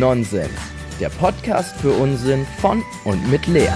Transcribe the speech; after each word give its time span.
Nonsens, 0.00 0.48
der 0.98 1.10
Podcast 1.10 1.76
für 1.76 1.92
Unsinn 1.92 2.46
von 2.56 2.82
und 3.04 3.30
mit 3.30 3.46
Lea. 3.46 3.68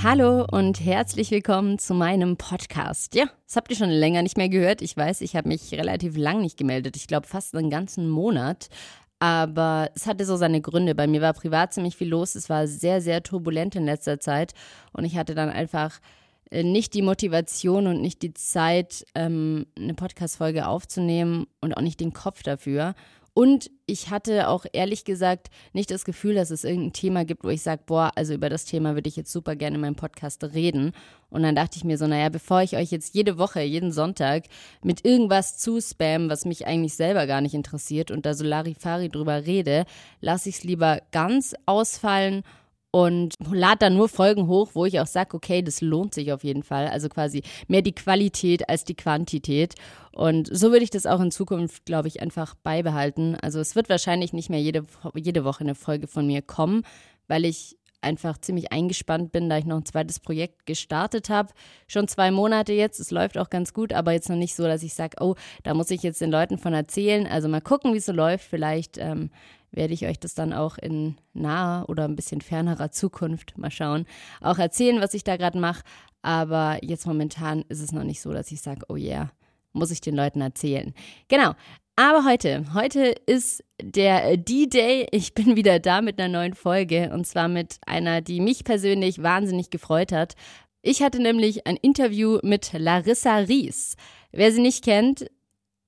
Hallo 0.00 0.46
und 0.48 0.78
herzlich 0.78 1.32
willkommen 1.32 1.76
zu 1.80 1.94
meinem 1.94 2.36
Podcast. 2.36 3.16
Ja, 3.16 3.24
das 3.44 3.56
habt 3.56 3.68
ihr 3.68 3.76
schon 3.76 3.90
länger 3.90 4.22
nicht 4.22 4.36
mehr 4.36 4.48
gehört. 4.48 4.80
Ich 4.80 4.96
weiß, 4.96 5.22
ich 5.22 5.34
habe 5.34 5.48
mich 5.48 5.72
relativ 5.72 6.16
lang 6.16 6.40
nicht 6.40 6.56
gemeldet. 6.56 6.94
Ich 6.94 7.08
glaube 7.08 7.26
fast 7.26 7.56
einen 7.56 7.68
ganzen 7.68 8.08
Monat. 8.08 8.68
Aber 9.18 9.90
es 9.96 10.06
hatte 10.06 10.24
so 10.24 10.36
seine 10.36 10.60
Gründe. 10.60 10.94
Bei 10.94 11.08
mir 11.08 11.20
war 11.20 11.32
privat 11.32 11.74
ziemlich 11.74 11.96
viel 11.96 12.10
los. 12.10 12.36
Es 12.36 12.48
war 12.48 12.68
sehr, 12.68 13.00
sehr 13.00 13.24
turbulent 13.24 13.74
in 13.74 13.86
letzter 13.86 14.20
Zeit. 14.20 14.52
Und 14.92 15.04
ich 15.04 15.16
hatte 15.16 15.34
dann 15.34 15.48
einfach 15.48 15.98
äh, 16.52 16.62
nicht 16.62 16.94
die 16.94 17.02
Motivation 17.02 17.88
und 17.88 18.00
nicht 18.00 18.22
die 18.22 18.34
Zeit, 18.34 19.04
ähm, 19.16 19.66
eine 19.76 19.94
Podcast-Folge 19.94 20.68
aufzunehmen 20.68 21.48
und 21.60 21.76
auch 21.76 21.82
nicht 21.82 21.98
den 21.98 22.12
Kopf 22.12 22.44
dafür. 22.44 22.94
Und 23.34 23.70
ich 23.90 24.10
hatte 24.10 24.48
auch 24.48 24.64
ehrlich 24.72 25.04
gesagt 25.04 25.48
nicht 25.72 25.90
das 25.90 26.04
Gefühl, 26.04 26.34
dass 26.34 26.50
es 26.50 26.64
irgendein 26.64 26.92
Thema 26.92 27.24
gibt, 27.24 27.44
wo 27.44 27.48
ich 27.48 27.62
sage, 27.62 27.82
boah, 27.86 28.12
also 28.14 28.34
über 28.34 28.48
das 28.48 28.64
Thema 28.64 28.94
würde 28.94 29.08
ich 29.08 29.16
jetzt 29.16 29.32
super 29.32 29.56
gerne 29.56 29.76
in 29.76 29.80
meinem 29.80 29.96
Podcast 29.96 30.42
reden. 30.44 30.92
Und 31.28 31.42
dann 31.42 31.54
dachte 31.54 31.76
ich 31.76 31.84
mir 31.84 31.98
so, 31.98 32.06
naja, 32.06 32.28
bevor 32.28 32.62
ich 32.62 32.76
euch 32.76 32.90
jetzt 32.90 33.14
jede 33.14 33.38
Woche, 33.38 33.60
jeden 33.62 33.92
Sonntag 33.92 34.44
mit 34.82 35.04
irgendwas 35.04 35.58
zuspammen, 35.58 36.28
was 36.28 36.44
mich 36.44 36.66
eigentlich 36.66 36.94
selber 36.94 37.26
gar 37.26 37.40
nicht 37.40 37.54
interessiert 37.54 38.10
und 38.10 38.26
da 38.26 38.34
so 38.34 38.44
Larifari 38.44 39.08
drüber 39.08 39.46
rede, 39.46 39.84
lasse 40.20 40.48
ich 40.48 40.56
es 40.56 40.64
lieber 40.64 41.00
ganz 41.12 41.54
ausfallen 41.66 42.42
und 42.92 43.34
lade 43.52 43.78
dann 43.80 43.94
nur 43.94 44.08
Folgen 44.08 44.48
hoch, 44.48 44.70
wo 44.74 44.84
ich 44.84 44.98
auch 45.00 45.06
sage, 45.06 45.36
okay, 45.36 45.62
das 45.62 45.80
lohnt 45.80 46.14
sich 46.14 46.32
auf 46.32 46.42
jeden 46.42 46.62
Fall. 46.62 46.88
Also 46.88 47.08
quasi 47.08 47.42
mehr 47.68 47.82
die 47.82 47.94
Qualität 47.94 48.68
als 48.68 48.84
die 48.84 48.96
Quantität. 48.96 49.74
Und 50.12 50.48
so 50.52 50.72
würde 50.72 50.84
ich 50.84 50.90
das 50.90 51.06
auch 51.06 51.20
in 51.20 51.30
Zukunft, 51.30 51.84
glaube 51.84 52.08
ich, 52.08 52.20
einfach 52.20 52.54
beibehalten. 52.56 53.36
Also 53.36 53.60
es 53.60 53.76
wird 53.76 53.88
wahrscheinlich 53.88 54.32
nicht 54.32 54.50
mehr 54.50 54.60
jede, 54.60 54.84
jede 55.14 55.44
Woche 55.44 55.60
eine 55.60 55.76
Folge 55.76 56.08
von 56.08 56.26
mir 56.26 56.42
kommen, 56.42 56.82
weil 57.28 57.44
ich 57.44 57.78
einfach 58.02 58.38
ziemlich 58.38 58.72
eingespannt 58.72 59.32
bin, 59.32 59.48
da 59.48 59.58
ich 59.58 59.64
noch 59.64 59.76
ein 59.76 59.84
zweites 59.84 60.20
Projekt 60.20 60.66
gestartet 60.66 61.30
habe. 61.30 61.50
Schon 61.86 62.08
zwei 62.08 62.30
Monate 62.30 62.72
jetzt, 62.72 63.00
es 63.00 63.10
läuft 63.10 63.38
auch 63.38 63.50
ganz 63.50 63.72
gut, 63.72 63.92
aber 63.92 64.12
jetzt 64.12 64.28
noch 64.28 64.36
nicht 64.36 64.54
so, 64.54 64.64
dass 64.64 64.82
ich 64.82 64.94
sage, 64.94 65.16
oh, 65.20 65.34
da 65.62 65.74
muss 65.74 65.90
ich 65.90 66.02
jetzt 66.02 66.20
den 66.20 66.30
Leuten 66.30 66.58
von 66.58 66.72
erzählen. 66.72 67.26
Also 67.26 67.48
mal 67.48 67.60
gucken, 67.60 67.92
wie 67.92 67.98
es 67.98 68.06
so 68.06 68.12
läuft. 68.12 68.44
Vielleicht 68.44 68.98
ähm, 68.98 69.30
werde 69.72 69.94
ich 69.94 70.06
euch 70.06 70.18
das 70.18 70.34
dann 70.34 70.52
auch 70.52 70.78
in 70.78 71.16
naher 71.32 71.88
oder 71.88 72.04
ein 72.04 72.16
bisschen 72.16 72.40
fernerer 72.40 72.90
Zukunft 72.90 73.56
mal 73.56 73.70
schauen, 73.70 74.06
auch 74.40 74.58
erzählen, 74.58 75.00
was 75.00 75.14
ich 75.14 75.24
da 75.24 75.36
gerade 75.36 75.58
mache. 75.58 75.82
Aber 76.22 76.78
jetzt 76.82 77.06
momentan 77.06 77.64
ist 77.68 77.80
es 77.80 77.92
noch 77.92 78.04
nicht 78.04 78.20
so, 78.20 78.32
dass 78.32 78.50
ich 78.50 78.60
sage, 78.60 78.84
oh 78.88 78.96
yeah, 78.96 79.30
muss 79.72 79.90
ich 79.90 80.00
den 80.00 80.14
Leuten 80.14 80.40
erzählen. 80.40 80.94
Genau. 81.28 81.54
Aber 82.02 82.24
heute, 82.24 82.64
heute 82.72 83.14
ist 83.26 83.62
der 83.78 84.38
D-Day. 84.38 85.08
Ich 85.10 85.34
bin 85.34 85.54
wieder 85.54 85.78
da 85.80 86.00
mit 86.00 86.18
einer 86.18 86.32
neuen 86.32 86.54
Folge 86.54 87.10
und 87.12 87.26
zwar 87.26 87.46
mit 87.46 87.76
einer, 87.86 88.22
die 88.22 88.40
mich 88.40 88.64
persönlich 88.64 89.22
wahnsinnig 89.22 89.68
gefreut 89.68 90.10
hat. 90.10 90.34
Ich 90.80 91.02
hatte 91.02 91.20
nämlich 91.20 91.66
ein 91.66 91.76
Interview 91.76 92.38
mit 92.42 92.72
Larissa 92.72 93.36
Ries. 93.40 93.96
Wer 94.32 94.50
sie 94.50 94.62
nicht 94.62 94.82
kennt, 94.82 95.26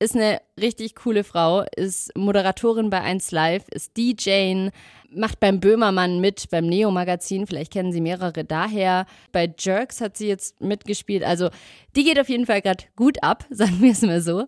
ist 0.00 0.14
eine 0.14 0.42
richtig 0.60 0.96
coole 0.96 1.24
Frau, 1.24 1.64
ist 1.76 2.14
Moderatorin 2.14 2.90
bei 2.90 3.00
1 3.00 3.30
Live, 3.30 3.66
ist 3.70 3.96
DJ, 3.96 4.68
macht 5.08 5.40
beim 5.40 5.60
Böhmermann 5.60 6.20
mit, 6.20 6.50
beim 6.50 6.66
Neo-Magazin, 6.66 7.46
vielleicht 7.46 7.72
kennen 7.72 7.90
Sie 7.90 8.02
mehrere 8.02 8.44
daher. 8.44 9.06
Bei 9.32 9.50
Jerks 9.58 10.02
hat 10.02 10.18
sie 10.18 10.28
jetzt 10.28 10.60
mitgespielt. 10.60 11.24
Also 11.24 11.48
die 11.96 12.04
geht 12.04 12.20
auf 12.20 12.28
jeden 12.28 12.44
Fall 12.44 12.60
gerade 12.60 12.84
gut 12.96 13.22
ab, 13.22 13.46
sagen 13.50 13.80
wir 13.80 13.92
es 13.92 14.02
mal 14.02 14.20
so. 14.20 14.44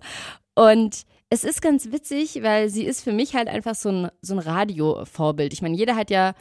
Und 0.54 1.06
es 1.34 1.42
ist 1.42 1.60
ganz 1.60 1.90
witzig, 1.90 2.42
weil 2.42 2.70
sie 2.70 2.84
ist 2.84 3.02
für 3.02 3.12
mich 3.12 3.34
halt 3.34 3.48
einfach 3.48 3.74
so 3.74 3.88
ein, 3.88 4.08
so 4.22 4.34
ein 4.34 4.38
Radio-Vorbild. 4.38 5.52
Ich 5.52 5.62
meine, 5.62 5.76
jeder 5.76 5.96
hat 5.96 6.08
ja 6.08 6.34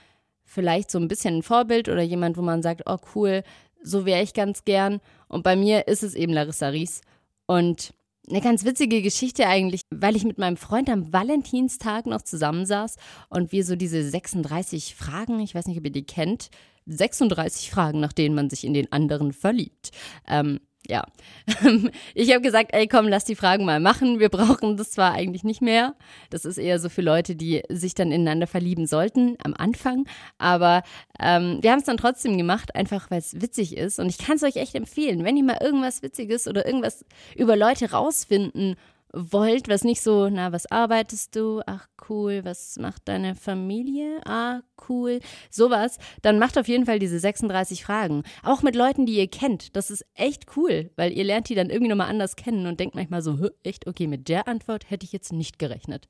vielleicht 0.45 0.91
so 0.91 0.99
ein 0.99 1.07
bisschen 1.07 1.37
ein 1.37 1.43
Vorbild 1.43 1.89
oder 1.89 2.03
jemand, 2.03 2.37
wo 2.37 2.43
man 2.43 2.61
sagt, 2.61 2.83
oh 2.85 2.97
cool, 3.15 3.43
so 3.81 4.05
wäre 4.05 4.21
ich 4.21 4.35
ganz 4.35 4.65
gern. 4.65 5.01
Und 5.27 5.41
bei 5.41 5.55
mir 5.55 5.87
ist 5.87 6.03
es 6.03 6.13
eben 6.13 6.31
Larissa 6.31 6.67
Ries. 6.67 7.01
Und 7.47 7.95
eine 8.29 8.39
ganz 8.39 8.65
witzige 8.65 9.01
Geschichte 9.01 9.47
eigentlich, 9.47 9.81
weil 9.89 10.15
ich 10.15 10.25
mit 10.25 10.37
meinem 10.37 10.57
Freund 10.57 10.89
am 10.89 11.11
Valentinstag 11.11 12.05
noch 12.05 12.21
zusammensaß 12.21 12.97
und 13.29 13.51
wir 13.51 13.65
so 13.65 13.75
diese 13.75 14.07
36 14.07 14.93
Fragen, 14.93 15.39
ich 15.39 15.55
weiß 15.55 15.65
nicht, 15.65 15.79
ob 15.79 15.85
ihr 15.85 15.91
die 15.91 16.05
kennt, 16.05 16.49
36 16.85 17.71
Fragen, 17.71 17.99
nach 17.99 18.13
denen 18.13 18.35
man 18.35 18.51
sich 18.51 18.63
in 18.63 18.75
den 18.75 18.91
anderen 18.91 19.33
verliebt. 19.33 19.89
Ähm, 20.27 20.59
ja, 20.87 21.03
ich 22.13 22.31
habe 22.31 22.41
gesagt, 22.41 22.71
ey, 22.73 22.87
komm, 22.87 23.07
lass 23.07 23.25
die 23.25 23.35
Fragen 23.35 23.65
mal 23.65 23.79
machen. 23.79 24.19
Wir 24.19 24.29
brauchen 24.29 24.75
das 24.75 24.91
zwar 24.91 25.13
eigentlich 25.13 25.43
nicht 25.43 25.61
mehr. 25.61 25.95
Das 26.29 26.45
ist 26.45 26.57
eher 26.57 26.79
so 26.79 26.89
für 26.89 27.01
Leute, 27.01 27.35
die 27.35 27.61
sich 27.69 27.95
dann 27.95 28.11
ineinander 28.11 28.47
verlieben 28.47 28.85
sollten 28.85 29.37
am 29.43 29.53
Anfang. 29.57 30.05
Aber 30.37 30.83
ähm, 31.19 31.59
wir 31.61 31.71
haben 31.71 31.79
es 31.79 31.85
dann 31.85 31.97
trotzdem 31.97 32.37
gemacht, 32.37 32.75
einfach 32.75 33.09
weil 33.11 33.19
es 33.19 33.41
witzig 33.41 33.77
ist. 33.77 33.99
Und 33.99 34.09
ich 34.09 34.17
kann 34.17 34.35
es 34.35 34.43
euch 34.43 34.57
echt 34.57 34.75
empfehlen, 34.75 35.23
wenn 35.23 35.37
ihr 35.37 35.43
mal 35.43 35.59
irgendwas 35.61 36.01
Witziges 36.01 36.47
oder 36.47 36.65
irgendwas 36.65 37.05
über 37.35 37.55
Leute 37.55 37.91
rausfinden 37.91 38.75
wollt, 39.13 39.69
was 39.69 39.83
nicht 39.83 40.01
so, 40.01 40.27
na, 40.29 40.51
was 40.51 40.69
arbeitest 40.71 41.35
du? 41.35 41.61
Ach 41.65 41.87
cool, 42.09 42.43
was 42.43 42.77
macht 42.79 43.03
deine 43.07 43.35
Familie? 43.35 44.19
Ah, 44.25 44.61
cool. 44.89 45.19
Sowas, 45.49 45.99
dann 46.21 46.39
macht 46.39 46.57
auf 46.57 46.67
jeden 46.67 46.85
Fall 46.85 46.99
diese 46.99 47.19
36 47.19 47.85
Fragen. 47.85 48.23
Auch 48.43 48.63
mit 48.63 48.75
Leuten, 48.75 49.05
die 49.05 49.17
ihr 49.17 49.27
kennt. 49.27 49.75
Das 49.75 49.91
ist 49.91 50.05
echt 50.15 50.57
cool, 50.57 50.91
weil 50.95 51.11
ihr 51.13 51.23
lernt 51.23 51.49
die 51.49 51.55
dann 51.55 51.69
irgendwie 51.69 51.89
nochmal 51.89 52.09
anders 52.09 52.35
kennen 52.35 52.65
und 52.65 52.79
denkt 52.79 52.95
manchmal 52.95 53.21
so, 53.21 53.37
echt, 53.63 53.87
okay, 53.87 54.07
mit 54.07 54.27
der 54.27 54.47
Antwort 54.47 54.89
hätte 54.89 55.05
ich 55.05 55.13
jetzt 55.13 55.31
nicht 55.31 55.59
gerechnet. 55.59 56.07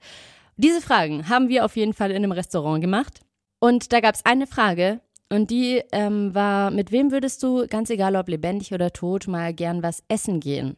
Diese 0.56 0.82
Fragen 0.82 1.30
haben 1.30 1.50
wir 1.50 1.66
auf 1.66 1.76
jeden 1.76 1.94
Fall 1.94 2.12
in 2.12 2.18
einem 2.18 2.32
Restaurant 2.32 2.82
gemacht. 2.82 3.20
Und 3.60 3.92
da 3.92 4.00
gab 4.00 4.16
es 4.16 4.26
eine 4.26 4.48
Frage, 4.48 5.02
und 5.30 5.50
die 5.50 5.82
ähm, 5.92 6.36
war, 6.36 6.70
mit 6.70 6.92
wem 6.92 7.12
würdest 7.12 7.42
du, 7.42 7.66
ganz 7.68 7.90
egal 7.90 8.16
ob 8.16 8.28
lebendig 8.28 8.72
oder 8.72 8.94
tot, 8.94 9.28
mal 9.28 9.52
gern 9.52 9.82
was 9.82 10.04
essen 10.08 10.40
gehen? 10.40 10.78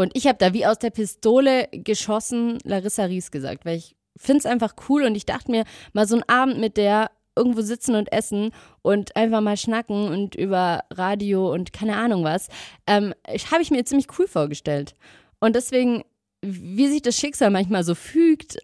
Und 0.00 0.16
ich 0.16 0.26
habe 0.26 0.38
da 0.38 0.54
wie 0.54 0.64
aus 0.64 0.78
der 0.78 0.88
Pistole 0.88 1.68
geschossen 1.72 2.58
Larissa 2.64 3.04
Ries 3.04 3.30
gesagt, 3.30 3.66
weil 3.66 3.76
ich 3.76 3.96
finde 4.16 4.38
es 4.38 4.46
einfach 4.46 4.74
cool 4.88 5.04
und 5.04 5.14
ich 5.14 5.26
dachte 5.26 5.50
mir, 5.50 5.64
mal 5.92 6.08
so 6.08 6.14
einen 6.14 6.26
Abend 6.26 6.58
mit 6.58 6.78
der 6.78 7.10
irgendwo 7.36 7.60
sitzen 7.60 7.94
und 7.94 8.10
essen 8.10 8.52
und 8.80 9.14
einfach 9.14 9.42
mal 9.42 9.58
schnacken 9.58 10.08
und 10.08 10.34
über 10.34 10.84
Radio 10.90 11.52
und 11.52 11.74
keine 11.74 11.98
Ahnung 11.98 12.24
was, 12.24 12.48
ähm, 12.86 13.14
habe 13.50 13.60
ich 13.60 13.70
mir 13.70 13.84
ziemlich 13.84 14.06
cool 14.18 14.26
vorgestellt. 14.26 14.94
Und 15.38 15.54
deswegen, 15.54 16.02
wie 16.40 16.88
sich 16.88 17.02
das 17.02 17.18
Schicksal 17.18 17.50
manchmal 17.50 17.84
so 17.84 17.94
fügt, 17.94 18.56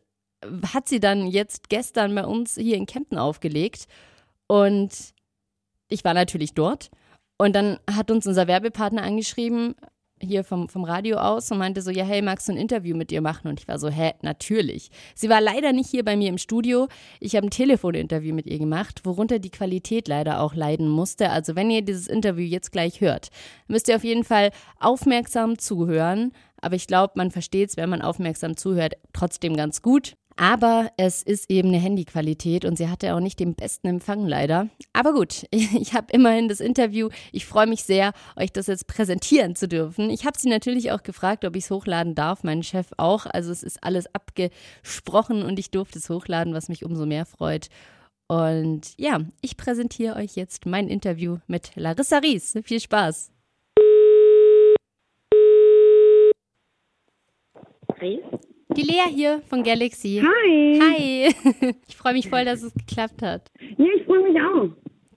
hat 0.73 0.89
sie 0.89 1.01
dann 1.01 1.27
jetzt 1.27 1.69
gestern 1.69 2.15
bei 2.15 2.25
uns 2.25 2.55
hier 2.55 2.77
in 2.77 2.87
Kempten 2.87 3.19
aufgelegt. 3.19 3.89
Und 4.47 4.91
ich 5.89 6.03
war 6.03 6.15
natürlich 6.15 6.55
dort. 6.55 6.91
Und 7.37 7.55
dann 7.55 7.79
hat 7.91 8.11
uns 8.11 8.27
unser 8.27 8.47
Werbepartner 8.47 9.03
angeschrieben, 9.03 9.75
hier 10.21 10.45
vom, 10.45 10.69
vom 10.69 10.85
Radio 10.85 11.19
aus 11.19 11.51
und 11.51 11.59
meinte 11.59 11.83
so, 11.83 11.91
ja, 11.91 12.05
hey, 12.05 12.23
magst 12.23 12.49
du 12.49 12.53
ein 12.53 12.59
Interview 12.59 12.97
mit 12.97 13.11
dir 13.11 13.21
machen? 13.21 13.49
Und 13.49 13.61
ich 13.61 13.69
war 13.69 13.79
so, 13.79 13.89
hä, 13.89 14.13
natürlich. 14.23 14.91
Sie 15.15 15.29
war 15.29 15.41
leider 15.41 15.73
nicht 15.73 15.91
hier 15.91 16.05
bei 16.05 16.17
mir 16.17 16.29
im 16.29 16.39
Studio. 16.39 16.89
Ich 17.21 17.37
habe 17.37 17.47
ein 17.47 17.51
Telefoninterview 17.51 18.35
mit 18.35 18.47
ihr 18.47 18.59
gemacht, 18.59 19.05
worunter 19.05 19.39
die 19.39 19.51
Qualität 19.51 20.09
leider 20.09 20.41
auch 20.41 20.55
leiden 20.55 20.89
musste. 20.89 21.31
Also 21.31 21.55
wenn 21.55 21.71
ihr 21.71 21.83
dieses 21.83 22.07
Interview 22.07 22.45
jetzt 22.45 22.73
gleich 22.73 23.01
hört, 23.01 23.29
müsst 23.69 23.89
ihr 23.89 23.97
auf 23.97 24.05
jeden 24.05 24.25
Fall 24.25 24.51
aufmerksam 24.81 25.59
zuhören. 25.59 26.33
Aber 26.61 26.77
ich 26.77 26.87
glaube, 26.87 27.13
man 27.17 27.31
versteht 27.31 27.71
es, 27.71 27.77
wenn 27.77 27.91
man 27.91 28.03
aufmerksam 28.03 28.57
zuhört, 28.57 28.95
trotzdem 29.13 29.57
ganz 29.57 29.83
gut. 29.83 30.17
Aber 30.37 30.93
es 30.99 31.23
ist 31.23 31.51
eben 31.51 31.69
eine 31.69 31.79
Handyqualität 31.79 32.67
und 32.67 32.77
sie 32.77 32.89
hatte 32.89 33.15
auch 33.15 33.21
nicht 33.21 33.41
den 33.41 33.55
besten 33.55 33.87
Empfang 33.87 34.27
leider. 34.27 34.69
Aber 34.93 35.15
gut, 35.15 35.47
ich 35.51 35.95
habe 35.95 36.13
immerhin 36.13 36.49
das 36.49 36.61
Interview. 36.61 37.09
Ich 37.33 37.47
freue 37.47 37.67
mich 37.67 37.85
sehr, 37.85 38.13
euch 38.37 38.53
das 38.53 38.67
jetzt 38.67 38.87
präsentieren 38.87 39.57
zu 39.57 39.67
dürfen. 39.67 40.11
Ich 40.11 40.27
habe 40.27 40.39
sie 40.39 40.51
natürlich 40.51 40.93
auch 40.93 41.03
gefragt, 41.03 41.47
ob 41.47 41.57
ich 41.57 41.65
es 41.65 41.71
hochladen 41.71 42.15
darf, 42.15 42.45
mein 42.45 42.63
Chef 42.63 42.89
auch. 42.99 43.25
Also 43.25 43.51
es 43.51 43.63
ist 43.63 43.83
alles 43.83 44.07
abgesprochen 44.15 45.43
und 45.43 45.59
ich 45.59 45.71
durfte 45.71 45.99
es 45.99 46.11
hochladen, 46.11 46.53
was 46.53 46.69
mich 46.69 46.85
umso 46.85 47.07
mehr 47.07 47.25
freut. 47.25 47.69
Und 48.29 48.93
ja, 48.99 49.21
ich 49.41 49.57
präsentiere 49.57 50.17
euch 50.17 50.37
jetzt 50.37 50.67
mein 50.67 50.89
Interview 50.89 51.39
mit 51.47 51.71
Larissa 51.77 52.19
Ries. 52.19 52.59
Viel 52.65 52.81
Spaß. 52.81 53.33
Ries? 58.03 58.21
Die 58.75 58.83
Lea 58.83 59.09
hier 59.15 59.43
von 59.49 59.63
Galaxy. 59.63 60.23
Hi. 60.23 60.81
Hi. 60.81 61.35
Ich 61.89 61.97
freue 61.97 62.15
mich 62.15 62.29
voll, 62.29 62.45
dass 62.45 62.63
es 62.63 62.75
geklappt 62.75 63.23
hat. 63.23 63.51
Ja, 63.79 63.87
ich 63.97 64.05
freue 64.05 64.23
mich 64.23 64.41
auch. 64.41 64.69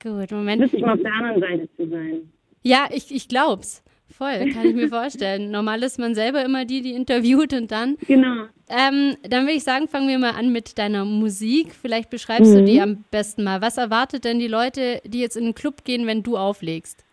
Gut, 0.01 0.31
Moment. 0.31 0.61
Lustig, 0.61 0.81
mal 0.81 0.93
auf 0.93 1.01
der 1.01 1.13
anderen 1.13 1.39
Seite 1.39 1.69
zu 1.75 1.89
sein. 1.89 2.31
Ja, 2.63 2.87
ich, 2.91 3.13
ich 3.13 3.27
glaub's. 3.27 3.83
Voll, 4.07 4.51
kann 4.51 4.67
ich 4.67 4.75
mir 4.75 4.89
vorstellen. 4.89 5.51
Normal 5.51 5.83
ist 5.83 5.99
man 5.99 6.15
selber 6.15 6.43
immer 6.43 6.65
die, 6.65 6.81
die 6.81 6.93
interviewt 6.93 7.53
und 7.53 7.71
dann. 7.71 7.97
Genau. 8.07 8.45
Ähm, 8.69 9.15
dann 9.23 9.43
würde 9.43 9.53
ich 9.53 9.63
sagen, 9.63 9.87
fangen 9.87 10.07
wir 10.07 10.19
mal 10.19 10.31
an 10.31 10.51
mit 10.51 10.77
deiner 10.77 11.05
Musik. 11.05 11.73
Vielleicht 11.73 12.09
beschreibst 12.09 12.51
mhm. 12.53 12.57
du 12.57 12.65
die 12.65 12.81
am 12.81 13.03
besten 13.11 13.43
mal. 13.43 13.61
Was 13.61 13.77
erwartet 13.77 14.25
denn 14.25 14.39
die 14.39 14.47
Leute, 14.47 15.01
die 15.05 15.19
jetzt 15.19 15.37
in 15.37 15.45
den 15.45 15.55
Club 15.55 15.83
gehen, 15.85 16.05
wenn 16.05 16.21
du 16.23 16.37
auflegst? 16.37 17.03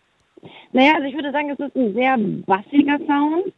Naja, 0.71 0.93
also 0.95 1.07
ich 1.07 1.15
würde 1.15 1.31
sagen, 1.31 1.49
es 1.49 1.59
ist 1.59 1.75
ein 1.75 1.93
sehr 1.93 2.17
bassiger 2.17 2.97
Sound 3.07 3.53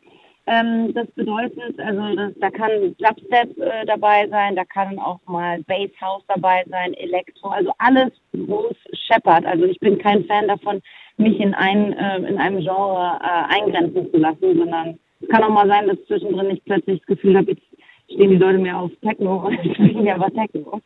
Ähm, 0.50 0.94
das 0.96 1.06
bedeutet, 1.12 1.80
also 1.80 2.16
das, 2.16 2.34
da 2.40 2.50
kann 2.50 2.96
Dubstep 2.98 3.56
äh, 3.60 3.86
dabei 3.86 4.28
sein, 4.30 4.56
da 4.56 4.66
kann 4.66 4.98
auch 4.98 5.20
mal 5.28 5.62
Bass 5.68 5.92
House 6.02 6.24
dabei 6.28 6.64
sein, 6.70 6.96
Elektro, 6.96 7.50
also 7.50 7.72
alles, 7.78 8.12
wo 8.34 8.66
es 8.72 9.00
scheppert. 9.00 9.46
Also 9.46 9.66
ich 9.66 9.80
bin 9.80 10.00
kein 10.00 10.26
Fan 10.26 10.48
davon, 10.48 10.82
mich 11.18 11.40
in, 11.40 11.54
ein, 11.54 11.94
äh, 11.94 12.18
in 12.28 12.40
einem 12.40 12.62
Genre 12.62 13.20
äh, 13.22 13.54
eingrenzen 13.54 14.12
zu 14.12 14.18
lassen, 14.18 14.58
sondern 14.58 14.98
es 15.22 15.30
kann 15.30 15.44
auch 15.44 15.50
mal 15.50 15.68
sein, 15.68 15.88
dass 15.88 16.04
zwischendrin 16.08 16.50
ich 16.50 16.64
plötzlich 16.64 17.00
das 17.00 17.08
Gefühl 17.08 17.38
habe, 17.38 17.52
jetzt 17.52 17.64
stehen 18.12 18.32
die 18.32 18.38
Leute 18.38 18.58
mehr 18.58 18.80
auf 18.80 18.92
Techno 19.04 19.46
und 19.46 19.54
ich 19.64 19.74
spiele 19.76 20.02
mir 20.02 20.16
aber 20.16 20.32
Techno. 20.34 20.82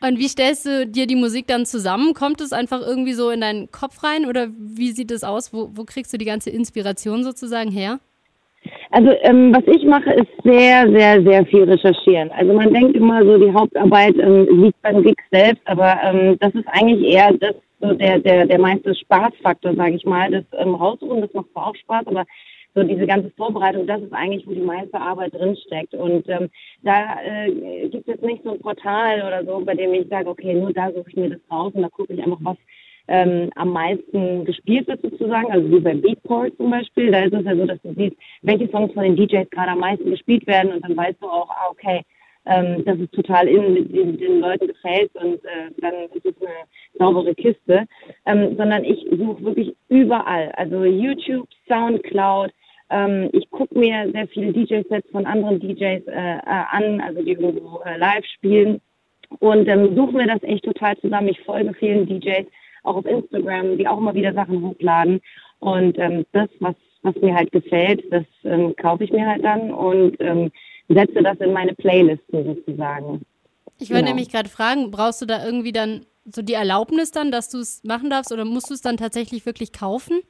Und 0.00 0.18
wie 0.18 0.28
stellst 0.28 0.64
du 0.64 0.86
dir 0.86 1.06
die 1.06 1.16
Musik 1.16 1.46
dann 1.46 1.66
zusammen? 1.66 2.14
Kommt 2.14 2.40
es 2.40 2.54
einfach 2.54 2.80
irgendwie 2.80 3.12
so 3.12 3.28
in 3.28 3.42
deinen 3.42 3.70
Kopf 3.70 4.02
rein 4.02 4.24
oder 4.24 4.48
wie 4.56 4.92
sieht 4.92 5.10
es 5.10 5.24
aus? 5.24 5.52
Wo, 5.52 5.72
wo 5.74 5.84
kriegst 5.84 6.14
du 6.14 6.16
die 6.16 6.24
ganze 6.24 6.48
Inspiration 6.48 7.22
sozusagen 7.22 7.70
her? 7.70 8.00
Also 8.90 9.10
ähm, 9.22 9.54
was 9.54 9.64
ich 9.66 9.84
mache, 9.84 10.12
ist 10.12 10.28
sehr, 10.44 10.88
sehr, 10.90 11.22
sehr 11.22 11.44
viel 11.46 11.64
recherchieren. 11.64 12.30
Also 12.32 12.52
man 12.52 12.72
denkt 12.72 12.96
immer 12.96 13.22
so, 13.24 13.38
die 13.38 13.52
Hauptarbeit 13.52 14.16
ähm, 14.18 14.62
liegt 14.62 14.80
beim 14.82 15.02
Gig 15.02 15.16
selbst, 15.30 15.62
aber 15.66 15.98
ähm, 16.02 16.36
das 16.40 16.54
ist 16.54 16.66
eigentlich 16.68 17.12
eher 17.12 17.32
das, 17.34 17.54
so 17.80 17.92
der, 17.92 18.18
der, 18.20 18.46
der 18.46 18.58
meiste 18.58 18.94
Spaßfaktor, 18.94 19.74
sage 19.74 19.96
ich 19.96 20.04
mal. 20.04 20.30
Das 20.30 20.44
ähm, 20.60 20.74
Raussuchen, 20.74 21.20
das 21.20 21.32
macht 21.34 21.50
zwar 21.52 21.68
auch 21.68 21.76
Spaß, 21.76 22.06
aber 22.06 22.24
so 22.76 22.82
diese 22.82 23.06
ganze 23.06 23.30
Vorbereitung, 23.30 23.86
das 23.86 24.02
ist 24.02 24.12
eigentlich, 24.12 24.46
wo 24.46 24.52
die 24.52 24.60
meiste 24.60 25.00
Arbeit 25.00 25.34
drinsteckt. 25.34 25.94
Und 25.94 26.28
ähm, 26.28 26.50
da 26.82 27.16
äh, 27.24 27.88
gibt 27.88 28.06
es 28.06 28.20
nicht 28.20 28.44
so 28.44 28.52
ein 28.52 28.60
Portal 28.60 29.22
oder 29.26 29.44
so, 29.44 29.64
bei 29.64 29.74
dem 29.74 29.94
ich 29.94 30.06
sage, 30.08 30.28
okay, 30.28 30.54
nur 30.54 30.72
da 30.72 30.92
suche 30.92 31.08
ich 31.08 31.16
mir 31.16 31.30
das 31.30 31.40
raus 31.50 31.72
und 31.74 31.82
da 31.82 31.88
gucke 31.88 32.12
ich 32.12 32.22
einfach, 32.22 32.38
was 32.42 32.56
ähm, 33.08 33.50
am 33.54 33.70
meisten 33.70 34.44
gespielt 34.44 34.88
wird 34.88 35.02
sozusagen, 35.02 35.50
also 35.50 35.70
wie 35.70 35.80
bei 35.80 35.94
Beatport 35.94 36.56
zum 36.56 36.70
Beispiel, 36.70 37.10
da 37.10 37.20
ist 37.20 37.34
es 37.34 37.44
ja 37.44 37.56
so, 37.56 37.66
dass 37.66 37.80
du 37.82 37.94
siehst, 37.94 38.16
welche 38.42 38.68
Songs 38.68 38.92
von 38.92 39.02
den 39.04 39.16
DJs 39.16 39.48
gerade 39.50 39.72
am 39.72 39.80
meisten 39.80 40.10
gespielt 40.10 40.46
werden 40.46 40.72
und 40.72 40.84
dann 40.84 40.96
weißt 40.96 41.20
du 41.20 41.26
auch, 41.26 41.48
ah, 41.50 41.68
okay, 41.70 42.02
ähm, 42.46 42.84
das 42.84 42.98
ist 42.98 43.12
total 43.12 43.48
in, 43.48 43.74
den, 43.92 44.18
den 44.18 44.40
Leuten 44.40 44.68
gefällt 44.68 45.14
und 45.16 45.44
äh, 45.44 45.70
dann 45.78 45.94
ist 46.14 46.24
es 46.24 46.34
eine 46.40 46.54
saubere 46.98 47.34
Kiste, 47.34 47.86
ähm, 48.24 48.56
sondern 48.56 48.84
ich 48.84 49.04
suche 49.10 49.42
wirklich 49.44 49.74
überall, 49.88 50.52
also 50.56 50.84
YouTube, 50.84 51.48
Soundcloud, 51.68 52.52
ähm, 52.90 53.30
ich 53.32 53.50
gucke 53.50 53.78
mir 53.78 54.10
sehr 54.12 54.28
viele 54.28 54.52
DJ-Sets 54.52 55.10
von 55.10 55.26
anderen 55.26 55.58
DJs 55.60 56.06
äh, 56.06 56.38
an, 56.44 57.00
also 57.00 57.22
die 57.22 57.32
irgendwo 57.32 57.80
äh, 57.84 57.96
live 57.96 58.24
spielen. 58.36 58.80
Und 59.40 59.68
ähm, 59.68 59.96
suche 59.96 60.12
mir 60.12 60.26
das 60.26 60.42
echt 60.44 60.64
total 60.64 60.96
zusammen. 60.98 61.28
Ich 61.28 61.40
folge 61.40 61.74
vielen 61.74 62.06
DJs, 62.06 62.46
auch 62.86 62.96
auf 62.96 63.06
Instagram, 63.06 63.78
die 63.78 63.88
auch 63.88 63.98
immer 63.98 64.14
wieder 64.14 64.32
Sachen 64.32 64.62
hochladen. 64.62 65.20
Und 65.58 65.98
ähm, 65.98 66.24
das, 66.32 66.48
was, 66.60 66.74
was 67.02 67.14
mir 67.16 67.34
halt 67.34 67.52
gefällt, 67.52 68.04
das 68.10 68.24
ähm, 68.44 68.74
kaufe 68.76 69.04
ich 69.04 69.12
mir 69.12 69.26
halt 69.26 69.44
dann 69.44 69.72
und 69.72 70.16
ähm, 70.20 70.50
setze 70.88 71.22
das 71.22 71.38
in 71.38 71.52
meine 71.52 71.74
Playlisten 71.74 72.44
sozusagen. 72.44 73.22
Ich 73.78 73.90
wollte 73.90 74.04
genau. 74.04 74.14
nämlich 74.14 74.30
gerade 74.30 74.48
fragen, 74.48 74.90
brauchst 74.90 75.20
du 75.20 75.26
da 75.26 75.44
irgendwie 75.44 75.72
dann 75.72 76.06
so 76.24 76.42
die 76.42 76.54
Erlaubnis 76.54 77.10
dann, 77.10 77.30
dass 77.30 77.48
du 77.50 77.58
es 77.58 77.82
machen 77.84 78.10
darfst 78.10 78.32
oder 78.32 78.44
musst 78.44 78.70
du 78.70 78.74
es 78.74 78.80
dann 78.80 78.96
tatsächlich 78.96 79.46
wirklich 79.46 79.72
kaufen? 79.72 80.20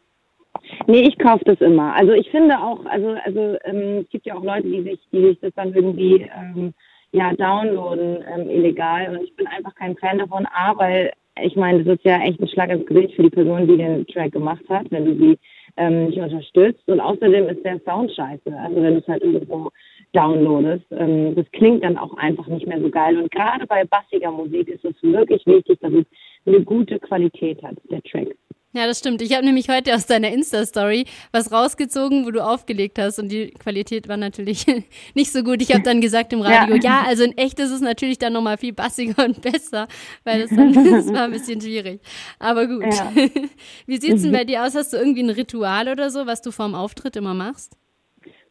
Nee, 0.87 1.03
ich 1.03 1.19
kaufe 1.19 1.45
das 1.45 1.61
immer. 1.61 1.95
Also 1.95 2.13
ich 2.13 2.31
finde 2.31 2.59
auch, 2.59 2.85
also 2.87 3.17
also 3.25 3.57
ähm, 3.65 4.01
es 4.03 4.09
gibt 4.11 4.27
ja 4.27 4.37
auch 4.37 4.45
Leute, 4.45 4.69
die 4.69 4.83
sich, 4.83 5.01
die 5.13 5.23
sich 5.23 5.41
das 5.41 5.53
dann 5.55 5.75
irgendwie 5.75 6.29
ähm, 6.35 6.75
ja 7.13 7.33
downloaden 7.35 8.25
ähm, 8.35 8.51
illegal 8.51 9.17
und 9.17 9.25
ich 9.25 9.35
bin 9.37 9.47
einfach 9.47 9.75
kein 9.75 9.97
Fan 9.97 10.19
davon. 10.19 10.47
A, 10.47 10.77
weil 10.77 11.13
ich 11.43 11.57
meine, 11.57 11.85
das 11.85 11.99
ist 11.99 12.05
ja 12.05 12.21
echt 12.21 12.41
ein 12.41 12.49
Schlag 12.49 12.71
ins 12.71 12.87
Gesicht 12.87 13.15
für 13.15 13.23
die 13.23 13.31
Person, 13.31 13.67
die 13.67 13.77
den 13.77 14.07
Track 14.07 14.33
gemacht 14.33 14.65
hat, 14.69 14.91
wenn 14.91 15.05
du 15.05 15.17
sie 15.17 15.39
ähm, 15.77 16.07
nicht 16.07 16.19
unterstützt. 16.19 16.83
Und 16.87 17.01
außerdem 17.01 17.49
ist 17.49 17.65
der 17.65 17.81
Sound 17.85 18.11
scheiße. 18.13 18.57
Also 18.57 18.77
wenn 18.77 18.95
du 18.95 19.01
es 19.01 19.09
halt 19.09 19.23
irgendwo 19.23 19.71
downloadest, 20.13 20.87
ähm, 20.93 21.35
das 21.35 21.45
klingt 21.53 21.85
dann 21.85 21.99
auch 21.99 22.17
einfach 22.17 22.47
nicht 22.47 22.67
mehr 22.67 22.81
so 22.81 22.89
geil. 22.89 23.19
Und 23.19 23.31
gerade 23.31 23.67
bei 23.67 23.85
bassiger 23.85 24.31
Musik 24.31 24.69
ist 24.69 24.85
es 24.85 24.95
wirklich 25.03 25.45
wichtig, 25.47 25.79
dass 25.81 25.93
es 25.93 26.07
eine 26.47 26.63
gute 26.63 26.99
Qualität 26.99 27.63
hat, 27.63 27.77
der 27.91 28.03
Track. 28.03 28.35
Ja, 28.73 28.87
das 28.87 28.99
stimmt. 28.99 29.23
Ich 29.23 29.33
habe 29.33 29.45
nämlich 29.45 29.71
heute 29.71 29.95
aus 29.95 30.05
deiner 30.05 30.31
Insta-Story 30.31 31.07
was 31.33 31.51
rausgezogen, 31.51 32.27
wo 32.27 32.31
du 32.31 32.45
aufgelegt 32.45 32.99
hast 32.99 33.19
und 33.19 33.31
die 33.31 33.51
Qualität 33.53 34.07
war 34.07 34.19
natürlich 34.19 34.67
nicht 35.15 35.33
so 35.33 35.43
gut. 35.43 35.63
Ich 35.63 35.73
habe 35.73 35.83
dann 35.83 36.03
gesagt 36.03 36.33
im 36.35 36.43
Radio, 36.43 36.77
ja. 36.77 36.83
ja. 36.83 37.03
also 37.07 37.25
in 37.25 37.37
echt 37.39 37.59
ist 37.59 37.71
es 37.71 37.81
natürlich 37.81 38.19
dann 38.19 38.35
nochmal 38.35 38.59
viel 38.59 38.75
bassiger 38.75 39.25
und 39.25 39.41
besser, 39.41 39.89
weil 40.25 40.43
das, 40.43 40.51
dann, 40.51 40.73
das 40.91 41.11
war 41.11 41.23
ein 41.23 41.31
bisschen 41.31 41.61
schwierig. 41.61 42.03
Aber 42.39 42.67
gut. 42.67 42.85
Ja. 42.85 43.13
Wie 43.87 43.99
sieht's 43.99 44.23
denn 44.23 44.31
mhm. 44.31 44.37
bei 44.37 44.45
dir 44.45 44.65
aus? 44.65 44.75
Hast 44.75 44.93
du 44.93 44.99
irgendwie 44.99 45.23
ein 45.23 45.31
Ritual 45.31 45.89
oder 45.89 46.11
so, 46.11 46.27
was 46.27 46.43
du 46.43 46.51
vorm 46.51 46.75
Auftritt 46.75 47.17
immer 47.17 47.33
machst? 47.33 47.77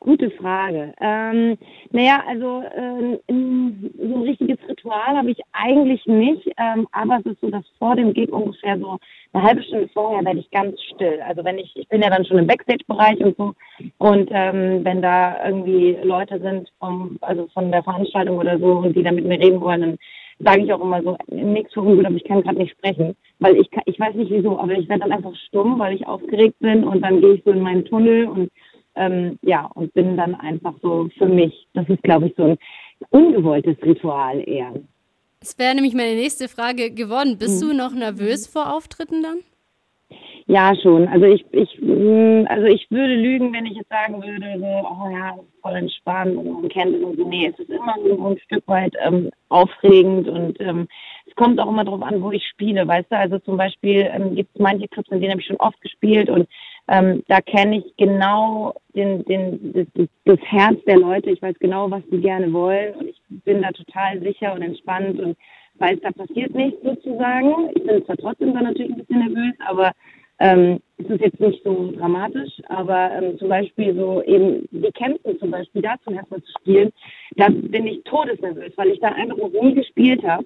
Gute 0.05 0.29
Frage. 0.29 0.93
Ähm, 1.01 1.57
naja, 1.89 2.23
also 2.27 2.61
äh, 2.61 3.17
so 3.27 3.33
ein 3.33 4.21
richtiges 4.21 4.59
Ritual 4.69 5.17
habe 5.17 5.31
ich 5.31 5.39
eigentlich 5.51 6.05
nicht, 6.05 6.47
ähm, 6.57 6.87
aber 6.91 7.17
es 7.17 7.25
ist 7.25 7.41
so, 7.41 7.49
dass 7.49 7.63
vor 7.79 7.95
dem 7.95 8.13
Gig 8.13 8.31
ungefähr 8.31 8.77
so 8.77 8.99
eine 9.33 9.43
halbe 9.43 9.63
Stunde 9.63 9.89
vorher 9.95 10.23
werde 10.23 10.41
ich 10.41 10.51
ganz 10.51 10.79
still. 10.93 11.19
Also 11.27 11.43
wenn 11.43 11.57
ich, 11.57 11.75
ich 11.75 11.87
bin 11.87 12.03
ja 12.03 12.11
dann 12.11 12.23
schon 12.23 12.37
im 12.37 12.45
Backstage-Bereich 12.45 13.19
und 13.19 13.35
so 13.35 13.53
und 13.97 14.29
ähm, 14.31 14.85
wenn 14.85 15.01
da 15.01 15.43
irgendwie 15.43 15.97
Leute 16.03 16.39
sind 16.39 16.69
vom, 16.77 17.17
also 17.21 17.47
von 17.55 17.71
der 17.71 17.81
Veranstaltung 17.81 18.37
oder 18.37 18.59
so 18.59 18.73
und 18.73 18.95
die 18.95 19.01
da 19.01 19.11
mit 19.11 19.25
mir 19.25 19.39
reden 19.39 19.59
wollen, 19.59 19.81
dann 19.81 19.97
sage 20.37 20.65
ich 20.65 20.71
auch 20.71 20.81
immer 20.81 21.01
so, 21.01 21.17
nichts 21.29 21.73
für 21.73 21.81
ungut, 21.81 22.05
aber 22.05 22.15
ich 22.15 22.25
kann 22.25 22.43
gerade 22.43 22.59
nicht 22.59 22.77
sprechen, 22.77 23.15
weil 23.39 23.55
ich 23.55 23.69
ich 23.85 23.99
weiß 23.99 24.13
nicht 24.13 24.29
wieso, 24.29 24.59
aber 24.59 24.73
ich 24.73 24.87
werde 24.87 25.01
dann 25.01 25.13
einfach 25.13 25.35
stumm, 25.47 25.79
weil 25.79 25.95
ich 25.95 26.05
aufgeregt 26.05 26.59
bin 26.59 26.83
und 26.83 27.01
dann 27.01 27.21
gehe 27.21 27.33
ich 27.33 27.43
so 27.43 27.49
in 27.49 27.61
meinen 27.61 27.85
Tunnel 27.85 28.27
und 28.27 28.51
ähm, 28.95 29.37
ja, 29.41 29.69
und 29.73 29.93
bin 29.93 30.17
dann 30.17 30.35
einfach 30.35 30.73
so 30.81 31.09
für 31.17 31.27
mich. 31.27 31.67
Das 31.73 31.87
ist, 31.89 32.03
glaube 32.03 32.27
ich, 32.27 32.35
so 32.35 32.43
ein 32.43 32.57
ungewolltes 33.09 33.77
Ritual 33.83 34.47
eher. 34.47 34.73
Das 35.39 35.57
wäre 35.59 35.75
nämlich 35.75 35.93
meine 35.93 36.15
nächste 36.15 36.47
Frage 36.47 36.91
geworden. 36.91 37.37
Bist 37.37 37.63
mhm. 37.63 37.69
du 37.69 37.75
noch 37.75 37.93
nervös 37.93 38.47
vor 38.47 38.73
Auftritten 38.73 39.21
dann? 39.21 39.37
Ja, 40.47 40.73
schon. 40.75 41.07
Also 41.07 41.25
ich, 41.25 41.43
ich, 41.51 41.81
mm, 41.81 42.45
also 42.47 42.67
ich 42.67 42.89
würde 42.91 43.15
lügen, 43.15 43.51
wenn 43.51 43.65
ich 43.65 43.77
jetzt 43.77 43.89
sagen 43.89 44.21
würde, 44.21 44.59
so, 44.59 44.65
oh 44.65 45.09
ja, 45.09 45.35
voll 45.61 45.75
entspannt 45.75 46.37
und 46.37 46.61
man 46.61 46.69
kennt 46.69 46.95
es 46.95 47.03
und 47.03 47.17
so. 47.17 47.27
Nee, 47.27 47.51
es 47.51 47.59
ist 47.59 47.69
immer 47.71 47.95
so 48.03 48.27
ein 48.27 48.37
Stück 48.39 48.67
weit 48.67 48.93
ähm, 49.03 49.31
aufregend 49.49 50.27
und 50.27 50.59
ähm, 50.61 50.87
es 51.25 51.35
kommt 51.35 51.59
auch 51.59 51.67
immer 51.67 51.83
darauf 51.83 52.03
an, 52.03 52.21
wo 52.21 52.31
ich 52.31 52.47
spiele, 52.47 52.87
weißt 52.87 53.11
du? 53.11 53.17
Also 53.17 53.39
zum 53.39 53.57
Beispiel 53.57 54.07
ähm, 54.13 54.35
gibt 54.35 54.51
es 54.53 54.61
manche 54.61 54.87
Clubs, 54.87 55.09
in 55.09 55.19
denen 55.19 55.31
habe 55.31 55.41
ich 55.41 55.47
schon 55.47 55.57
oft 55.57 55.81
gespielt 55.81 56.29
und 56.29 56.47
ähm, 56.87 57.23
da 57.27 57.41
kenne 57.41 57.79
ich 57.79 57.97
genau 57.97 58.75
den, 58.95 59.23
den, 59.25 59.73
das, 59.73 60.07
das 60.25 60.39
Herz 60.41 60.77
der 60.85 60.97
Leute. 60.97 61.31
Ich 61.31 61.41
weiß 61.41 61.55
genau, 61.59 61.89
was 61.89 62.03
sie 62.11 62.19
gerne 62.19 62.51
wollen 62.53 62.93
und 62.95 63.07
ich 63.09 63.21
bin 63.29 63.61
da 63.61 63.71
total 63.71 64.19
sicher 64.21 64.53
und 64.53 64.61
entspannt 64.61 65.19
und 65.19 65.37
weiß, 65.79 65.99
da 66.01 66.11
passiert 66.11 66.53
nichts 66.53 66.81
sozusagen. 66.83 67.69
Ich 67.75 67.83
bin 67.83 68.05
zwar 68.05 68.17
trotzdem 68.17 68.53
dann 68.53 68.65
natürlich 68.65 68.91
ein 68.91 68.97
bisschen 68.99 69.19
nervös, 69.19 69.53
aber 69.67 69.91
ähm, 70.39 70.79
es 70.97 71.07
ist 71.07 71.21
jetzt 71.21 71.39
nicht 71.39 71.63
so 71.63 71.91
dramatisch, 71.91 72.61
aber 72.67 73.11
ähm, 73.11 73.37
zum 73.37 73.49
Beispiel 73.49 73.95
so 73.95 74.21
eben 74.23 74.67
die 74.71 74.91
Kämpfen 74.91 75.39
zum 75.39 75.51
Beispiel 75.51 75.81
dazu 75.81 76.11
erstmal 76.11 76.41
zu 76.43 76.51
spielen, 76.59 76.91
da 77.35 77.47
bin 77.49 77.87
ich 77.87 78.03
todesnervös, 78.03 78.73
weil 78.75 78.89
ich 78.89 78.99
da 78.99 79.09
einfach 79.09 79.37
noch 79.37 79.51
nie 79.51 79.73
gespielt 79.73 80.23
habe. 80.23 80.45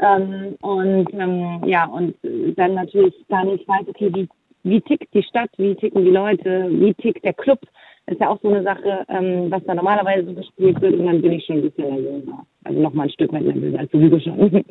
Ähm, 0.00 0.56
und 0.60 1.08
ähm, 1.12 1.62
ja, 1.66 1.86
und 1.86 2.14
dann 2.56 2.74
natürlich 2.74 3.14
gar 3.28 3.44
nicht 3.44 3.66
weiß, 3.66 3.88
okay, 3.88 4.10
wie 4.14 4.28
wie 4.68 4.80
tickt 4.80 5.12
die 5.14 5.22
Stadt, 5.22 5.50
wie 5.56 5.74
ticken 5.74 6.04
die 6.04 6.10
Leute, 6.10 6.68
wie 6.70 6.94
tickt 6.94 7.24
der 7.24 7.34
Club. 7.34 7.60
Das 8.06 8.14
ist 8.14 8.20
ja 8.20 8.30
auch 8.30 8.40
so 8.40 8.48
eine 8.48 8.62
Sache, 8.62 9.04
ähm, 9.08 9.50
was 9.50 9.62
da 9.64 9.74
normalerweise 9.74 10.26
so 10.26 10.32
gespielt 10.32 10.80
wird 10.80 10.94
und 10.94 11.06
dann 11.06 11.20
bin 11.20 11.32
ich 11.32 11.44
schon 11.44 11.56
ein 11.56 11.62
bisschen 11.62 11.88
nervöser. 11.88 12.46
Also 12.64 12.80
nochmal 12.80 13.06
ein 13.06 13.12
Stück 13.12 13.32
weit 13.32 13.42
nervöser 13.42 13.78
als 13.78 13.90
sowieso 13.92 14.18
schon. 14.18 14.38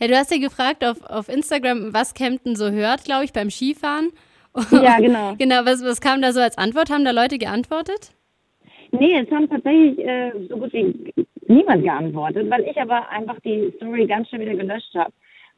Ja, 0.00 0.08
du 0.08 0.14
hast 0.16 0.32
ja 0.32 0.38
gefragt 0.38 0.84
auf, 0.84 1.02
auf 1.04 1.28
Instagram, 1.28 1.92
was 1.92 2.14
Kempten 2.14 2.56
so 2.56 2.70
hört, 2.70 3.04
glaube 3.04 3.24
ich, 3.24 3.32
beim 3.32 3.50
Skifahren. 3.50 4.10
Ja, 4.70 4.96
genau. 5.00 5.34
genau, 5.36 5.64
was, 5.64 5.84
was 5.84 6.00
kam 6.00 6.22
da 6.22 6.32
so 6.32 6.40
als 6.40 6.56
Antwort? 6.56 6.90
Haben 6.90 7.04
da 7.04 7.10
Leute 7.10 7.38
geantwortet? 7.38 8.14
Nee, 8.90 9.18
es 9.18 9.30
haben 9.30 9.48
tatsächlich 9.48 9.98
äh, 9.98 10.32
so 10.48 10.56
gut 10.56 10.72
wie 10.72 11.12
niemand 11.48 11.82
geantwortet, 11.82 12.50
weil 12.50 12.62
ich 12.62 12.76
aber 12.80 13.08
einfach 13.10 13.38
die 13.40 13.72
Story 13.76 14.06
ganz 14.06 14.28
schnell 14.28 14.42
wieder 14.42 14.54
gelöscht 14.54 14.94
habe 14.94 15.12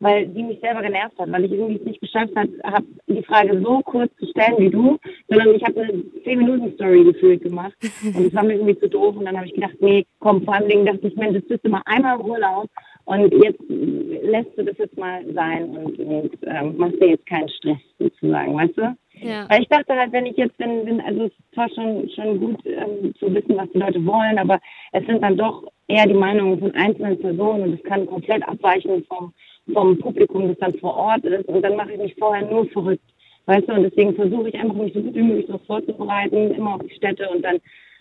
weil 0.05 0.27
die 0.27 0.43
mich 0.43 0.61
selber 0.61 0.83
genervt 0.83 1.19
hat, 1.19 1.33
weil 1.33 1.47
ich 1.47 1.53
irgendwie 1.53 1.77
es 1.77 1.87
nicht 1.87 2.01
geschafft 2.03 2.33
habe, 2.37 2.85
die 3.09 3.23
Frage 3.23 3.59
so 3.65 3.81
kurz 3.81 4.15
zu 4.17 4.27
stellen 4.27 4.59
wie 4.59 4.69
du, 4.69 4.99
sondern 5.29 5.55
ich 5.55 5.65
habe 5.65 5.81
eine 5.81 5.93
10-Minuten-Story 6.27 7.05
gefühlt 7.05 7.43
gemacht 7.43 7.73
und 8.03 8.27
es 8.27 8.35
war 8.35 8.43
mir 8.43 8.53
irgendwie 8.53 8.79
zu 8.79 8.89
doof 8.89 9.17
und 9.17 9.25
dann 9.25 9.37
habe 9.37 9.47
ich 9.47 9.55
gedacht, 9.55 9.77
nee, 9.81 10.05
komm, 10.21 10.45
vor 10.45 10.55
allem 10.55 10.69
Dingen 10.69 10.85
dachte 10.85 11.09
ich, 11.09 11.17
Mensch, 11.17 11.37
jetzt 11.37 11.49
bist 11.49 11.65
du 11.65 11.71
mal 11.71 11.81
einmal 11.87 12.21
im 12.21 12.27
Urlaub 12.27 12.69
und 13.07 13.33
jetzt 13.43 13.61
lässt 13.69 14.59
du 14.59 14.65
das 14.65 14.77
jetzt 14.77 14.99
mal 14.99 15.25
sein 15.33 15.71
und, 15.71 15.99
und 15.99 16.33
ähm, 16.43 16.77
machst 16.77 17.01
dir 17.01 17.09
jetzt 17.09 17.27
keinen 17.27 17.49
Stress 17.49 17.81
sozusagen, 17.99 18.55
weißt 18.55 18.77
du? 18.77 18.97
Ja. 19.23 19.49
Weil 19.49 19.63
ich 19.63 19.69
dachte 19.69 19.95
halt, 19.95 20.13
wenn 20.13 20.27
ich 20.27 20.37
jetzt, 20.37 20.59
wenn, 20.59 20.85
wenn 20.85 21.01
also 21.01 21.25
es 21.25 21.57
war 21.57 21.71
schon, 21.71 22.11
schon 22.11 22.41
gut 22.41 22.61
ähm, 22.67 23.15
zu 23.19 23.33
wissen, 23.35 23.57
was 23.57 23.71
die 23.73 23.79
Leute 23.79 24.05
wollen, 24.05 24.39
aber 24.39 24.61
es 24.93 25.07
sind 25.07 25.23
dann 25.23 25.39
doch 25.39 25.65
eher 25.89 26.07
die 26.07 26.15
Meinungen 26.15 26.59
von 26.59 26.75
einzelnen 26.75 27.19
Personen 27.19 27.63
und 27.63 27.73
es 27.75 27.83
kann 27.85 28.07
komplett 28.07 28.47
abweichen 28.47 29.05
vom 29.09 29.33
vom 29.73 29.99
Publikum, 29.99 30.49
das 30.49 30.59
dann 30.59 30.75
vor 30.79 30.97
Ort 30.97 31.25
ist. 31.25 31.49
Und 31.49 31.63
dann 31.63 31.77
mache 31.77 31.93
ich 31.93 31.99
mich 31.99 32.15
vorher 32.17 32.49
nur 32.51 32.67
verrückt, 32.67 33.03
Weißt 33.47 33.69
du, 33.69 33.75
und 33.75 33.83
deswegen 33.83 34.15
versuche 34.15 34.49
ich 34.49 34.55
einfach, 34.55 34.75
mich 34.75 34.95
so 34.95 35.03
gut 35.03 35.15
wie 35.15 35.23
möglich 35.23 35.47
so 35.49 35.59
vorzubereiten, 35.67 36.53
immer 36.53 36.77
auf 36.77 36.83
die 36.83 36.95
Städte 36.95 37.29
und 37.29 37.43
dann, 37.43 37.57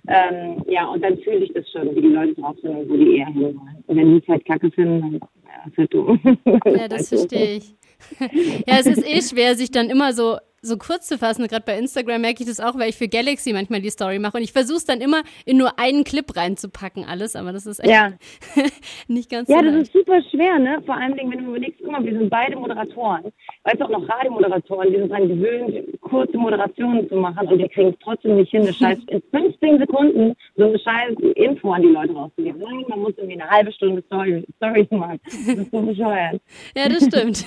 ähm, 0.07 0.63
ja, 0.67 0.87
und 0.87 1.03
dann 1.03 1.17
fühle 1.17 1.45
ich 1.45 1.53
das 1.53 1.69
schon, 1.69 1.93
wie 1.95 2.01
die 2.01 2.07
Leute 2.07 2.33
drauf 2.35 2.55
sind 2.61 2.75
und 2.75 2.89
wo 2.89 2.95
die 2.95 3.17
eher 3.17 3.27
hinwollen. 3.27 3.83
Und 3.87 3.97
wenn 3.97 4.11
die 4.11 4.21
es 4.21 4.27
halt 4.27 4.45
kacke 4.45 4.71
finden, 4.71 5.01
dann, 5.01 5.13
ja, 5.13 5.69
ist 5.69 5.77
halt 5.77 5.93
dumm. 5.93 6.19
Ja, 6.65 6.87
das 6.87 7.09
verstehe 7.09 7.57
ich. 7.57 7.75
ja, 8.67 8.79
es 8.79 8.85
ist 8.85 9.05
eh 9.05 9.21
schwer, 9.21 9.55
sich 9.55 9.71
dann 9.71 9.89
immer 9.89 10.13
so 10.13 10.37
so 10.63 10.77
kurz 10.77 11.07
zu 11.07 11.17
fassen. 11.17 11.45
Gerade 11.47 11.63
bei 11.65 11.77
Instagram 11.77 12.21
merke 12.21 12.43
ich 12.43 12.49
das 12.49 12.59
auch, 12.59 12.75
weil 12.79 12.89
ich 12.89 12.95
für 12.95 13.07
Galaxy 13.07 13.53
manchmal 13.53 13.81
die 13.81 13.89
Story 13.89 14.17
mache. 14.17 14.37
Und 14.37 14.43
ich 14.43 14.53
versuche 14.53 14.77
es 14.77 14.85
dann 14.85 15.01
immer 15.01 15.21
in 15.45 15.57
nur 15.57 15.77
einen 15.77 16.03
Clip 16.03 16.25
reinzupacken, 16.35 17.05
alles. 17.05 17.35
Aber 17.35 17.51
das 17.51 17.65
ist 17.65 17.79
echt 17.79 17.89
ja. 17.89 18.13
nicht 19.07 19.29
ganz 19.29 19.49
ja, 19.49 19.59
so. 19.59 19.65
Ja, 19.65 19.71
das 19.71 19.83
ist 19.83 19.93
super 19.93 20.21
schwer, 20.31 20.57
ne? 20.59 20.81
Vor 20.85 20.95
allem, 20.95 21.15
wenn 21.17 21.29
du 21.31 21.49
überlegst, 21.49 21.79
guck 21.83 21.91
mal, 21.91 22.03
wir 22.03 22.17
sind 22.17 22.29
beide 22.29 22.55
Moderatoren. 22.55 23.31
Weißt 23.63 23.79
du 23.79 23.85
auch 23.85 23.89
noch 23.89 24.07
Radiomoderatoren, 24.07 24.89
die 24.89 24.99
sind 24.99 25.09
daran 25.09 25.27
gewöhnt, 25.27 26.01
kurze 26.01 26.37
Moderationen 26.37 27.07
zu 27.09 27.15
machen. 27.15 27.47
Und 27.47 27.59
wir 27.59 27.69
kriegen 27.69 27.89
es 27.89 27.95
trotzdem 28.01 28.37
nicht 28.37 28.51
hin, 28.51 28.61
eine 28.61 28.73
Scheiß 28.73 28.99
in 29.07 29.21
15 29.31 29.79
Sekunden 29.79 30.33
so 30.55 30.65
eine 30.65 30.79
scheiß 30.79 31.15
Info 31.35 31.71
an 31.71 31.81
die 31.81 31.89
Leute 31.89 32.13
rauszugeben. 32.13 32.61
Nein, 32.61 32.85
man 32.87 32.99
muss 32.99 33.13
irgendwie 33.17 33.39
eine 33.39 33.49
halbe 33.49 33.71
Stunde 33.73 34.01
Story, 34.05 34.45
Stories 34.57 34.87
machen. 34.91 35.19
Das 35.23 35.35
ist 35.35 35.71
so 35.71 35.81
bescheuert. 35.81 36.41
ja, 36.75 36.89
das 36.89 37.05
stimmt. 37.05 37.45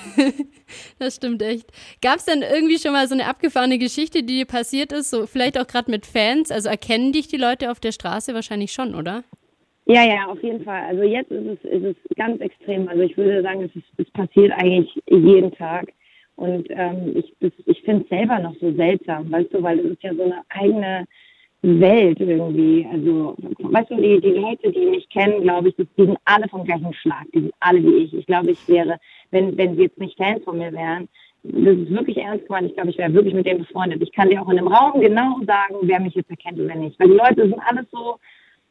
das 0.99 1.15
stimmt 1.15 1.41
echt. 1.41 1.71
Gab 2.01 2.17
es 2.17 2.25
denn 2.25 2.41
irgendwie 2.41 2.77
schon 2.77 2.91
mal 2.91 3.06
so 3.07 3.15
eine 3.15 3.27
abgefahrene 3.27 3.77
Geschichte, 3.77 4.23
die 4.23 4.39
dir 4.39 4.45
passiert 4.45 4.91
ist, 4.91 5.09
so 5.09 5.25
vielleicht 5.25 5.59
auch 5.59 5.67
gerade 5.67 5.89
mit 5.89 6.05
Fans? 6.05 6.51
Also 6.51 6.69
erkennen 6.69 7.11
dich 7.11 7.27
die 7.27 7.37
Leute 7.37 7.71
auf 7.71 7.79
der 7.79 7.91
Straße 7.91 8.33
wahrscheinlich 8.33 8.71
schon, 8.71 8.95
oder? 8.95 9.23
Ja, 9.85 10.03
ja, 10.03 10.25
auf 10.27 10.43
jeden 10.43 10.63
Fall. 10.63 10.83
Also 10.83 11.03
jetzt 11.03 11.31
ist 11.31 11.47
es, 11.63 11.71
ist 11.71 11.83
es 11.85 12.15
ganz 12.17 12.41
extrem. 12.41 12.89
Also 12.89 13.03
ich 13.03 13.15
würde 13.15 13.41
sagen, 13.41 13.63
es, 13.63 13.75
ist, 13.75 13.87
es 13.97 14.11
passiert 14.11 14.51
eigentlich 14.51 14.91
jeden 15.09 15.51
Tag. 15.53 15.93
Und 16.35 16.67
ähm, 16.69 17.15
ich, 17.15 17.33
ich 17.65 17.81
finde 17.81 18.03
es 18.03 18.09
selber 18.09 18.37
noch 18.39 18.55
so 18.59 18.71
seltsam, 18.73 19.31
weißt 19.31 19.53
du, 19.53 19.63
weil 19.63 19.79
es 19.79 19.93
ist 19.93 20.03
ja 20.03 20.13
so 20.13 20.23
eine 20.23 20.43
eigene 20.49 21.05
Welt 21.61 22.19
irgendwie. 22.19 22.87
Also, 22.91 23.35
weißt 23.59 23.89
du, 23.89 23.95
die, 23.95 24.21
die 24.21 24.39
Leute, 24.39 24.71
die 24.71 24.85
mich 24.85 25.09
kennen, 25.09 25.41
glaube 25.41 25.69
ich, 25.69 25.75
die 25.75 25.87
sind 25.95 26.17
alle 26.25 26.47
vom 26.49 26.63
gleichen 26.63 26.93
Schlag. 26.93 27.25
Die 27.33 27.41
sind 27.41 27.53
alle 27.59 27.83
wie 27.83 28.03
ich. 28.03 28.13
Ich 28.13 28.25
glaube, 28.25 28.51
ich 28.51 28.67
wäre, 28.67 28.99
wenn, 29.31 29.57
wenn 29.57 29.75
sie 29.75 29.83
jetzt 29.83 29.97
nicht 29.97 30.17
Fans 30.17 30.43
von 30.43 30.57
mir 30.57 30.71
wären, 30.71 31.07
das 31.43 31.77
ist 31.77 31.91
wirklich 31.91 32.17
ernst 32.17 32.45
gemeint. 32.45 32.67
Ich 32.67 32.75
glaube, 32.75 32.89
ich 32.89 32.97
wäre 32.97 33.13
wirklich 33.13 33.33
mit 33.33 33.45
dem 33.45 33.59
befreundet. 33.59 34.01
Ich 34.01 34.11
kann 34.11 34.29
dir 34.29 34.41
auch 34.41 34.49
in 34.49 34.57
einem 34.57 34.67
Raum 34.67 34.99
genau 34.99 35.39
sagen, 35.45 35.75
wer 35.83 35.99
mich 35.99 36.15
jetzt 36.15 36.29
erkennt 36.29 36.59
oder 36.59 36.75
nicht. 36.75 36.99
Weil 36.99 37.09
die 37.09 37.13
Leute 37.13 37.47
sind 37.47 37.59
alles 37.59 37.85
so, 37.91 38.17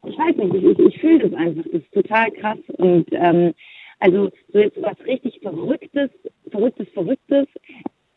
ich 0.05 0.17
weiß 0.17 0.35
nicht, 0.35 0.53
ich, 0.53 0.79
ich, 0.79 0.99
fühle 0.99 1.29
das 1.29 1.33
einfach. 1.33 1.63
Das 1.63 1.81
ist 1.81 1.91
total 1.91 2.31
krass. 2.31 2.59
Und 2.77 3.07
ähm, 3.11 3.53
also 3.99 4.29
so 4.53 4.59
jetzt 4.59 4.81
was 4.81 4.99
richtig 5.05 5.39
Verrücktes, 5.41 6.09
Verrücktes, 6.51 6.87
Verrücktes. 6.93 7.47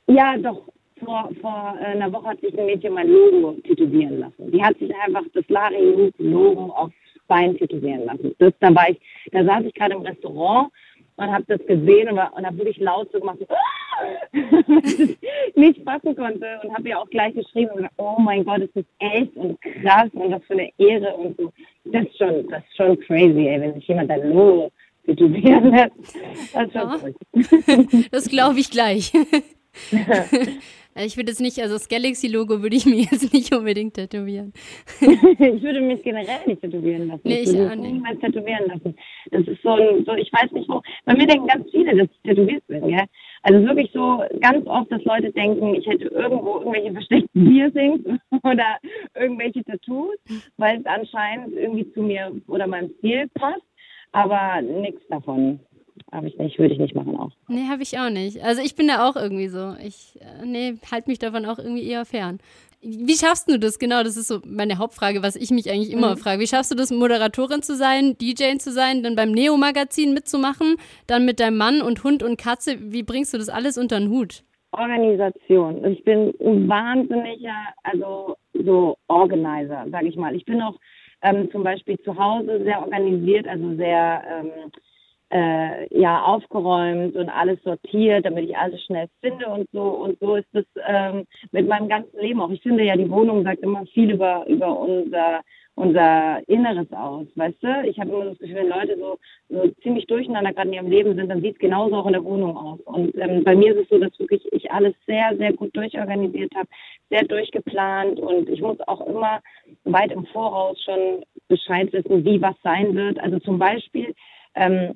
Ja, 0.07 0.37
doch. 0.37 0.62
Vor, 1.02 1.30
vor 1.40 1.78
einer 1.80 2.12
Woche 2.12 2.28
hat 2.28 2.40
sich 2.42 2.59
ein 2.59 2.66
Mädchen 2.66 2.92
mein 2.92 3.09
Logo 3.09 3.52
tätowieren 3.62 4.19
lassen. 4.19 4.50
Die 4.52 4.62
hat 4.62 4.78
sich 4.78 4.95
einfach 4.97 5.25
das 5.33 5.49
Larry 5.49 6.12
Logo 6.19 6.75
aufs 6.75 6.92
Bein 7.26 7.57
tätowieren 7.57 8.04
lassen. 8.04 8.35
Das, 8.38 8.52
da 8.61 8.75
war 8.75 8.90
ich, 8.90 9.00
da 9.33 9.42
saß 9.42 9.64
ich 9.64 9.73
gerade 9.73 9.95
im 9.95 10.02
Restaurant 10.02 10.71
und 11.20 11.30
habe 11.30 11.44
das 11.48 11.66
gesehen 11.66 12.08
und, 12.08 12.18
und 12.18 12.46
habe 12.46 12.56
wirklich 12.56 12.78
laut 12.78 13.10
so 13.12 13.20
gemacht, 13.20 13.38
so, 13.40 13.46
nicht 15.54 15.82
fassen 15.84 16.16
konnte 16.16 16.60
und 16.62 16.74
habe 16.74 16.88
ihr 16.88 16.98
auch 16.98 17.10
gleich 17.10 17.34
geschrieben 17.34 17.72
und 17.72 17.88
oh 17.98 18.16
mein 18.18 18.44
Gott, 18.44 18.60
ist 18.60 18.74
das 18.74 18.84
echt 18.98 19.36
und 19.36 19.60
krass 19.60 20.08
und 20.14 20.32
was 20.32 20.42
für 20.44 20.54
eine 20.54 20.70
Ehre 20.78 21.14
und 21.14 21.36
so. 21.36 21.52
Das 21.84 22.04
ist 22.04 22.16
schon, 22.16 22.48
das 22.48 22.62
ist 22.62 22.76
schon 22.76 22.98
crazy, 23.00 23.48
ey, 23.48 23.60
wenn 23.60 23.74
sich 23.74 23.86
jemand 23.86 24.10
dein 24.10 24.32
Logo 24.32 24.70
tätowieren 25.04 25.70
lässt. 25.70 25.92
Das 26.54 26.66
ist 26.68 26.74
ja. 26.74 26.98
Das 28.10 28.28
glaube 28.28 28.58
ich 28.60 28.70
gleich. 28.70 29.12
Also 30.94 31.06
ich 31.06 31.16
würde 31.16 31.30
jetzt 31.30 31.40
nicht, 31.40 31.59
also 31.61 31.75
das 31.75 31.88
Galaxy-Logo 31.88 32.62
würde 32.62 32.76
ich 32.76 32.87
mir 32.87 33.02
jetzt 33.02 33.32
nicht 33.32 33.54
unbedingt 33.54 33.94
tätowieren. 33.94 34.52
ich 35.00 35.62
würde 35.62 35.80
mich 35.80 36.02
generell 36.02 36.40
nicht 36.47 36.61
tätowieren 36.61 37.09
lassen. 37.09 37.23
Nee, 37.25 37.40
ich, 37.40 37.49
ich 37.50 37.54
würde 37.56 37.76
mich 37.76 37.92
niemals 37.92 38.20
tätowieren 38.20 38.66
lassen. 38.66 38.97
Das 39.30 39.47
ist 39.47 39.62
so 39.62 39.70
ein, 39.70 40.04
so, 40.04 40.14
ich 40.14 40.32
weiß 40.32 40.50
nicht 40.52 40.68
wo. 40.68 40.82
Bei 41.04 41.14
mir 41.14 41.26
denken 41.26 41.47
ganz 41.47 41.70
viele, 41.70 41.97
dass 41.97 42.09
ich 42.11 42.23
tätowiert 42.23 42.66
bin, 42.66 42.88
ja. 42.88 43.04
Also 43.42 43.64
wirklich 43.66 43.90
so 43.92 44.23
ganz 44.40 44.66
oft, 44.66 44.92
dass 44.92 45.02
Leute 45.04 45.32
denken, 45.32 45.75
ich 45.75 45.87
hätte 45.87 46.06
irgendwo 46.06 46.59
irgendwelche 46.59 46.92
versteckten 46.92 47.47
Piercings 47.47 48.00
oder 48.42 48.78
irgendwelche 49.14 49.64
Tattoos, 49.64 50.16
weil 50.59 50.80
es 50.80 50.87
anscheinend 50.87 51.56
irgendwie 51.56 51.90
zu 51.92 52.02
mir 52.02 52.32
oder 52.49 52.66
meinem 52.66 52.90
Stil 52.99 53.28
passt. 53.35 53.62
Aber 54.12 54.61
nichts 54.61 55.02
davon. 55.09 55.61
Habe 56.12 56.28
ich 56.28 56.37
nicht, 56.38 56.59
würde 56.59 56.75
ich 56.75 56.80
nicht 56.80 56.95
machen 56.95 57.16
auch. 57.16 57.30
Nee, 57.49 57.69
habe 57.69 57.83
ich 57.83 57.99
auch 57.99 58.11
nicht. 58.11 58.42
Also 58.42 58.62
ich 58.62 58.75
bin 58.75 58.88
da 58.88 59.09
auch 59.09 59.16
irgendwie 59.16 59.49
so. 59.49 59.75
Ich, 59.85 60.19
äh, 60.21 60.45
nee, 60.45 60.75
halte 60.90 61.09
mich 61.09 61.19
davon 61.19 61.47
auch 61.47 61.59
irgendwie 61.59 61.87
eher 61.87 62.04
fern. 62.04 62.38
Wie 62.83 63.14
schaffst 63.14 63.50
du 63.50 63.59
das? 63.59 63.78
Genau, 63.78 64.02
das 64.02 64.16
ist 64.16 64.28
so 64.28 64.40
meine 64.47 64.78
Hauptfrage, 64.78 65.23
was 65.23 65.37
ich 65.37 65.50
mich 65.50 65.71
eigentlich 65.71 65.92
immer 65.92 66.12
mhm. 66.12 66.19
frage. 66.19 66.40
Wie 66.40 66.47
schaffst 66.47 66.71
du 66.71 66.75
das, 66.75 66.90
Moderatorin 66.90 67.62
zu 67.62 67.76
sein, 67.76 68.16
DJ 68.19 68.57
zu 68.57 68.73
sein, 68.73 69.02
dann 69.02 69.16
beim 69.16 69.33
Neo-Magazin 69.33 70.14
mitzumachen, 70.14 70.76
dann 71.07 71.26
mit 71.26 71.40
deinem 71.40 71.59
Mann 71.59 71.83
und 71.83 72.02
Hund 72.04 72.23
und 72.23 72.38
Katze? 72.38 72.78
Wie 72.80 73.02
bringst 73.02 73.35
du 73.35 73.38
das 73.38 73.50
alles 73.50 73.76
unter 73.76 74.00
den 74.00 74.09
Hut? 74.09 74.45
Organisation. 74.73 75.85
Ich 75.85 76.02
bin 76.04 76.33
ein 76.40 76.69
wahnsinniger, 76.69 77.54
also 77.83 78.37
so 78.54 78.97
Organizer, 79.09 79.85
sage 79.90 80.09
ich 80.09 80.16
mal. 80.16 80.35
Ich 80.35 80.45
bin 80.47 80.62
auch 80.62 80.78
ähm, 81.23 81.50
zum 81.50 81.62
Beispiel 81.62 81.99
zu 81.99 82.16
Hause 82.16 82.62
sehr 82.64 82.80
organisiert, 82.80 83.47
also 83.47 83.75
sehr 83.76 84.23
ähm, 84.26 84.73
äh, 85.30 85.87
ja 85.96 86.22
aufgeräumt 86.22 87.14
und 87.14 87.28
alles 87.28 87.62
sortiert, 87.62 88.26
damit 88.26 88.49
ich 88.49 88.56
alles 88.56 88.82
schnell 88.84 89.08
finde 89.20 89.46
und 89.49 89.68
so. 89.72 89.82
Und 89.82 90.18
so 90.18 90.37
ist 90.37 90.49
es 90.52 90.64
ähm, 90.87 91.25
mit 91.52 91.68
meinem 91.68 91.88
ganzen 91.88 92.18
Leben 92.18 92.40
auch. 92.40 92.50
Ich 92.50 92.62
finde 92.62 92.84
ja, 92.84 92.96
die 92.96 93.10
Wohnung 93.10 93.44
sagt 93.44 93.60
immer 93.60 93.87
viel 93.87 94.10
über, 94.10 94.44
über 94.49 94.76
unser, 94.78 95.40
unser 95.76 96.40
Inneres 96.49 96.92
aus, 96.92 97.26
weißt 97.37 97.62
du? 97.62 97.88
Ich 97.88 97.99
habe 98.00 98.10
immer 98.10 98.25
das 98.25 98.38
Gefühl, 98.38 98.56
wenn 98.56 98.68
Leute 98.68 98.99
so, 98.99 99.18
so 99.49 99.68
ziemlich 99.82 100.06
durcheinander 100.06 100.52
gerade 100.52 100.68
in 100.68 100.75
ihrem 100.75 100.90
Leben 100.90 101.14
sind, 101.14 101.28
dann 101.28 101.42
sieht 101.42 101.54
es 101.54 101.60
genauso 101.60 101.96
auch 101.96 102.06
in 102.06 102.12
der 102.12 102.25
Wohnung 102.25 102.56
aus. 102.56 102.80
Und 102.80 103.16
ähm, 103.16 103.44
bei 103.44 103.54
mir 103.54 103.75
ist 103.75 103.84
es 103.84 103.88
so, 103.88 103.99
dass 103.99 104.18
wirklich 104.18 104.42
ich 104.52 104.70
alles 104.72 104.94
sehr, 105.06 105.37
sehr 105.37 105.52
gut 105.52 105.75
durchorganisiert 105.76 106.52
habe, 106.56 106.68
sehr 107.08 107.25
durchgeplant 107.25 108.18
und 108.18 108.49
ich 108.49 108.60
muss 108.60 108.78
auch 108.88 109.06
immer 109.06 109.40
weit 109.84 110.10
im 110.10 110.26
Voraus 110.26 110.80
schon 110.82 111.25
Bescheid 111.46 111.92
wissen, 111.92 112.25
wie 112.25 112.42
was 112.42 112.56
sein 112.62 112.94
wird. 112.94 113.20
Also 113.20 113.38
zum 113.38 113.58
Beispiel, 113.58 114.14
ähm, 114.54 114.94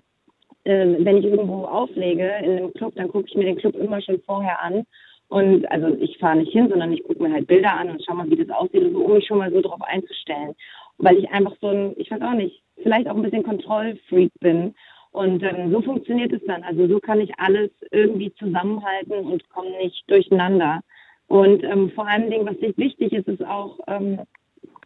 äh, 0.65 0.97
wenn 0.99 1.19
ich 1.19 1.25
irgendwo 1.25 1.65
auflege 1.65 2.31
in 2.43 2.51
einem 2.59 2.75
Club, 2.75 2.95
dann 2.97 3.09
gucke 3.09 3.27
ich 3.29 3.35
mir 3.35 3.45
den 3.45 3.57
Club 3.57 3.75
immer 3.77 4.01
schon 4.01 4.21
vorher 4.23 4.63
an. 4.63 4.85
Und 5.29 5.71
also 5.71 5.97
ich 6.01 6.19
fahre 6.19 6.37
nicht 6.37 6.53
hin, 6.53 6.69
sondern 6.69 6.93
ich 6.93 7.03
gucke 7.03 7.23
mir 7.23 7.33
halt 7.33 7.47
Bilder 7.47 7.73
an 7.73 7.91
und 7.91 8.03
schau 8.05 8.15
mal, 8.15 8.29
wie 8.31 8.37
das 8.37 8.51
aussieht, 8.51 8.83
und 8.83 8.93
so, 8.93 9.05
um 9.05 9.15
mich 9.15 9.27
schon 9.27 9.39
mal 9.39 9.53
so 9.53 9.61
drauf 9.61 9.81
einzustellen. 9.83 10.55
Weil 10.99 11.19
ich 11.19 11.29
einfach 11.31 11.57
so 11.61 11.69
ein, 11.69 11.95
ich 11.97 12.11
weiß 12.11 12.21
auch 12.23 12.35
nicht, 12.35 12.63
vielleicht 12.83 13.09
auch 13.09 13.17
ein 13.17 13.23
bisschen 13.23 13.43
Kontrollfreak 13.43 14.33
bin. 14.41 14.75
Und 15.13 15.43
ähm, 15.43 15.71
so 15.71 15.81
funktioniert 15.81 16.33
es 16.33 16.43
dann. 16.47 16.63
Also 16.63 16.87
so 16.89 16.99
kann 16.99 17.21
ich 17.21 17.39
alles 17.39 17.71
irgendwie 17.91 18.33
zusammenhalten 18.35 19.13
und 19.13 19.49
komme 19.51 19.71
nicht 19.79 20.09
durcheinander. 20.09 20.81
Und 21.29 21.65
ähm, 21.65 21.91
vor 21.91 22.07
allen 22.07 22.31
Dingen, 22.31 22.47
was 22.47 22.77
wichtig 22.77 23.13
ist, 23.13 23.29
ist 23.29 23.45
auch 23.45 23.79
ähm, 23.87 24.21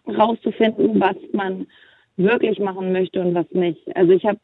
rauszufinden, 0.07 1.01
was 1.01 1.17
man 1.33 1.67
wirklich 2.17 2.59
machen 2.59 2.93
möchte 2.93 3.21
und 3.21 3.35
was 3.35 3.51
nicht. 3.53 3.97
Also 3.97 4.13
ich 4.13 4.25
habe 4.25 4.39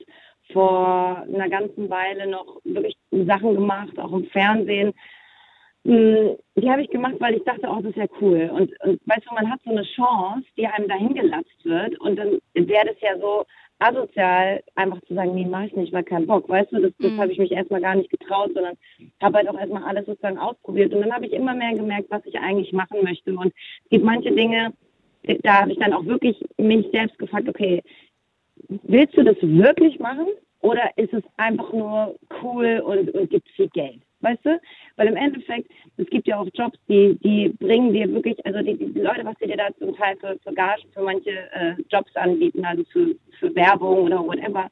vor 0.53 1.25
einer 1.33 1.49
ganzen 1.49 1.89
Weile 1.91 2.27
noch 2.27 2.61
wirklich 2.65 2.97
Sachen 3.11 3.55
gemacht, 3.55 3.99
auch 3.99 4.13
im 4.13 4.27
Fernsehen. 4.27 4.93
Hm, 5.85 6.37
die 6.57 6.71
habe 6.71 6.83
ich 6.83 6.91
gemacht, 6.91 7.17
weil 7.19 7.35
ich 7.35 7.45
dachte, 7.45 7.69
oh, 7.69 7.77
das 7.77 7.91
ist 7.91 7.97
ja 7.97 8.07
cool. 8.21 8.51
Und, 8.53 8.73
und 8.83 9.01
weißt 9.07 9.27
du, 9.29 9.35
man 9.35 9.51
hat 9.51 9.61
so 9.65 9.71
eine 9.71 9.85
Chance, 9.85 10.47
die 10.57 10.67
einem 10.67 10.89
dahin 10.89 11.15
gelatzt 11.15 11.65
wird. 11.65 12.01
Und 12.01 12.17
dann 12.17 12.39
wäre 12.55 12.87
das 12.87 12.97
ja 13.01 13.19
so 13.19 13.45
asozial, 13.81 14.63
einfach 14.77 15.01
zu 15.03 15.15
sagen, 15.15 15.35
nee, 15.35 15.45
mach 15.45 15.65
ich 15.65 15.77
nicht, 15.77 15.93
weil 15.93 16.05
kein 16.05 16.27
Bock. 16.27 16.49
Weißt 16.49 16.73
du, 16.73 16.81
das, 16.81 16.93
das 16.99 17.13
mhm. 17.13 17.21
habe 17.21 17.33
ich 17.33 17.39
mich 17.39 17.53
erstmal 17.53 17.83
gar 17.83 17.95
nicht 17.97 18.11
getraut, 18.11 18.53
sondern 18.55 18.77
habe 19.21 19.39
halt 19.39 19.49
auch 19.49 19.59
erstmal 19.59 19.85
alles 19.85 20.07
sozusagen 20.07 20.39
ausprobiert. 20.39 20.95
Und 20.95 21.03
dann 21.03 21.13
habe 21.13 21.27
ich 21.27 21.33
immer 21.33 21.55
mehr 21.55 21.75
gemerkt, 21.75 22.11
was 22.11 22.25
ich 22.25 22.39
eigentlich 22.39 22.73
machen 22.73 23.03
möchte. 23.03 23.35
Und 23.35 23.53
es 23.85 23.91
gibt 23.91 24.05
manche 24.05 24.33
Dinge, 24.33 24.73
da 25.43 25.63
habe 25.63 25.73
ich 25.73 25.79
dann 25.79 25.93
auch 25.93 26.05
wirklich 26.05 26.43
mich 26.59 26.87
selbst 26.93 27.19
gefragt, 27.19 27.49
okay, 27.49 27.83
willst 28.69 29.17
du 29.17 29.23
das 29.23 29.37
wirklich 29.41 29.99
machen 29.99 30.27
oder 30.61 30.91
ist 30.97 31.13
es 31.13 31.23
einfach 31.37 31.73
nur 31.73 32.17
cool 32.43 32.83
und, 32.85 33.11
und 33.15 33.31
gibt 33.31 33.49
viel 33.51 33.69
Geld? 33.69 34.01
Weißt 34.21 34.45
du? 34.45 34.59
Weil 34.97 35.09
im 35.09 35.17
Endeffekt, 35.17 35.71
es 35.99 36.07
gibt 36.07 36.27
ja 36.27 36.39
auch 36.39 36.49
Jobs, 36.55 36.79
die, 36.89 37.19
die 37.23 37.51
bringen 37.51 37.93
dir 37.93 38.11
wirklich, 38.11 38.45
also 38.47 38.63
die, 38.63 38.75
die 38.77 39.01
Leute, 39.01 39.25
was 39.25 39.37
sie 39.39 39.47
dir 39.47 39.59
da 39.59 39.69
zum 39.79 39.95
Teil 39.95 40.17
für, 40.17 40.39
für 40.43 40.55
Gagen 40.55 40.83
für 40.95 41.03
manche 41.03 41.31
äh, 41.31 41.75
Jobs 41.91 42.17
anbieten, 42.17 42.65
also 42.65 42.85
für, 42.85 43.15
für 43.39 43.55
Werbung 43.55 44.05
oder 44.05 44.25
whatever. 44.25 44.71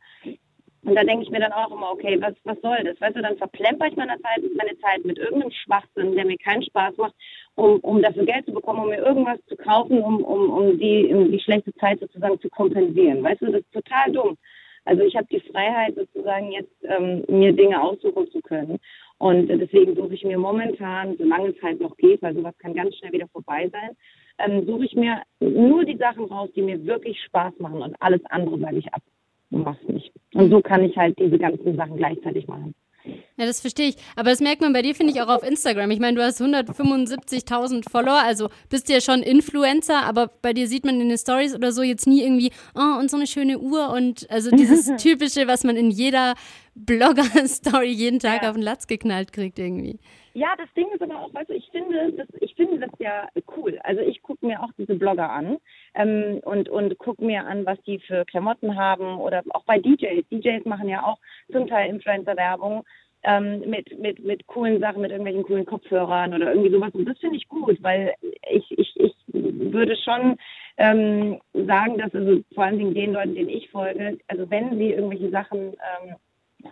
Und 0.84 0.96
da 0.96 1.04
denke 1.04 1.25
ich 1.25 1.30
mir 1.30 1.38
dann 1.38 1.52
auch 1.52 1.70
immer, 1.70 1.92
okay, 1.92 2.18
was, 2.20 2.34
was 2.44 2.61
soll 2.61 2.82
das? 2.82 3.00
Weißt 3.00 3.14
du, 3.14 3.22
dann 3.22 3.37
verplemper 3.37 3.87
ich 3.87 3.96
meine 3.96 4.20
Zeit, 4.20 4.42
meine 4.56 4.78
Zeit 4.78 5.04
mit 5.04 5.18
irgendeinem 5.18 5.52
Schwachsinn, 5.52 6.14
der 6.16 6.25
mir 6.25 6.38
keinen 6.38 6.62
Spaß 6.62 6.96
macht, 6.96 7.14
um, 7.54 7.78
um 7.80 8.02
dafür 8.02 8.25
Geld 8.25 8.47
zu 8.47 8.52
bekommen, 8.52 8.80
um 8.80 8.88
mir 8.88 9.04
irgendwas 9.04 9.38
zu 9.47 9.56
kaufen, 9.56 10.02
um, 10.02 10.23
um, 10.25 10.50
um, 10.50 10.78
die, 10.78 11.12
die 11.30 11.40
schlechte 11.40 11.73
Zeit 11.75 12.00
sozusagen 12.00 12.40
zu 12.40 12.49
kompensieren. 12.49 13.23
Weißt 13.23 13.42
du, 13.42 13.47
das 13.47 13.61
ist 13.61 13.73
total 13.73 14.12
dumm. 14.12 14.37
Also 14.85 15.02
ich 15.02 15.14
habe 15.14 15.26
die 15.30 15.40
Freiheit 15.40 15.94
sozusagen 15.94 16.50
jetzt, 16.50 16.73
ähm, 16.82 17.25
mir 17.28 17.52
Dinge 17.52 17.80
aussuchen 17.80 18.28
zu 18.30 18.40
können. 18.40 18.78
Und 19.18 19.47
deswegen 19.47 19.94
suche 19.94 20.14
ich 20.14 20.25
mir 20.25 20.38
momentan, 20.38 21.16
solange 21.16 21.50
es 21.50 21.62
halt 21.62 21.80
noch 21.80 21.97
geht, 21.97 22.21
weil 22.23 22.35
sowas 22.35 22.59
kann 22.59 22.75
ganz 22.75 22.97
schnell 22.97 23.12
wieder 23.12 23.28
vorbei 23.28 23.71
sein, 23.71 23.90
ähm, 24.38 24.66
suche 24.66 24.87
ich 24.87 24.97
mir 24.97 25.23
nur 25.38 25.85
die 25.85 25.97
Sachen 25.97 26.25
raus, 26.25 26.50
die 26.56 26.62
mir 26.62 26.85
wirklich 26.85 27.21
Spaß 27.26 27.52
machen 27.61 27.82
und 27.82 27.94
alles 28.00 28.25
andere 28.26 28.59
sage 28.59 28.78
ich 28.78 28.92
ab. 28.92 29.02
Du 29.50 29.59
machst 29.59 29.88
nicht. 29.88 30.11
Und 30.35 30.50
so 30.50 30.61
kann 30.61 30.82
ich 30.82 30.97
halt 30.97 31.18
diese 31.18 31.38
ganzen 31.38 31.76
Sachen 31.76 31.97
gleichzeitig 31.97 32.49
machen. 32.49 32.75
Ja, 33.04 33.47
das 33.47 33.61
verstehe 33.61 33.88
ich. 33.88 33.97
Aber 34.16 34.30
das 34.30 34.40
merkt 34.40 34.61
man 34.61 34.73
bei 34.73 34.82
dir, 34.82 34.94
finde 34.94 35.12
ich, 35.12 35.21
auch 35.21 35.28
auf 35.28 35.42
Instagram. 35.42 35.90
Ich 35.90 35.99
meine, 35.99 36.16
du 36.16 36.23
hast 36.23 36.40
175.000 36.40 37.90
Follower, 37.90 38.23
also 38.23 38.49
bist 38.71 38.88
ja 38.88 39.00
schon 39.00 39.23
Influencer, 39.23 40.04
aber 40.04 40.28
bei 40.42 40.52
dir 40.52 40.68
sieht 40.68 40.85
man 40.85 41.00
in 41.00 41.09
den 41.09 41.18
Stories 41.18 41.54
oder 41.54 41.73
so 41.73 41.82
jetzt 41.82 42.06
nie 42.06 42.23
irgendwie, 42.23 42.52
oh, 42.75 42.99
und 43.00 43.11
so 43.11 43.16
eine 43.16 43.26
schöne 43.26 43.59
Uhr 43.59 43.90
und 43.90 44.30
also 44.30 44.50
dieses 44.50 44.94
typische, 45.02 45.47
was 45.47 45.64
man 45.64 45.76
in 45.76 45.90
jeder 45.90 46.35
Blogger-Story 46.75 47.90
jeden 47.90 48.18
Tag 48.18 48.42
ja. 48.42 48.50
auf 48.50 48.56
den 48.56 48.62
Latz 48.62 48.87
geknallt 48.87 49.32
kriegt 49.32 49.59
irgendwie. 49.59 49.99
Ja, 50.35 50.54
das 50.56 50.68
Ding 50.75 50.87
ist 50.94 51.02
aber 51.02 51.21
auch, 51.21 51.30
du, 51.47 51.52
ich 51.52 51.68
finde 51.71 52.12
das, 52.12 52.28
ich 52.40 52.54
finde 52.54 52.78
das 52.78 52.90
ja 52.99 53.28
cool. 53.56 53.78
Also 53.82 54.00
ich 54.00 54.23
gucke 54.23 54.47
mir 54.47 54.62
auch 54.62 54.71
diese 54.78 54.94
Blogger 54.94 55.30
an 55.30 55.59
ähm, 55.94 56.40
und, 56.44 56.68
und 56.68 56.99
gucke 56.99 57.25
mir 57.25 57.46
an, 57.46 57.66
was 57.66 57.80
die 57.82 57.99
für 57.99 58.25
Klamotten 58.25 58.76
haben 58.76 59.18
oder 59.18 59.42
auch 59.50 59.64
bei 59.64 59.78
DJs. 59.78 60.26
DJs 60.30 60.64
machen 60.64 60.88
ja 60.88 61.04
auch 61.04 61.18
zum 61.50 61.66
Teil 61.66 61.90
Influencer-Werbung 61.90 62.84
ähm, 63.25 63.61
mit, 63.68 63.99
mit, 63.99 64.25
mit 64.25 64.46
coolen 64.46 64.80
Sachen, 64.80 65.02
mit 65.02 65.11
irgendwelchen 65.11 65.44
coolen 65.44 65.66
Kopfhörern 65.66 66.34
oder 66.34 66.50
irgendwie 66.52 66.72
sowas. 66.72 66.94
Und 66.94 67.04
das 67.06 67.18
finde 67.18 67.37
ich 67.37 67.49
gut, 67.49 67.82
weil 67.82 68.14
ich, 68.50 68.70
ich, 68.78 68.94
ich 68.99 69.14
würde 69.32 69.96
schon 69.96 70.37
ähm, 70.78 71.40
sagen, 71.52 71.99
dass 71.99 72.14
also 72.14 72.40
vor 72.54 72.64
allen 72.64 72.78
Dingen 72.78 72.94
den 72.94 73.12
Leuten, 73.12 73.34
denen 73.34 73.49
ich 73.49 73.70
folge, 73.70 74.18
also 74.28 74.50
wenn 74.50 74.76
sie 74.78 74.90
irgendwelche 74.90 75.30
Sachen 75.30 75.58
ähm, 75.58 76.16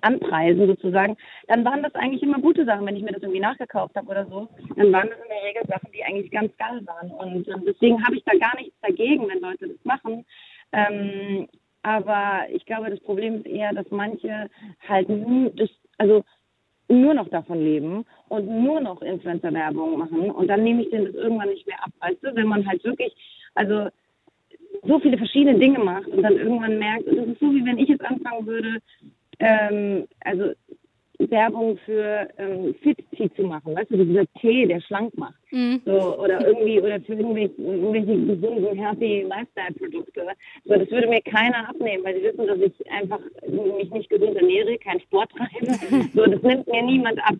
anpreisen 0.01 0.67
sozusagen, 0.67 1.17
dann 1.49 1.65
waren 1.65 1.83
das 1.83 1.95
eigentlich 1.95 2.23
immer 2.23 2.39
gute 2.39 2.65
Sachen. 2.65 2.87
Wenn 2.87 2.97
ich 2.97 3.03
mir 3.03 3.13
das 3.13 3.23
irgendwie 3.23 3.41
nachgekauft 3.41 3.97
habe 3.97 4.09
oder 4.09 4.27
so, 4.27 4.49
dann 4.77 4.93
waren 4.93 5.09
das 5.09 5.19
in 5.19 5.29
der 5.29 5.49
Regel 5.49 5.63
Sachen, 5.69 5.93
die 5.93 6.05
eigentlich 6.05 6.31
ganz 6.31 6.57
geil 6.57 6.81
waren. 6.87 7.11
Und 7.11 7.49
ähm, 7.49 7.65
deswegen 7.67 8.05
habe 8.05 8.17
ich 8.17 8.25
da 8.25 8.37
gar 8.39 8.57
nichts 8.57 8.75
dagegen, 8.83 9.29
wenn 9.29 9.41
Leute 9.41 9.69
das 9.69 9.85
machen. 9.85 10.25
Ähm, 10.73 11.49
aber 11.83 12.47
ich 12.53 12.65
glaube, 12.67 12.91
das 12.91 13.01
Problem 13.01 13.37
ist 13.37 13.47
eher, 13.47 13.73
dass 13.73 13.91
manche 13.91 14.51
halt 14.87 15.09
nur, 15.09 15.51
das, 15.51 15.71
also 15.99 16.25
nur 16.89 17.15
noch 17.15 17.29
davon 17.29 17.61
leben 17.61 18.05
und 18.29 18.47
nur 18.49 18.81
noch 18.81 19.01
Influencer-Werbung 19.01 19.99
machen. 19.99 20.31
Und 20.31 20.49
dann 20.49 20.63
nehme 20.65 20.83
ich 20.83 20.91
denen 20.91 21.07
das 21.07 21.15
irgendwann 21.15 21.49
nicht 21.49 21.67
mehr 21.67 21.83
ab. 21.83 21.91
Weißt 22.01 22.23
du, 22.23 22.35
wenn 22.35 22.49
man 22.49 22.67
halt 22.67 22.85
wirklich, 22.85 23.15
also 23.55 23.89
so 24.83 24.99
viele 24.99 25.19
verschiedene 25.19 25.59
Dinge 25.59 25.79
macht 25.79 26.07
und 26.09 26.23
dann 26.23 26.37
irgendwann 26.37 26.79
merkt, 26.79 27.07
das 27.07 27.27
ist 27.27 27.41
so, 27.41 27.53
wie 27.53 27.65
wenn 27.65 27.79
ich 27.79 27.89
jetzt 27.89 28.05
anfangen 28.05 28.47
würde, 28.47 28.79
ähm, 29.41 30.07
also 30.21 30.53
Werbung 31.29 31.77
für 31.85 32.29
ähm, 32.39 32.75
Fit 32.83 32.99
Tea 33.13 33.31
zu 33.35 33.43
machen, 33.43 33.75
weißt 33.75 33.91
du, 33.91 34.05
dieser 34.05 34.25
Tee, 34.41 34.67
der 34.67 34.81
schlank 34.81 35.17
macht. 35.19 35.35
Mhm. 35.51 35.83
So, 35.85 36.19
oder 36.19 36.47
irgendwie, 36.47 36.81
oder 36.81 37.01
für 37.01 37.15
irgendwelche, 37.15 37.55
irgendwelche 37.61 38.37
gesunden, 38.37 38.79
healthy 38.79 39.27
Lifestyle-Produkte. 39.29 40.27
So, 40.65 40.75
das 40.75 40.91
würde 40.91 41.09
mir 41.09 41.21
keiner 41.23 41.69
abnehmen, 41.69 42.05
weil 42.05 42.17
sie 42.17 42.23
wissen, 42.23 42.47
dass 42.47 42.59
ich 42.59 42.91
einfach 42.91 43.21
mich 43.49 43.91
nicht 43.91 44.09
gesund 44.09 44.37
ernähre, 44.37 44.79
keinen 44.79 45.01
Sport 45.01 45.31
treibe. 45.33 45.79
So, 46.15 46.25
das 46.25 46.43
nimmt 46.43 46.67
mir 46.67 46.83
niemand 46.83 47.19
ab. 47.23 47.37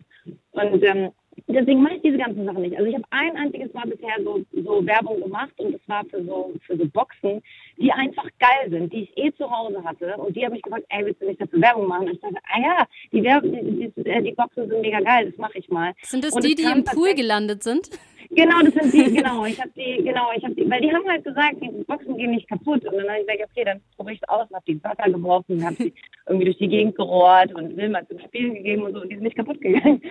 Und 0.51 0.83
ähm, 0.83 1.11
deswegen 1.53 1.81
mache 1.81 1.95
ich 1.95 2.01
diese 2.01 2.17
ganzen 2.17 2.45
Sachen 2.45 2.61
nicht. 2.61 2.75
Also 2.75 2.89
ich 2.89 2.95
habe 2.95 3.05
ein 3.11 3.35
einziges 3.35 3.73
Mal 3.73 3.87
bisher 3.87 4.15
so, 4.23 4.41
so 4.51 4.85
Werbung 4.85 5.21
gemacht 5.21 5.51
und 5.57 5.73
das 5.73 5.81
war 5.87 6.03
für 6.05 6.23
so, 6.23 6.53
für 6.65 6.77
so 6.77 6.85
Boxen, 6.87 7.41
die 7.77 7.91
einfach 7.91 8.27
geil 8.39 8.69
sind, 8.69 8.91
die 8.93 9.03
ich 9.03 9.17
eh 9.17 9.31
zu 9.33 9.49
Hause 9.49 9.83
hatte. 9.83 10.15
Und 10.17 10.35
die 10.35 10.45
habe 10.45 10.55
ich 10.55 10.61
gefragt, 10.61 10.85
ey, 10.89 11.05
willst 11.05 11.21
du 11.21 11.27
nicht 11.27 11.41
dafür 11.41 11.61
Werbung 11.61 11.87
machen? 11.87 12.07
Und 12.07 12.13
ich 12.13 12.21
dachte, 12.21 12.37
ah 12.43 12.59
ja, 12.61 12.87
die, 13.11 13.23
Werb 13.23 13.43
die, 13.43 13.91
die, 13.95 14.23
die 14.23 14.31
Boxen 14.31 14.69
sind 14.69 14.81
mega 14.81 14.99
geil, 14.99 15.29
das 15.29 15.37
mache 15.37 15.57
ich 15.57 15.69
mal. 15.69 15.93
Sind 16.03 16.23
das 16.23 16.33
und 16.33 16.43
die, 16.43 16.55
die 16.55 16.63
im 16.63 16.83
Pool 16.83 17.13
gelandet 17.13 17.63
sind? 17.63 17.89
Genau, 18.29 18.61
das 18.63 18.73
sind 18.73 18.93
die, 18.93 19.13
genau. 19.15 19.45
Ich 19.45 19.59
habe 19.59 19.71
die, 19.75 20.03
genau, 20.03 20.29
ich 20.35 20.43
habe 20.43 20.55
die, 20.55 20.69
weil 20.69 20.81
die 20.81 20.91
haben 20.91 21.07
halt 21.07 21.23
gesagt, 21.23 21.57
die 21.61 21.83
Boxen 21.83 22.17
gehen 22.17 22.31
nicht 22.31 22.47
kaputt. 22.47 22.85
Und 22.85 22.97
dann 22.97 23.09
habe 23.09 23.19
ich 23.19 23.27
gesagt, 23.27 23.51
okay, 23.51 23.63
dann 23.65 23.81
probiere 23.95 24.15
ich 24.15 24.21
es 24.21 24.29
aus 24.29 24.47
und 24.49 24.55
habe 24.55 24.65
die 24.67 24.71
ins 24.73 24.83
Wasser 24.83 25.09
geworfen, 25.09 25.65
habe 25.65 25.75
sie 25.75 25.93
irgendwie 26.27 26.45
durch 26.45 26.57
die 26.57 26.67
Gegend 26.67 26.95
gerohrt 26.95 27.53
und 27.53 27.75
Wilma 27.75 28.07
zum 28.07 28.19
Spielen 28.19 28.53
gegeben 28.55 28.83
und 28.83 28.93
so. 28.93 29.01
Und 29.01 29.09
die 29.09 29.15
sind 29.15 29.23
nicht 29.23 29.35
kaputt 29.35 29.59
gegangen. 29.61 30.01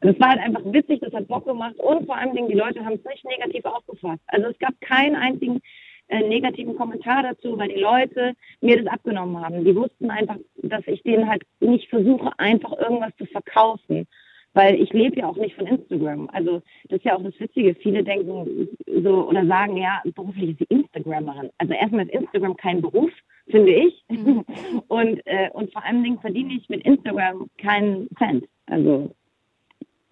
Und 0.00 0.08
es 0.08 0.20
war 0.20 0.30
halt 0.30 0.40
einfach 0.40 0.62
witzig, 0.64 1.00
das 1.00 1.12
hat 1.12 1.28
Bock 1.28 1.44
gemacht. 1.44 1.76
Und 1.78 2.06
vor 2.06 2.16
allen 2.16 2.34
Dingen, 2.34 2.48
die 2.48 2.54
Leute 2.54 2.84
haben 2.84 2.94
es 2.94 3.04
nicht 3.04 3.24
negativ 3.24 3.64
aufgefasst. 3.64 4.22
Also 4.26 4.48
es 4.48 4.58
gab 4.58 4.80
keinen 4.80 5.16
einzigen 5.16 5.60
äh, 6.08 6.20
negativen 6.26 6.74
Kommentar 6.76 7.22
dazu, 7.22 7.58
weil 7.58 7.68
die 7.68 7.80
Leute 7.80 8.32
mir 8.60 8.82
das 8.82 8.92
abgenommen 8.92 9.44
haben. 9.44 9.64
Die 9.64 9.76
wussten 9.76 10.10
einfach, 10.10 10.36
dass 10.62 10.86
ich 10.86 11.02
denen 11.02 11.28
halt 11.28 11.42
nicht 11.60 11.88
versuche, 11.90 12.32
einfach 12.38 12.72
irgendwas 12.78 13.14
zu 13.18 13.26
verkaufen 13.26 14.06
weil 14.54 14.80
ich 14.80 14.92
lebe 14.92 15.20
ja 15.20 15.28
auch 15.28 15.36
nicht 15.36 15.54
von 15.54 15.66
Instagram. 15.66 16.28
Also 16.32 16.62
das 16.88 16.98
ist 16.98 17.04
ja 17.04 17.16
auch 17.16 17.22
das 17.22 17.38
Witzige. 17.38 17.74
Viele 17.76 18.02
denken 18.02 18.68
so 19.02 19.28
oder 19.28 19.46
sagen, 19.46 19.76
ja, 19.76 20.02
beruflich 20.14 20.50
ist 20.50 20.58
sie 20.58 20.76
Instagrammerin. 20.76 21.50
Also 21.58 21.74
erstmal 21.74 22.06
ist 22.06 22.14
Instagram 22.14 22.56
kein 22.56 22.80
Beruf, 22.80 23.10
finde 23.46 23.72
ich. 23.72 24.04
Mhm. 24.08 24.44
Und, 24.88 25.20
äh, 25.26 25.50
und 25.52 25.72
vor 25.72 25.84
allen 25.84 26.02
Dingen 26.02 26.18
verdiene 26.20 26.54
ich 26.54 26.68
mit 26.68 26.82
Instagram 26.84 27.48
keinen 27.58 28.08
Cent. 28.18 28.44
Also 28.66 29.10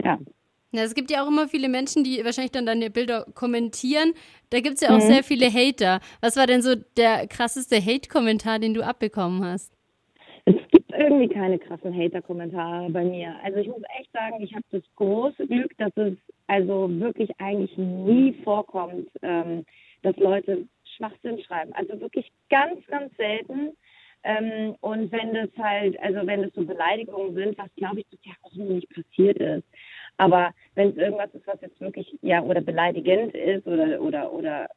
ja. 0.05 0.18
Ja, 0.72 0.83
es 0.83 0.94
gibt 0.94 1.11
ja 1.11 1.22
auch 1.25 1.29
immer 1.29 1.49
viele 1.49 1.68
Menschen, 1.68 2.05
die 2.05 2.22
wahrscheinlich 2.25 2.53
dann 2.53 2.66
deine 2.66 2.90
Bilder 2.90 3.25
kommentieren. 3.35 4.12
Da 4.51 4.61
gibt 4.61 4.75
es 4.75 4.83
ja 4.83 4.90
auch 4.90 5.03
mhm. 5.03 5.09
sehr 5.12 5.25
viele 5.25 5.46
Hater. 5.46 6.01
Was 6.20 6.37
war 6.37 6.46
denn 6.46 6.61
so 6.61 6.75
der 6.96 7.27
krasseste 7.29 7.81
Hate-Kommentar, 7.81 8.59
den 8.59 8.75
du 8.75 8.85
abbekommen 8.85 9.42
hast? 9.44 9.72
Es 10.44 10.55
gibt 10.70 10.86
irgendwie 10.98 11.28
keine 11.28 11.59
krassen 11.59 11.94
Hater-Kommentare 11.94 12.90
bei 12.90 13.04
mir. 13.04 13.35
Also 13.42 13.59
ich 13.59 13.68
muss 13.68 13.82
echt 13.98 14.12
sagen, 14.12 14.42
ich 14.42 14.54
habe 14.54 14.64
das 14.70 14.82
große 14.96 15.46
Glück, 15.46 15.76
dass 15.78 15.92
es 15.96 16.14
also 16.46 16.88
wirklich 17.00 17.30
eigentlich 17.38 17.76
nie 17.76 18.35
vorkommt, 18.44 19.09
ähm, 19.22 19.64
dass 20.02 20.16
Leute 20.16 20.66
Schwachsinn 20.96 21.40
schreiben. 21.40 21.72
Also 21.74 22.00
wirklich 22.00 22.30
ganz, 22.48 22.85
ganz 22.87 23.14
selten. 23.16 23.76
Ähm, 24.24 24.74
und 24.80 25.12
wenn 25.12 25.35
das 25.35 25.50
halt, 25.59 25.98
also 26.00 26.26
wenn 26.26 26.42
das 26.42 26.52
so 26.54 26.64
Beleidigungen 26.64 27.35
sind, 27.35 27.59
was 27.59 27.68
glaube 27.76 28.00
ich 28.00 28.06
bisher 28.09 28.35
auch 28.42 28.54
noch 28.54 28.66
nicht 28.66 28.88
passiert 28.90 29.38
ist. 29.38 29.64
Aber 30.16 30.52
wenn 30.74 30.90
es 30.90 30.96
irgendwas 30.96 31.32
ist, 31.35 31.46
was 31.46 31.61
jetzt 31.61 31.80
wirklich, 31.80 32.18
ja, 32.22 32.42
oder 32.42 32.61
beleidigend 32.61 33.35
ist 33.35 33.66
oder, 33.66 34.00
oder, 34.00 34.32
oder 34.32 34.68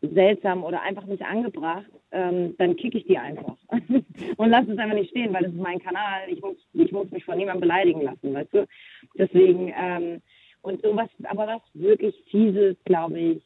seltsam 0.00 0.64
oder 0.64 0.82
einfach 0.82 1.04
nicht 1.06 1.22
angebracht, 1.22 1.90
ähm, 2.12 2.54
dann 2.58 2.76
kicke 2.76 2.98
ich 2.98 3.06
die 3.06 3.18
einfach 3.18 3.56
und 4.36 4.50
lasse 4.50 4.72
es 4.72 4.78
einfach 4.78 4.96
nicht 4.96 5.10
stehen, 5.10 5.32
weil 5.32 5.42
das 5.42 5.52
ist 5.52 5.60
mein 5.60 5.80
Kanal. 5.80 6.22
Ich 6.28 6.40
muss, 6.40 6.56
ich 6.72 6.92
muss 6.92 7.10
mich 7.10 7.24
von 7.24 7.36
niemandem 7.36 7.62
beleidigen 7.62 8.02
lassen, 8.02 8.32
weißt 8.32 8.54
du? 8.54 8.66
Deswegen, 9.16 9.72
ähm, 9.76 10.22
und 10.62 10.82
sowas, 10.82 11.08
aber 11.24 11.46
was 11.46 11.62
wirklich 11.74 12.14
Fieses, 12.30 12.76
glaube 12.84 13.18
ich, 13.18 13.42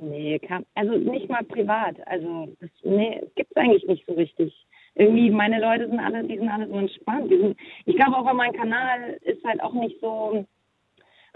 nee, 0.00 0.38
kann, 0.38 0.64
also 0.74 0.92
nicht 0.96 1.28
mal 1.28 1.44
privat. 1.44 1.96
Also, 2.06 2.48
das, 2.60 2.70
nee, 2.82 3.22
gibt 3.34 3.50
es 3.50 3.56
eigentlich 3.56 3.86
nicht 3.86 4.06
so 4.06 4.14
richtig. 4.14 4.54
Irgendwie, 4.94 5.30
meine 5.30 5.60
Leute 5.60 5.88
sind 5.88 6.00
alle, 6.00 6.24
die 6.24 6.38
sind 6.38 6.48
alle 6.48 6.66
so 6.68 6.74
entspannt. 6.74 7.28
Sind, 7.28 7.56
ich 7.84 7.96
glaube 7.96 8.16
auch, 8.16 8.32
mein 8.32 8.52
Kanal 8.52 9.18
ist 9.22 9.44
halt 9.44 9.62
auch 9.62 9.74
nicht 9.74 10.00
so, 10.00 10.46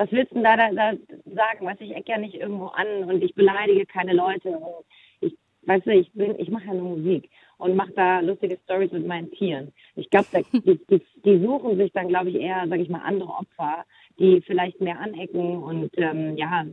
was 0.00 0.10
willst 0.12 0.34
du 0.34 0.42
da, 0.42 0.56
da, 0.56 0.70
da 0.72 0.92
sagen? 1.26 1.66
Weißt 1.66 1.82
ich 1.82 1.94
ecke 1.94 2.12
ja 2.12 2.18
nicht 2.18 2.34
irgendwo 2.34 2.66
an 2.66 3.04
und 3.04 3.22
ich 3.22 3.34
beleidige 3.34 3.84
keine 3.84 4.14
Leute. 4.14 4.48
Und 4.48 4.86
ich, 5.20 5.36
weißt 5.66 5.84
du, 5.84 5.90
ich 5.90 6.10
ich 6.14 6.48
mache 6.48 6.68
ja 6.68 6.74
nur 6.74 6.96
Musik 6.96 7.28
und 7.58 7.76
mache 7.76 7.92
da 7.92 8.20
lustige 8.20 8.56
Stories 8.64 8.92
mit 8.92 9.06
meinen 9.06 9.30
Tieren. 9.32 9.72
Ich 9.96 10.08
glaube, 10.08 10.28
die, 10.54 10.80
die, 10.88 11.02
die, 11.22 11.38
suchen 11.40 11.76
sich 11.76 11.92
dann, 11.92 12.08
glaube 12.08 12.30
ich, 12.30 12.36
eher, 12.36 12.66
sage 12.66 12.80
ich 12.80 12.88
mal, 12.88 13.02
andere 13.04 13.28
Opfer, 13.28 13.84
die 14.18 14.40
vielleicht 14.40 14.80
mehr 14.80 14.98
anecken 14.98 15.62
und 15.62 15.90
ähm, 15.98 16.34
ja, 16.38 16.64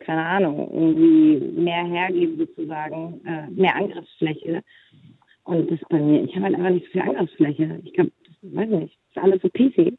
keine 0.00 0.26
Ahnung, 0.26 0.68
irgendwie 0.72 1.60
mehr 1.60 1.84
hergeben 1.84 2.36
sozusagen, 2.36 3.24
äh, 3.24 3.48
mehr 3.50 3.76
Angriffsfläche. 3.76 4.64
Und 5.44 5.70
das 5.70 5.78
bei 5.88 6.00
mir, 6.00 6.24
ich 6.24 6.34
habe 6.34 6.46
halt 6.46 6.56
einfach 6.56 6.70
nicht 6.70 6.86
so 6.86 6.92
viel 6.92 7.02
Angriffsfläche. 7.02 7.80
Ich 7.84 7.92
glaube, 7.92 8.10
weiß 8.42 8.68
nicht, 8.68 8.98
ist 9.08 9.18
alles 9.18 9.40
so 9.40 9.48
PC. 9.48 9.94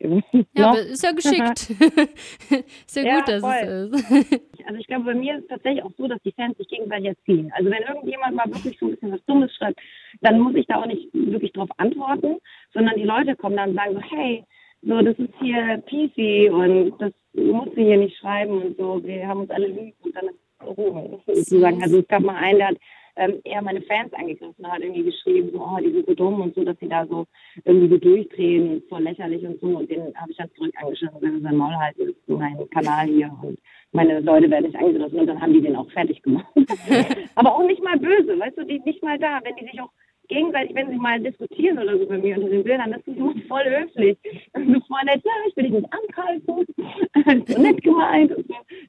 Ja, 0.55 0.69
aber 0.69 0.79
ist 0.85 1.03
ja 1.03 1.11
geschickt. 1.11 1.69
ist 2.87 2.95
ja, 2.95 3.03
ja 3.03 3.15
gut, 3.19 3.27
dass 3.27 3.41
voll. 3.41 3.91
es 3.93 4.11
ist. 4.11 4.41
also 4.65 4.79
ich 4.79 4.87
glaube, 4.87 5.05
bei 5.05 5.15
mir 5.15 5.35
ist 5.35 5.43
es 5.43 5.47
tatsächlich 5.47 5.83
auch 5.83 5.91
so, 5.97 6.07
dass 6.07 6.21
die 6.23 6.33
Fans 6.33 6.57
sich 6.57 6.67
gegenseitig 6.67 7.07
erziehen. 7.07 7.51
Also 7.55 7.69
wenn 7.71 7.83
irgendjemand 7.83 8.35
mal 8.35 8.47
wirklich 8.47 8.77
so 8.79 8.87
ein 8.87 8.91
bisschen 8.91 9.11
was 9.11 9.25
Dummes 9.25 9.53
schreibt, 9.55 9.79
dann 10.21 10.39
muss 10.39 10.55
ich 10.55 10.67
da 10.67 10.81
auch 10.81 10.85
nicht 10.85 11.09
wirklich 11.13 11.53
drauf 11.53 11.69
antworten, 11.77 12.37
sondern 12.73 12.95
die 12.95 13.03
Leute 13.03 13.35
kommen 13.35 13.55
dann 13.55 13.69
und 13.69 13.75
sagen 13.75 13.93
so, 13.93 14.01
hey, 14.01 14.43
so, 14.81 15.01
das 15.01 15.17
ist 15.17 15.33
hier 15.39 15.81
PC 15.87 16.53
und 16.53 16.97
das 16.99 17.13
musst 17.33 17.77
du 17.77 17.81
hier 17.81 17.97
nicht 17.97 18.17
schreiben 18.17 18.61
und 18.61 18.77
so, 18.77 19.01
wir 19.03 19.25
haben 19.25 19.41
uns 19.41 19.49
alle 19.49 19.67
lieb 19.67 19.95
und 20.01 20.15
dann 20.15 20.25
ist 20.25 20.35
es 20.59 20.77
Ruhe, 20.77 21.21
sozusagen. 21.25 21.81
Also 21.81 21.99
es 21.99 22.07
gab 22.07 22.21
mal 22.21 22.35
einen, 22.35 22.59
der 22.59 22.67
hat 22.69 22.77
ähm, 23.15 23.39
eher 23.43 23.61
meine 23.61 23.81
Fans 23.83 24.13
angegriffen 24.13 24.71
hat, 24.71 24.81
irgendwie 24.81 25.03
geschrieben, 25.03 25.49
so, 25.53 25.59
oh, 25.59 25.77
die 25.79 25.91
sind 25.91 26.05
so 26.05 26.13
dumm 26.13 26.41
und 26.41 26.55
so, 26.55 26.63
dass 26.63 26.77
sie 26.79 26.87
da 26.87 27.05
so 27.05 27.25
irgendwie 27.63 27.89
so 27.89 27.97
durchdrehen 27.97 28.69
und 28.69 28.83
so 28.89 28.97
lächerlich 28.97 29.45
und 29.45 29.59
so. 29.61 29.67
Und 29.77 29.89
den 29.89 30.13
habe 30.15 30.31
ich 30.31 30.37
dann 30.37 30.49
zurück 30.55 30.73
angeschaut, 30.81 31.21
wenn 31.21 31.41
sein 31.41 31.57
Maul 31.57 31.75
halt 31.75 31.97
ist 31.97 32.15
mein 32.27 32.69
Kanal 32.69 33.07
hier 33.07 33.31
und 33.41 33.59
meine 33.91 34.19
Leute 34.21 34.49
werden 34.49 34.65
nicht 34.65 34.75
angegriffen 34.75 35.19
und 35.19 35.27
dann 35.27 35.41
haben 35.41 35.53
die 35.53 35.61
den 35.61 35.75
auch 35.75 35.89
fertig 35.91 36.21
gemacht. 36.23 36.47
Aber 37.35 37.55
auch 37.55 37.65
nicht 37.65 37.83
mal 37.83 37.99
böse, 37.99 38.39
weißt 38.39 38.57
du, 38.57 38.65
die 38.65 38.79
nicht 38.79 39.03
mal 39.03 39.19
da, 39.19 39.39
wenn 39.43 39.55
die 39.55 39.65
sich 39.65 39.79
auch 39.81 39.91
gegenseitig, 40.27 40.75
wenn 40.75 40.89
sie 40.89 40.97
mal 40.97 41.19
diskutieren 41.19 41.79
oder 41.79 41.97
so 41.97 42.07
bei 42.07 42.17
mir 42.17 42.35
unter 42.37 42.49
den 42.49 42.63
Bildern, 42.63 42.91
das 42.91 43.01
ist 43.05 43.17
immer 43.17 43.33
voll 43.47 43.65
höflich. 43.65 44.17
Ist 44.23 44.87
voll 44.87 45.03
nett, 45.05 45.21
ja, 45.23 45.31
ich 45.47 45.55
will 45.55 45.63
dich 45.63 45.73
nicht 45.73 45.87
ist 46.35 47.47
so 47.55 47.61
nett 47.61 47.81
gemeint. 47.83 48.31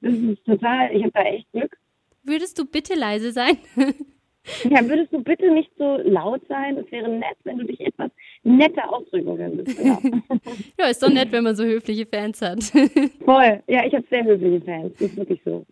Das 0.01 0.15
ist 0.15 0.45
total, 0.45 0.95
ich 0.95 1.03
habe 1.03 1.13
da 1.13 1.23
echt 1.23 1.51
Glück. 1.53 1.77
Würdest 2.25 2.59
du 2.59 2.65
bitte 2.65 2.95
leise 2.95 3.33
sein? 3.33 3.59
Ja, 4.69 4.87
würdest 4.87 5.11
du 5.11 5.23
bitte 5.23 5.51
nicht 5.51 5.71
so 5.79 5.97
laut 6.05 6.43
sein? 6.49 6.77
Es 6.77 6.93
wäre 6.93 7.09
nett, 7.09 7.37
wenn 7.45 7.57
du 7.57 7.65
dich 7.65 7.81
etwas 7.81 8.11
netter 8.43 8.93
ausdrücken 8.93 9.39
könntest. 9.39 9.83
Ja. 9.83 9.99
ja, 10.79 10.87
ist 10.89 11.03
doch 11.03 11.09
nett, 11.09 11.33
wenn 11.33 11.45
man 11.45 11.57
so 11.57 11.65
höfliche 11.65 12.05
Fans 12.05 12.43
hat. 12.43 12.63
Voll. 13.25 13.63
Ja, 13.69 13.87
ich 13.87 13.95
habe 13.95 14.05
sehr 14.11 14.23
höfliche 14.23 14.61
Fans. 14.61 14.93
Das 14.99 15.09
ist 15.09 15.17
wirklich 15.17 15.41
so. 15.47 15.65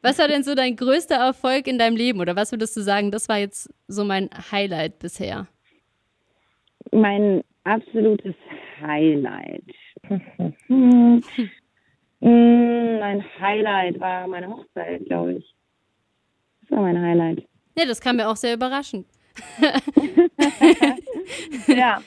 Was 0.00 0.18
war 0.18 0.28
denn 0.28 0.42
so 0.42 0.54
dein 0.54 0.74
größter 0.74 1.16
Erfolg 1.16 1.66
in 1.66 1.78
deinem 1.78 1.96
Leben? 1.96 2.20
Oder 2.20 2.34
was 2.34 2.50
würdest 2.50 2.74
du 2.78 2.80
sagen, 2.80 3.10
das 3.10 3.28
war 3.28 3.38
jetzt 3.38 3.68
so 3.88 4.04
mein 4.06 4.30
Highlight 4.50 4.98
bisher? 5.00 5.46
Mein 6.92 7.42
absolutes 7.64 8.34
Highlight. 8.80 9.64
Hm. 10.68 11.22
mein 12.20 13.24
Highlight 13.38 14.00
war 14.00 14.26
meine 14.28 14.48
Hochzeit, 14.48 15.04
glaube 15.04 15.34
ich. 15.34 15.54
Das 16.68 16.76
war 16.76 16.82
mein 16.82 17.00
Highlight. 17.00 17.46
Ja, 17.76 17.86
das 17.86 18.00
kam 18.00 18.16
mir 18.16 18.28
auch 18.28 18.36
sehr 18.36 18.54
überraschend. 18.54 19.06
ja. 21.66 22.00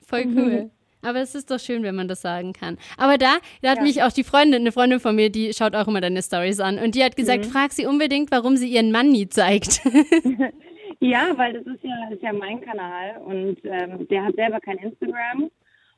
Voll 0.00 0.26
cool. 0.34 0.70
Aber 1.02 1.20
es 1.20 1.34
ist 1.34 1.50
doch 1.50 1.60
schön, 1.60 1.82
wenn 1.82 1.94
man 1.94 2.08
das 2.08 2.22
sagen 2.22 2.52
kann. 2.52 2.76
Aber 2.96 3.18
da, 3.18 3.38
da 3.62 3.70
hat 3.70 3.78
ja. 3.78 3.84
mich 3.84 4.02
auch 4.02 4.12
die 4.12 4.24
Freundin, 4.24 4.62
eine 4.62 4.72
Freundin 4.72 5.00
von 5.00 5.14
mir, 5.14 5.30
die 5.30 5.52
schaut 5.52 5.74
auch 5.74 5.86
immer 5.86 6.00
deine 6.00 6.22
Stories 6.22 6.60
an. 6.60 6.78
Und 6.78 6.94
die 6.94 7.04
hat 7.04 7.16
gesagt, 7.16 7.44
mhm. 7.44 7.50
frag 7.50 7.72
sie 7.72 7.86
unbedingt, 7.86 8.30
warum 8.30 8.56
sie 8.56 8.68
ihren 8.68 8.90
Mann 8.90 9.10
nie 9.10 9.28
zeigt. 9.28 9.80
ja, 11.00 11.36
weil 11.36 11.52
das 11.52 11.66
ist 11.66 11.84
ja, 11.84 11.94
das 12.04 12.16
ist 12.16 12.22
ja 12.22 12.32
mein 12.32 12.60
Kanal 12.60 13.18
und 13.24 13.58
ähm, 13.64 14.08
der 14.08 14.24
hat 14.24 14.34
selber 14.34 14.60
kein 14.60 14.78
Instagram. 14.78 15.50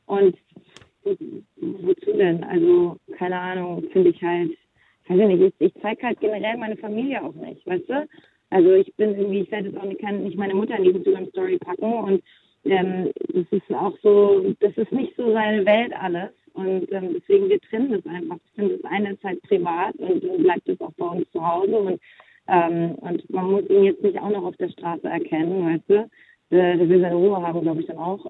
Und 0.06 0.36
wozu 1.02 2.12
denn? 2.12 2.44
Also, 2.44 2.96
keine 3.16 3.38
Ahnung, 3.38 3.84
finde 3.92 4.10
ich 4.10 4.22
halt, 4.22 4.50
weiß 5.10 5.18
ich 5.18 5.38
nicht, 5.38 5.54
ich, 5.60 5.66
ich 5.66 5.82
zeige 5.82 6.06
halt 6.06 6.20
generell 6.20 6.56
meine 6.56 6.76
Familie 6.76 7.22
auch 7.22 7.34
nicht, 7.34 7.66
weißt 7.66 7.88
du? 7.88 8.08
Also 8.50 8.72
ich 8.74 8.94
bin 8.96 9.16
irgendwie, 9.16 9.40
ich 9.40 9.50
werde 9.50 9.68
jetzt 9.68 9.78
auch 9.78 9.84
nicht, 9.84 10.00
kann 10.00 10.24
nicht 10.24 10.36
meine 10.36 10.54
Mutter 10.54 10.76
in 10.76 10.84
die 10.84 10.90
Instagram-Story 10.90 11.58
packen 11.58 11.92
und 11.92 12.22
ähm, 12.64 13.10
das 13.28 13.46
ist 13.50 13.70
auch 13.74 13.96
so, 14.02 14.54
das 14.60 14.76
ist 14.76 14.92
nicht 14.92 15.14
so 15.16 15.32
seine 15.32 15.64
Welt 15.64 15.92
alles. 15.98 16.30
Und 16.52 16.92
ähm, 16.92 17.14
deswegen, 17.14 17.48
wir 17.48 17.60
trennen 17.60 17.92
das 17.92 18.04
einfach. 18.06 18.36
Ich 18.44 18.52
finde, 18.52 18.76
das 18.76 18.90
eine 18.90 19.12
ist 19.12 19.24
halt 19.24 19.40
privat 19.42 19.94
und 19.96 20.22
dann 20.22 20.42
bleibt 20.42 20.68
es 20.68 20.80
auch 20.80 20.92
bei 20.92 21.06
uns 21.06 21.30
zu 21.30 21.46
Hause. 21.46 21.76
Und, 21.76 22.00
ähm, 22.48 22.96
und 22.96 23.30
man 23.30 23.50
muss 23.50 23.70
ihn 23.70 23.84
jetzt 23.84 24.02
nicht 24.02 24.20
auch 24.20 24.30
noch 24.30 24.44
auf 24.44 24.56
der 24.56 24.68
Straße 24.70 25.08
erkennen, 25.08 25.64
weißt 25.66 25.88
du? 25.88 26.10
Der 26.50 26.88
will 26.88 27.00
seine 27.00 27.14
Ruhe 27.14 27.40
haben, 27.40 27.60
glaube 27.62 27.80
ich, 27.80 27.86
dann 27.86 27.98
auch. 27.98 28.26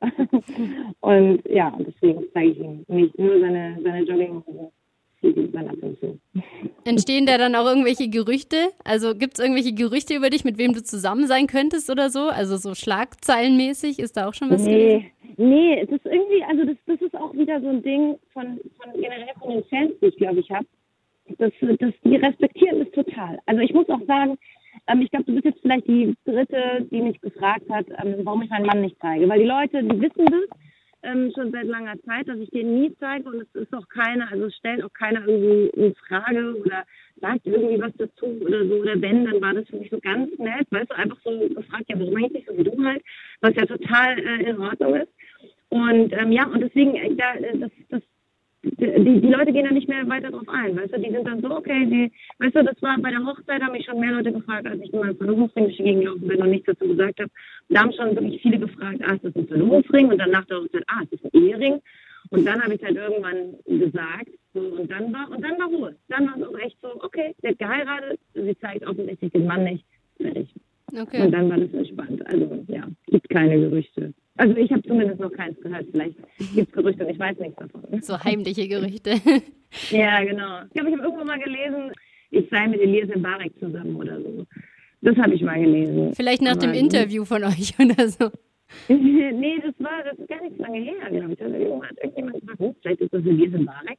und 1.01 1.43
ja, 1.49 1.75
deswegen 1.79 2.25
zeige 2.35 2.51
ich 2.51 2.59
ihm 2.59 2.85
nicht 2.89 3.19
nur 3.19 3.41
seine, 3.41 3.79
seine 3.83 4.03
Jogginghose. 4.03 4.71
Entstehen 6.85 7.27
da 7.27 7.39
dann 7.39 7.55
auch 7.55 7.67
irgendwelche 7.67 8.09
Gerüchte? 8.09 8.57
Also 8.85 9.15
gibt 9.15 9.35
es 9.35 9.41
irgendwelche 9.41 9.75
Gerüchte 9.75 10.15
über 10.15 10.31
dich, 10.31 10.45
mit 10.45 10.59
wem 10.59 10.73
du 10.73 10.83
zusammen 10.83 11.27
sein 11.27 11.47
könntest 11.47 11.91
oder 11.91 12.11
so? 12.11 12.29
Also 12.29 12.57
so 12.57 12.75
schlagzeilenmäßig, 12.75 13.99
ist 13.99 14.17
da 14.17 14.29
auch 14.29 14.35
schon 14.35 14.51
was? 14.51 14.65
Nee, 14.65 15.11
nee, 15.37 15.85
das 15.85 15.91
ist 15.99 16.07
irgendwie, 16.07 16.43
also 16.45 16.65
das, 16.65 16.77
das 16.87 17.01
ist 17.01 17.15
auch 17.15 17.35
wieder 17.35 17.61
so 17.61 17.69
ein 17.69 17.83
Ding 17.83 18.19
von, 18.33 18.59
von 18.79 18.93
generell 18.95 19.35
von 19.39 19.51
den 19.51 19.65
Fans, 19.65 19.93
die 20.01 20.07
ich 20.07 20.17
glaube 20.17 20.41
ich 20.41 20.51
habe. 20.51 20.67
Das, 21.39 21.53
das, 21.61 21.93
die 22.05 22.17
respektieren 22.17 22.81
das 22.81 22.91
total. 22.91 23.39
Also 23.47 23.61
ich 23.61 23.73
muss 23.73 23.89
auch 23.89 24.05
sagen, 24.07 24.37
ähm, 24.89 25.03
ich 25.03 25.11
glaube, 25.11 25.27
du 25.27 25.35
bist 25.35 25.45
jetzt 25.45 25.61
vielleicht 25.61 25.87
die 25.87 26.15
dritte, 26.25 26.87
die 26.91 27.03
mich 27.03 27.21
gefragt 27.21 27.69
hat, 27.71 27.87
ähm, 28.03 28.17
warum 28.25 28.43
ich 28.43 28.51
meinen 28.51 28.67
Mann 28.67 28.81
nicht 28.81 28.97
zeige. 29.01 29.29
Weil 29.29 29.41
die 29.41 29.47
Leute, 29.47 29.83
die 29.83 30.01
wissen 30.01 30.25
das, 30.27 30.59
ähm, 31.03 31.33
schon 31.35 31.53
seit 31.53 31.67
langer 31.67 32.01
Zeit, 32.03 32.29
dass 32.29 32.39
ich 32.39 32.51
den 32.51 32.75
nie 32.75 32.95
zeige 32.99 33.29
und 33.29 33.41
es 33.41 33.55
ist 33.55 33.73
auch 33.75 33.89
keiner, 33.89 34.31
also 34.31 34.51
stellt 34.51 34.83
auch 34.83 34.93
keiner 34.93 35.27
irgendwie 35.27 35.69
in 35.81 35.95
Frage 35.95 36.55
oder 36.57 36.85
sagt 37.21 37.47
irgendwie 37.47 37.81
was 37.81 37.93
dazu 37.97 38.27
oder 38.41 38.67
so. 38.67 38.75
Oder 38.75 39.01
wenn, 39.01 39.25
dann 39.25 39.41
war 39.41 39.55
das 39.55 39.69
für 39.69 39.77
mich 39.77 39.91
so 39.91 39.99
ganz 40.01 40.31
nett, 40.39 40.67
weißt 40.71 40.91
du, 40.91 40.97
einfach 40.97 41.19
so 41.25 41.49
gefragt, 41.49 41.85
ja, 41.89 41.99
warum 41.99 42.17
eigentlich 42.17 42.47
so 42.47 42.57
wie 42.57 42.65
du 42.65 42.85
halt, 42.85 43.03
was 43.41 43.55
ja 43.55 43.67
total 43.67 44.19
äh, 44.19 44.51
in 44.51 44.61
Ordnung 44.61 44.95
ist. 44.97 45.13
Und 45.69 46.13
ähm, 46.13 46.33
ja, 46.33 46.47
und 46.47 46.61
deswegen, 46.61 46.95
äh, 46.95 47.09
äh, 47.09 47.59
das, 47.59 47.71
das 47.89 48.03
die, 48.63 49.21
die 49.21 49.29
Leute 49.29 49.53
gehen 49.53 49.65
da 49.65 49.73
nicht 49.73 49.89
mehr 49.89 50.07
weiter 50.09 50.31
drauf 50.31 50.49
ein, 50.49 50.77
weißt 50.77 50.93
du, 50.93 51.01
die 51.01 51.11
sind 51.11 51.27
dann 51.27 51.41
so, 51.41 51.51
okay, 51.51 51.87
die, 51.87 52.13
weißt 52.39 52.57
du, 52.57 52.65
das 52.65 52.81
war 52.83 52.99
bei 52.99 53.11
der 53.11 53.25
Hochzeit, 53.25 53.63
haben 53.63 53.73
mich 53.73 53.87
schon 53.87 54.01
mehr 54.01 54.13
Leute 54.13 54.33
gefragt, 54.33 54.67
als 54.67 54.81
ich 54.83 54.93
in 54.93 55.01
meinem 55.01 55.17
Verlobungsring 55.17 55.65
durch 55.65 55.77
die 55.79 55.85
Gegend 55.85 56.03
gelaufen 56.03 56.29
bin 56.29 56.43
und 56.43 56.51
nichts 56.51 56.67
dazu 56.67 56.87
gesagt 56.87 57.21
habe. 57.21 57.31
Da 57.71 57.81
haben 57.81 57.93
schon 57.93 58.15
wirklich 58.15 58.43
viele 58.43 58.59
gefragt, 58.59 59.01
ah, 59.03 59.15
ist 59.15 59.25
das 59.25 59.37
ein 59.37 59.49
Verlobungsring? 59.49 60.09
Und 60.09 60.19
dann 60.19 60.31
nach 60.31 60.45
der 60.45 60.59
Hochzeit, 60.59 60.85
ah, 60.89 61.03
ist 61.03 61.13
das 61.13 61.33
ein 61.33 61.43
Ehering? 61.43 61.81
Und 62.31 62.45
dann 62.45 62.63
habe 62.63 62.75
ich 62.75 62.83
halt 62.83 62.97
irgendwann 62.97 63.55
gesagt, 63.67 64.29
so, 64.53 64.61
und 64.61 64.91
dann 64.91 65.13
war, 65.13 65.31
und 65.31 65.43
dann 65.43 65.59
war 65.59 65.67
Ruhe. 65.69 65.97
Dann 66.09 66.27
war 66.27 66.37
es 66.37 66.47
auch 66.47 66.59
echt 66.59 66.77
so, 66.83 66.89
okay, 67.03 67.35
sie 67.41 67.49
hat 67.49 67.59
geheiratet, 67.59 68.21
sie 68.35 68.59
zeigt 68.59 68.87
offensichtlich 68.87 69.33
den 69.33 69.47
Mann 69.47 69.65
nicht, 69.65 69.85
fertig. 70.19 70.53
Okay. 70.93 71.23
Und 71.23 71.33
dann 71.33 71.51
war 71.51 71.59
das 71.59 71.73
entspannt. 71.73 72.27
Also, 72.27 72.65
ja, 72.69 72.89
gibt 73.07 73.29
keine 73.29 73.59
Gerüchte. 73.59 74.13
Also 74.37 74.57
ich 74.57 74.71
habe 74.73 74.83
zumindest 74.83 75.21
noch 75.21 75.33
keins 75.33 75.61
gehört. 75.61 75.87
Vielleicht 75.91 76.17
gibt 76.55 76.69
es 76.69 76.73
Gerüchte 76.73 77.05
und 77.05 77.11
ich 77.11 77.19
weiß 77.19 77.39
nichts 77.39 77.57
davon. 77.57 78.03
So 78.03 78.19
heimliche 78.19 78.67
Gerüchte. 78.69 79.11
ja, 79.91 80.25
genau. 80.25 80.63
Ich 80.65 80.73
glaube, 80.73 80.89
ich 80.89 80.97
habe 80.97 81.03
irgendwo 81.03 81.25
mal 81.25 81.39
gelesen, 81.39 81.93
ich 82.31 82.49
sei 82.51 82.67
mit 82.69 82.81
Elias 82.81 83.15
Mbarek 83.15 83.53
zusammen 83.59 83.97
oder 83.97 84.21
so. 84.21 84.47
Das 85.03 85.17
habe 85.17 85.35
ich 85.35 85.43
mal 85.43 85.61
gelesen. 85.61 86.15
Vielleicht 86.15 86.43
nach 86.43 86.53
Aber 86.53 86.61
dem 86.61 86.75
Interview 86.75 87.25
von 87.25 87.45
euch 87.45 87.75
oder 87.79 88.09
so. 88.09 88.31
nee, 88.89 89.61
das 89.63 89.75
war 89.79 90.05
das 90.05 90.17
ist 90.19 90.29
gar 90.29 90.41
nicht 90.43 90.59
lange 90.59 90.79
her, 90.79 91.11
glaube 91.11 91.33
ich. 91.33 91.43
Also 91.43 91.57
irgendwann 91.57 91.89
hat 91.89 91.99
irgendjemand 91.99 92.41
gesagt, 92.41 92.59
hm, 92.61 92.75
vielleicht 92.81 93.01
ist 93.01 93.13
das 93.13 93.27
Elias 93.27 93.61
Mbarek. 93.61 93.99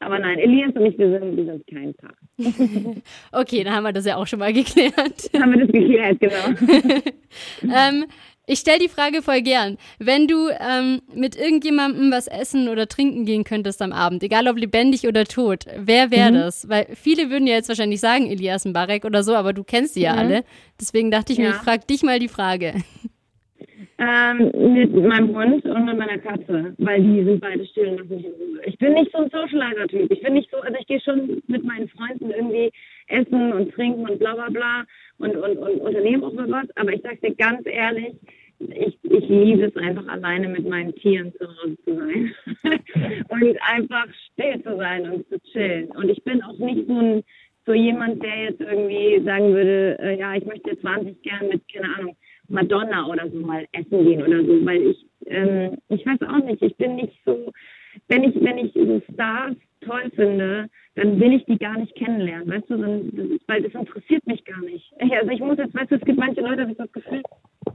Aber 0.00 0.18
nein, 0.18 0.38
Elias 0.38 0.72
und 0.74 0.84
ich, 0.84 0.98
wir 0.98 1.10
sind, 1.10 1.36
wir 1.36 1.44
sind 1.44 1.66
kein 1.66 1.94
Paar. 1.94 2.14
okay, 3.32 3.64
dann 3.64 3.74
haben 3.74 3.84
wir 3.84 3.92
das 3.92 4.04
ja 4.04 4.16
auch 4.16 4.26
schon 4.26 4.40
mal 4.40 4.52
geklärt. 4.52 4.94
haben 5.34 5.52
wir 5.52 5.66
das 5.66 5.72
geklärt, 5.72 6.20
genau. 6.20 7.72
ähm, 7.74 8.04
ich 8.46 8.60
stelle 8.60 8.78
die 8.78 8.88
Frage 8.88 9.22
voll 9.22 9.42
gern. 9.42 9.76
Wenn 9.98 10.28
du 10.28 10.48
ähm, 10.60 11.00
mit 11.14 11.34
irgendjemandem 11.34 12.12
was 12.12 12.28
essen 12.28 12.68
oder 12.68 12.86
trinken 12.86 13.24
gehen 13.24 13.42
könntest 13.42 13.82
am 13.82 13.92
Abend, 13.92 14.22
egal 14.22 14.46
ob 14.48 14.56
lebendig 14.56 15.08
oder 15.08 15.24
tot, 15.24 15.64
wer 15.76 16.10
wäre 16.10 16.30
mhm. 16.30 16.34
das? 16.34 16.68
Weil 16.68 16.86
viele 16.94 17.30
würden 17.30 17.46
ja 17.46 17.54
jetzt 17.54 17.68
wahrscheinlich 17.68 18.00
sagen 18.00 18.30
Elias 18.30 18.64
Mbarek 18.64 19.04
oder 19.04 19.24
so, 19.24 19.34
aber 19.34 19.52
du 19.52 19.64
kennst 19.64 19.96
die 19.96 20.02
ja 20.02 20.12
mhm. 20.12 20.18
alle. 20.18 20.44
Deswegen 20.80 21.10
dachte 21.10 21.32
ich 21.32 21.38
ja. 21.38 21.44
mir, 21.46 21.50
ich 21.50 21.56
frage 21.56 21.86
dich 21.86 22.02
mal 22.02 22.20
die 22.20 22.28
Frage. 22.28 22.74
Ähm, 23.98 24.50
mit 24.74 24.94
meinem 24.94 25.36
Hund 25.36 25.64
und 25.64 25.84
mit 25.84 25.98
meiner 25.98 26.18
Katze, 26.18 26.74
weil 26.78 27.02
die 27.02 27.24
sind 27.24 27.40
beide 27.40 27.64
still 27.66 27.88
und 27.88 27.98
lassen 27.98 28.16
mich 28.16 28.24
in 28.26 28.32
Ruhe. 28.32 28.60
Ich 28.64 28.78
bin 28.78 28.94
nicht 28.94 29.12
so 29.12 29.18
ein 29.18 29.30
Socializer-Typ. 29.30 30.10
Ich 30.10 30.22
bin 30.22 30.34
nicht 30.34 30.50
so, 30.50 30.58
also 30.58 30.76
ich 30.78 30.86
gehe 30.86 31.00
schon 31.00 31.42
mit 31.46 31.64
meinen 31.64 31.88
Freunden 31.88 32.30
irgendwie 32.30 32.70
essen 33.08 33.52
und 33.52 33.72
trinken 33.72 34.08
und 34.08 34.18
bla 34.18 34.34
bla 34.34 34.48
bla 34.48 34.84
und, 35.18 35.36
und, 35.36 35.58
und 35.58 35.80
unternehme 35.80 36.26
auch 36.26 36.32
mal 36.32 36.50
was. 36.50 36.66
Aber 36.76 36.92
ich 36.92 37.02
sage 37.02 37.18
dir 37.22 37.34
ganz 37.34 37.66
ehrlich, 37.66 38.14
ich, 38.58 38.98
ich 39.02 39.28
liebe 39.28 39.64
es 39.64 39.76
einfach 39.76 40.08
alleine 40.08 40.48
mit 40.48 40.66
meinen 40.68 40.94
Tieren 40.94 41.32
zu 41.34 41.46
Hause 41.46 41.76
zu 41.84 41.94
sein 41.94 42.34
und 43.28 43.56
einfach 43.62 44.06
still 44.32 44.62
zu 44.62 44.76
sein 44.76 45.10
und 45.10 45.28
zu 45.28 45.38
chillen. 45.52 45.88
Und 45.90 46.08
ich 46.08 46.22
bin 46.24 46.42
auch 46.42 46.58
nicht 46.58 46.86
so 46.86 46.98
ein 46.98 47.22
so 47.66 47.74
jemand, 47.74 48.22
der 48.22 48.44
jetzt 48.44 48.60
irgendwie 48.60 49.20
sagen 49.24 49.52
würde, 49.52 49.98
äh, 49.98 50.18
ja, 50.18 50.34
ich 50.34 50.46
möchte 50.46 50.70
jetzt 50.70 50.84
wahnsinnig 50.84 51.20
gern 51.22 51.48
mit, 51.48 51.62
keine 51.72 51.92
Ahnung, 51.96 52.16
Madonna 52.48 53.06
oder 53.06 53.28
so 53.30 53.38
mal 53.38 53.66
essen 53.72 54.04
gehen 54.04 54.22
oder 54.22 54.44
so, 54.44 54.64
weil 54.64 54.82
ich, 54.82 55.06
ähm, 55.26 55.76
ich 55.88 56.04
weiß 56.06 56.20
auch 56.22 56.44
nicht, 56.44 56.62
ich 56.62 56.76
bin 56.76 56.96
nicht 56.96 57.18
so, 57.24 57.52
wenn 58.08 58.24
ich, 58.24 58.34
wenn 58.42 58.58
ich 58.58 58.72
so 58.74 59.02
Stars 59.12 59.56
toll 59.80 60.10
finde, 60.14 60.68
dann 60.94 61.20
will 61.20 61.34
ich 61.34 61.44
die 61.44 61.58
gar 61.58 61.78
nicht 61.78 61.94
kennenlernen, 61.94 62.48
weißt 62.48 62.70
du, 62.70 62.76
dann, 62.76 63.38
weil 63.46 63.62
das 63.62 63.74
interessiert 63.74 64.26
mich 64.26 64.44
gar 64.44 64.60
nicht. 64.60 64.92
Also 65.00 65.30
ich 65.30 65.40
muss 65.40 65.58
jetzt, 65.58 65.74
weißt 65.74 65.90
du, 65.90 65.96
es 65.96 66.04
gibt 66.04 66.18
manche 66.18 66.40
Leute, 66.40 66.62
habe 66.62 66.72
ich 66.72 66.78
das 66.78 66.92
Gefühl, 66.92 67.22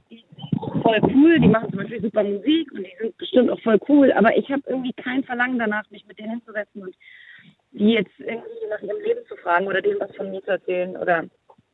die 0.09 0.17
sind 0.17 0.81
voll 0.81 0.99
cool, 1.13 1.39
die 1.39 1.47
machen 1.47 1.69
zum 1.69 1.79
Beispiel 1.79 2.01
super 2.01 2.23
Musik 2.23 2.71
und 2.71 2.85
die 2.85 2.93
sind 2.99 3.17
bestimmt 3.17 3.49
auch 3.49 3.59
voll 3.61 3.79
cool, 3.89 4.11
aber 4.13 4.35
ich 4.37 4.49
habe 4.49 4.63
irgendwie 4.67 4.93
kein 4.93 5.23
Verlangen 5.23 5.59
danach, 5.59 5.89
mich 5.91 6.05
mit 6.07 6.19
denen 6.19 6.31
hinzusetzen 6.31 6.83
und 6.83 6.95
die 7.71 7.93
jetzt 7.93 8.19
irgendwie 8.19 8.67
nach 8.69 8.81
ihrem 8.81 9.01
Leben 9.01 9.21
zu 9.27 9.35
fragen 9.37 9.67
oder 9.67 9.81
denen 9.81 9.99
was 9.99 10.15
von 10.15 10.29
mir 10.29 10.41
zu 10.43 10.51
erzählen 10.51 10.97
oder 10.97 11.25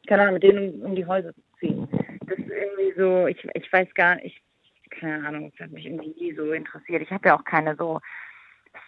keine 0.07 0.21
Ahnung, 0.21 0.35
mit 0.35 0.43
denen 0.43 0.81
um, 0.81 0.91
um 0.91 0.95
die 0.95 1.05
Häuser 1.05 1.33
zu 1.33 1.41
ziehen 1.59 1.87
das 2.27 2.37
ist 2.37 2.49
irgendwie 2.49 2.93
so, 2.97 3.27
ich, 3.27 3.43
ich 3.53 3.71
weiß 3.71 3.93
gar 3.93 4.15
nicht, 4.15 4.41
keine 4.89 5.27
Ahnung, 5.27 5.51
das 5.51 5.65
hat 5.65 5.71
mich 5.71 5.85
irgendwie 5.85 6.15
nie 6.19 6.33
so 6.33 6.51
interessiert. 6.51 7.01
Ich 7.01 7.11
habe 7.11 7.29
ja 7.29 7.37
auch 7.37 7.43
keine 7.43 7.75
so 7.75 7.99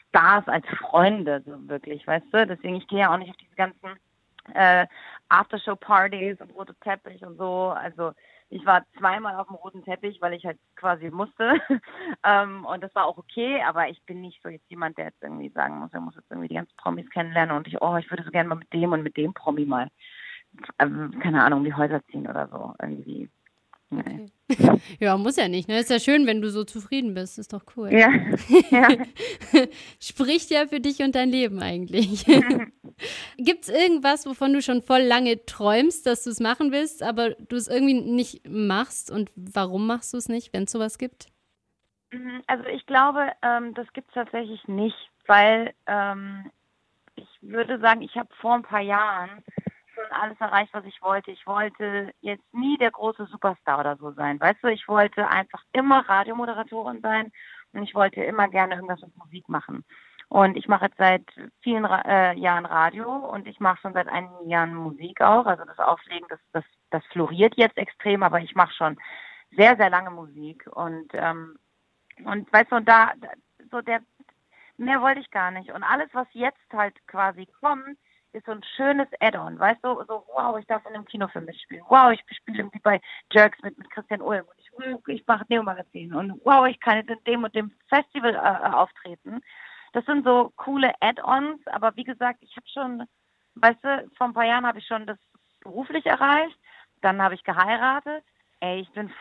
Stars 0.10 0.48
als 0.48 0.66
Freunde, 0.78 1.42
so 1.46 1.68
wirklich, 1.68 2.06
weißt 2.06 2.28
du? 2.32 2.48
Deswegen, 2.48 2.76
ich 2.76 2.88
gehe 2.88 3.00
ja 3.00 3.14
auch 3.14 3.18
nicht 3.18 3.30
auf 3.30 3.38
diese 3.38 3.56
ganzen 3.56 4.00
äh, 4.54 4.88
Aftershow-Partys 5.30 6.42
und 6.42 6.56
rote 6.56 6.76
Teppich 6.82 7.24
und 7.24 7.38
so. 7.38 7.70
Also 7.70 8.14
ich 8.50 8.66
war 8.66 8.84
zweimal 8.98 9.36
auf 9.36 9.48
dem 9.48 9.56
roten 9.56 9.84
Teppich, 9.84 10.20
weil 10.22 10.34
ich 10.34 10.46
halt 10.46 10.58
quasi 10.76 11.10
musste. 11.12 11.62
ähm, 12.24 12.66
und 12.66 12.82
das 12.82 12.94
war 12.96 13.06
auch 13.06 13.18
okay, 13.18 13.62
aber 13.62 13.90
ich 13.90 14.02
bin 14.04 14.22
nicht 14.22 14.42
so 14.42 14.50
jetzt 14.50 14.70
jemand, 14.70 14.98
der 14.98 15.06
jetzt 15.06 15.22
irgendwie 15.22 15.50
sagen 15.50 15.80
muss, 15.80 15.94
er 15.94 16.02
muss 16.02 16.16
jetzt 16.16 16.32
irgendwie 16.32 16.48
die 16.48 16.56
ganzen 16.56 16.76
Promis 16.78 17.10
kennenlernen 17.12 17.56
und 17.56 17.68
ich, 17.68 17.82
oh, 17.82 17.98
ich 17.98 18.10
würde 18.10 18.24
so 18.24 18.32
gerne 18.32 18.50
mal 18.50 18.56
mit 18.56 18.74
dem 18.74 18.92
und 18.92 19.04
mit 19.04 19.18
dem 19.18 19.34
Promi 19.34 19.66
mal 19.66 19.90
keine 20.78 21.44
Ahnung, 21.44 21.64
die 21.64 21.74
Häuser 21.74 22.02
ziehen 22.12 22.28
oder 22.28 22.48
so 22.48 22.74
irgendwie. 22.82 23.30
Okay. 23.92 24.26
Ja, 25.00 25.18
muss 25.18 25.36
ja 25.36 25.48
nicht. 25.48 25.68
Ne? 25.70 25.80
Ist 25.80 25.90
ja 25.90 26.00
schön, 26.00 26.26
wenn 26.26 26.42
du 26.42 26.50
so 26.50 26.64
zufrieden 26.64 27.14
bist. 27.14 27.38
Ist 27.38 27.54
doch 27.54 27.64
cool. 27.76 27.92
Ja. 27.94 28.10
ja. 28.72 28.88
Spricht 30.00 30.50
ja 30.50 30.66
für 30.68 30.80
dich 30.80 31.00
und 31.00 31.16
dein 31.16 31.30
Leben 31.30 31.62
eigentlich. 31.62 32.26
Gibt 33.38 33.64
es 33.64 33.70
irgendwas, 33.70 34.26
wovon 34.26 34.54
du 34.54 34.62
schon 34.62 34.82
voll 34.82 35.02
lange 35.02 35.46
träumst, 35.46 36.06
dass 36.06 36.24
du 36.24 36.32
es 36.32 36.40
machen 36.40 36.72
willst, 36.72 37.04
aber 37.04 37.32
du 37.32 37.56
es 37.56 37.68
irgendwie 37.68 38.02
nicht 38.02 38.48
machst? 38.50 39.12
Und 39.12 39.32
warum 39.36 39.86
machst 39.88 40.14
du 40.14 40.18
es 40.18 40.30
nicht, 40.30 40.54
wenn 40.54 40.64
es 40.64 40.72
sowas 40.72 40.98
gibt? 40.98 41.28
Mhm, 42.12 42.42
also 42.48 42.66
ich 42.66 42.86
glaube, 42.88 43.32
ähm, 43.44 43.74
das 43.76 43.92
gibt 43.94 44.10
es 44.10 44.16
tatsächlich 44.16 44.68
nicht, 44.68 44.98
weil 45.28 45.74
ähm, 45.86 46.50
ich 47.16 47.28
würde 47.42 47.80
sagen, 47.80 48.02
ich 48.02 48.16
habe 48.16 48.30
vor 48.42 48.56
ein 48.56 48.64
paar 48.64 48.82
Jahren 48.82 49.44
alles 50.12 50.40
erreicht, 50.40 50.74
was 50.74 50.86
ich 50.86 51.02
wollte. 51.02 51.32
Ich 51.32 51.46
wollte 51.48 52.14
jetzt 52.22 52.54
nie 52.54 52.78
der 52.78 52.92
große 52.92 53.26
Superstar 53.26 53.80
oder 53.80 53.98
so 53.98 54.12
sein. 54.12 54.40
Weißt 54.40 54.64
du, 54.64 54.68
ich 54.68 54.88
wollte 54.88 55.28
einfach 55.28 55.64
immer 55.74 56.08
Radiomoderatorin 56.08 57.02
sein 57.02 57.32
und 57.74 57.84
ich 57.84 57.96
wollte 57.96 58.24
immer 58.24 58.48
gerne 58.48 58.76
irgendwas 58.76 59.02
mit 59.02 59.16
Musik 59.18 59.48
machen. 59.50 59.84
Und 60.30 60.58
ich 60.58 60.68
mache 60.68 60.86
jetzt 60.86 60.98
seit 60.98 61.26
vielen 61.62 61.86
äh, 61.86 62.36
Jahren 62.36 62.66
Radio 62.66 63.12
und 63.12 63.48
ich 63.48 63.60
mache 63.60 63.82
schon 63.82 63.94
seit 63.94 64.08
einigen 64.08 64.48
Jahren 64.48 64.76
Musik 64.76 65.22
auch. 65.22 65.48
Also 65.48 65.66
das 65.66 65.80
Auflegen, 65.80 66.28
das, 66.30 66.40
das, 66.54 66.64
das 66.92 67.04
floriert 67.08 67.56
jetzt 67.58 67.78
extrem, 67.78 68.22
aber 68.22 68.40
ich 68.40 68.54
mache 68.54 68.74
schon 68.74 68.98
sehr, 69.58 69.76
sehr 69.76 69.90
lange 69.90 70.12
Musik. 70.12 70.68
Und, 70.72 71.10
ähm, 71.14 71.58
und 72.24 72.52
weißt 72.54 72.72
du, 72.72 72.76
und 72.76 72.88
da, 72.88 73.14
so 73.72 73.82
der, 73.82 74.02
mehr 74.78 75.02
wollte 75.02 75.20
ich 75.20 75.32
gar 75.32 75.50
nicht. 75.50 75.72
Und 75.72 75.84
alles, 75.84 76.10
was 76.14 76.28
jetzt 76.34 76.74
halt 76.74 76.96
quasi 77.08 77.48
kommt, 77.60 77.98
ist 78.34 78.46
so 78.46 78.52
ein 78.52 78.64
schönes 78.76 79.08
Add-on, 79.20 79.60
weißt 79.60 79.84
du, 79.84 80.04
so, 80.08 80.26
wow, 80.34 80.58
ich 80.58 80.66
darf 80.68 80.86
in 80.86 80.94
einem 80.94 81.06
Kinofilm 81.06 81.46
mitspielen, 81.46 81.84
wow, 81.90 82.12
ich 82.12 82.24
spiele 82.36 82.60
irgendwie 82.60 82.80
bei 82.80 83.02
Jerks 83.32 83.62
mit, 83.64 83.78
mit 83.78 83.90
Christian 83.90 84.22
Ulm. 84.22 84.46
Und 84.46 85.08
ich, 85.08 85.16
ich 85.16 85.28
mache 85.28 85.46
Neo-Magazin. 85.50 86.14
Und 86.14 86.40
wow, 86.44 86.68
ich 86.68 86.80
kann 86.80 86.98
jetzt 86.98 87.10
in 87.10 87.24
dem 87.26 87.44
und 87.44 87.56
dem 87.56 87.72
Festival 87.88 88.36
äh, 88.36 88.74
auftreten. 88.74 89.42
Das 89.94 90.06
sind 90.06 90.24
so 90.24 90.54
coole 90.56 90.94
Add-ons, 91.02 91.66
aber 91.68 91.96
wie 91.96 92.04
gesagt, 92.04 92.40
ich 92.42 92.56
habe 92.56 92.68
schon, 92.68 93.04
weißt 93.56 93.84
du, 93.84 94.10
vor 94.18 94.28
ein 94.28 94.34
paar 94.34 94.46
Jahren 94.46 94.68
habe 94.68 94.80
ich 94.80 94.86
schon 94.86 95.08
das 95.08 95.18
beruflich 95.62 96.06
erreicht, 96.06 96.58
dann 97.02 97.22
habe 97.22 97.36
ich 97.36 97.44
geheiratet, 97.44 98.24
ey, 98.60 98.82
ich 98.82 98.92
bin, 98.92 99.12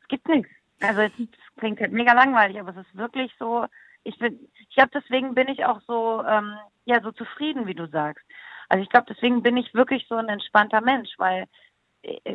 es 0.00 0.08
gibt 0.08 0.28
nichts. 0.28 0.50
Also 0.80 1.00
es 1.00 1.12
klingt 1.56 1.80
halt 1.80 1.92
mega 1.92 2.12
langweilig, 2.12 2.60
aber 2.60 2.70
es 2.70 2.76
ist 2.76 2.96
wirklich 2.96 3.32
so, 3.38 3.66
ich 4.04 4.18
bin, 4.18 4.48
ich 4.58 4.74
glaube, 4.74 4.90
deswegen 4.94 5.34
bin 5.34 5.48
ich 5.48 5.64
auch 5.64 5.80
so, 5.86 6.24
ähm, 6.26 6.56
ja, 6.84 7.00
so 7.02 7.12
zufrieden, 7.12 7.66
wie 7.66 7.74
du 7.74 7.86
sagst. 7.88 8.24
Also 8.68 8.82
ich 8.82 8.90
glaube, 8.90 9.06
deswegen 9.08 9.42
bin 9.42 9.56
ich 9.56 9.74
wirklich 9.74 10.06
so 10.08 10.16
ein 10.16 10.28
entspannter 10.28 10.80
Mensch, 10.80 11.10
weil 11.18 11.46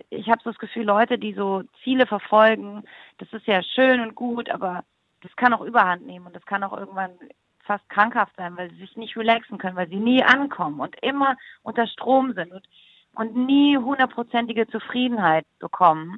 ich 0.09 0.29
habe 0.29 0.41
so 0.43 0.51
das 0.51 0.59
Gefühl, 0.59 0.83
Leute, 0.83 1.17
die 1.17 1.33
so 1.33 1.63
Ziele 1.83 2.05
verfolgen, 2.05 2.83
das 3.17 3.31
ist 3.31 3.47
ja 3.47 3.63
schön 3.63 4.01
und 4.01 4.15
gut, 4.15 4.49
aber 4.49 4.83
das 5.21 5.35
kann 5.35 5.53
auch 5.53 5.61
Überhand 5.61 6.05
nehmen 6.05 6.25
und 6.25 6.35
das 6.35 6.45
kann 6.45 6.63
auch 6.63 6.77
irgendwann 6.77 7.11
fast 7.59 7.87
krankhaft 7.89 8.35
sein, 8.35 8.57
weil 8.57 8.69
sie 8.71 8.77
sich 8.77 8.97
nicht 8.97 9.15
relaxen 9.15 9.57
können, 9.57 9.77
weil 9.77 9.87
sie 9.87 9.95
nie 9.95 10.21
ankommen 10.21 10.81
und 10.81 10.95
immer 11.01 11.37
unter 11.61 11.87
Strom 11.87 12.33
sind 12.33 12.51
und, 12.51 12.67
und 13.15 13.35
nie 13.35 13.77
hundertprozentige 13.77 14.67
Zufriedenheit 14.67 15.45
bekommen. 15.59 16.17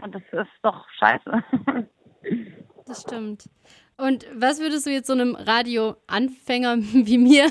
Und 0.00 0.14
das 0.14 0.22
ist 0.32 0.50
doch 0.62 0.88
scheiße. 0.90 1.44
Das 2.84 3.02
stimmt. 3.02 3.48
Und 4.02 4.26
was 4.34 4.58
würdest 4.58 4.84
du 4.84 4.90
jetzt 4.90 5.06
so 5.06 5.12
einem 5.12 5.36
Radioanfänger 5.36 6.76
wie 7.06 7.18
mir 7.18 7.46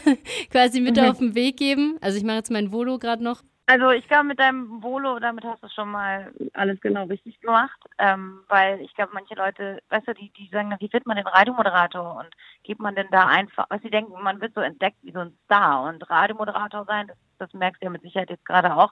quasi 0.52 0.82
mit 0.82 0.98
mhm. 0.98 1.06
auf 1.06 1.20
den 1.20 1.34
Weg 1.34 1.56
geben? 1.56 1.98
Also 2.02 2.18
ich 2.18 2.26
mache 2.26 2.38
jetzt 2.38 2.52
mein 2.52 2.74
Volo 2.74 3.00
gerade 3.00 3.24
noch. 3.24 3.42
Also 3.68 3.92
ich 3.92 4.06
glaube, 4.10 4.26
mit 4.26 4.40
deinem 4.40 4.84
Volo, 4.84 5.18
damit 5.20 5.46
hast 5.46 5.64
du 5.64 5.70
schon 5.70 5.90
mal 5.90 6.34
alles 6.52 6.82
genau 6.82 7.06
richtig 7.06 7.40
gemacht, 7.40 7.80
ähm, 8.00 8.42
weil 8.50 8.82
ich 8.82 8.94
glaube, 8.96 9.12
manche 9.14 9.34
Leute, 9.36 9.80
weißt 9.88 10.10
du, 10.10 10.14
die, 10.14 10.30
die 10.34 10.50
sagen, 10.52 10.76
wie 10.80 10.92
wird 10.92 11.06
man 11.06 11.16
den 11.16 11.28
Radiomoderator 11.28 12.18
und 12.18 12.28
gibt 12.64 12.82
man 12.82 12.96
denn 12.96 13.08
da 13.12 13.28
einfach, 13.28 13.68
was 13.70 13.82
sie 13.82 13.90
denken, 13.90 14.22
man 14.22 14.42
wird 14.42 14.54
so 14.54 14.60
entdeckt 14.60 14.98
wie 15.04 15.14
so 15.14 15.20
ein 15.20 15.38
Star 15.46 15.84
und 15.84 16.10
Radiomoderator 16.10 16.84
sein, 16.84 17.08
das, 17.08 17.18
das 17.38 17.54
merkst 17.54 17.82
du 17.82 17.86
ja 17.86 17.92
mit 17.92 18.02
Sicherheit 18.02 18.30
jetzt 18.30 18.46
gerade 18.46 18.76
auch, 18.76 18.92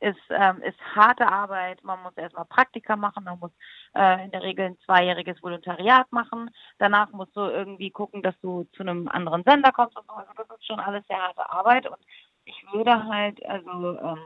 ist, 0.00 0.20
ähm, 0.30 0.62
ist 0.62 0.78
harte 0.94 1.30
Arbeit. 1.30 1.82
Man 1.84 2.02
muss 2.02 2.16
erstmal 2.16 2.46
Praktika 2.46 2.96
machen, 2.96 3.24
man 3.24 3.38
muss 3.38 3.52
äh, 3.94 4.24
in 4.24 4.30
der 4.30 4.42
Regel 4.42 4.66
ein 4.66 4.78
zweijähriges 4.84 5.42
Volontariat 5.42 6.10
machen. 6.10 6.50
Danach 6.78 7.10
musst 7.12 7.36
du 7.36 7.40
irgendwie 7.40 7.90
gucken, 7.90 8.22
dass 8.22 8.38
du 8.40 8.64
zu 8.72 8.82
einem 8.82 9.08
anderen 9.08 9.44
Sender 9.44 9.72
kommst 9.72 9.96
und 9.96 10.06
so. 10.06 10.14
Also 10.14 10.32
das 10.36 10.58
ist 10.58 10.66
schon 10.66 10.80
alles 10.80 11.06
sehr 11.06 11.20
harte 11.20 11.48
Arbeit. 11.50 11.86
Und 11.86 11.98
ich 12.44 12.64
würde 12.72 13.04
halt, 13.04 13.44
also 13.46 13.98
ähm, 13.98 14.18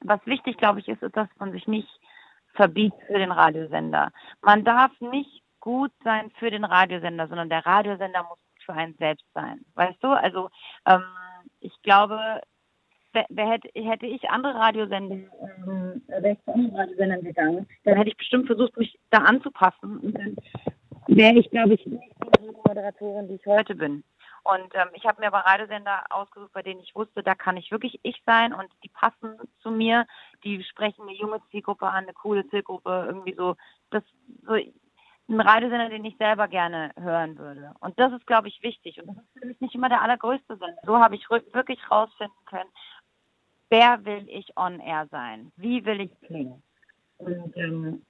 was 0.00 0.24
wichtig, 0.26 0.56
glaube 0.56 0.80
ich, 0.80 0.88
ist, 0.88 1.02
ist, 1.02 1.16
dass 1.16 1.28
man 1.38 1.52
sich 1.52 1.66
nicht 1.66 1.88
verbietet 2.54 2.98
für 3.06 3.18
den 3.18 3.32
Radiosender. 3.32 4.10
Man 4.40 4.64
darf 4.64 4.92
nicht 5.00 5.42
gut 5.60 5.92
sein 6.02 6.30
für 6.38 6.50
den 6.50 6.64
Radiosender, 6.64 7.28
sondern 7.28 7.48
der 7.48 7.66
Radiosender 7.66 8.24
muss 8.24 8.38
für 8.64 8.72
einen 8.72 8.94
selbst 8.94 9.26
sein. 9.34 9.64
Weißt 9.74 10.02
du? 10.02 10.08
Also 10.08 10.50
ähm, 10.86 11.02
ich 11.60 11.72
glaube, 11.82 12.40
hätte, 13.12 13.68
hätte 13.74 14.06
ich 14.06 14.28
andere 14.30 14.54
Radiosender, 14.54 15.16
ähm, 15.16 16.02
wäre 16.06 16.32
ich 16.32 16.44
zu 16.44 16.52
anderen 16.52 16.76
Radiosendern 16.76 17.22
gegangen, 17.22 17.66
dann 17.84 17.96
hätte 17.96 18.10
ich 18.10 18.16
bestimmt 18.16 18.46
versucht, 18.46 18.76
mich 18.76 18.98
da 19.10 19.18
anzupassen. 19.18 19.98
Und 19.98 20.14
dann 20.14 20.36
wäre 21.06 21.38
ich, 21.38 21.50
glaube 21.50 21.74
ich, 21.74 21.86
nicht 21.86 22.12
die 22.40 22.46
Moderatorin, 22.46 23.28
die 23.28 23.34
ich 23.34 23.46
heute 23.46 23.74
bin. 23.74 24.04
Und 24.44 24.74
ähm, 24.74 24.88
ich 24.94 25.04
habe 25.04 25.20
mir 25.20 25.26
aber 25.26 25.40
Radiosender 25.40 26.04
ausgesucht, 26.10 26.52
bei 26.52 26.62
denen 26.62 26.80
ich 26.80 26.94
wusste, 26.94 27.22
da 27.22 27.34
kann 27.34 27.56
ich 27.56 27.70
wirklich 27.70 28.00
ich 28.02 28.22
sein 28.24 28.54
und 28.54 28.68
die 28.82 28.88
passen 28.88 29.36
zu 29.60 29.70
mir, 29.70 30.06
die 30.44 30.62
sprechen 30.64 31.02
eine 31.02 31.16
junge 31.16 31.42
Zielgruppe 31.50 31.86
an, 31.86 32.04
eine 32.04 32.14
coole 32.14 32.48
Zielgruppe, 32.48 33.04
irgendwie 33.08 33.34
so, 33.34 33.56
das 33.90 34.02
so 34.46 34.54
ein 34.54 35.40
Radiosender, 35.40 35.90
den 35.90 36.04
ich 36.04 36.16
selber 36.16 36.48
gerne 36.48 36.92
hören 36.98 37.36
würde. 37.36 37.74
Und 37.80 37.98
das 37.98 38.12
ist, 38.12 38.26
glaube 38.26 38.48
ich, 38.48 38.62
wichtig. 38.62 39.00
Und 39.00 39.08
das 39.08 39.16
ist 39.16 39.38
für 39.38 39.46
mich 39.46 39.60
nicht 39.60 39.74
immer 39.74 39.90
der 39.90 40.02
allergrößte 40.02 40.56
Sender. 40.56 40.80
So 40.84 40.98
habe 40.98 41.16
ich 41.16 41.28
wirklich 41.28 41.78
rausfinden 41.90 42.36
können, 42.46 42.70
wer 43.70 44.04
will 44.04 44.26
ich 44.28 44.56
on 44.56 44.80
air 44.80 45.06
sein? 45.10 45.52
Wie 45.56 45.84
will 45.84 46.00
ich 46.00 46.10
klingen? 46.26 46.62
Und 47.18 47.56
ähm, 47.56 48.02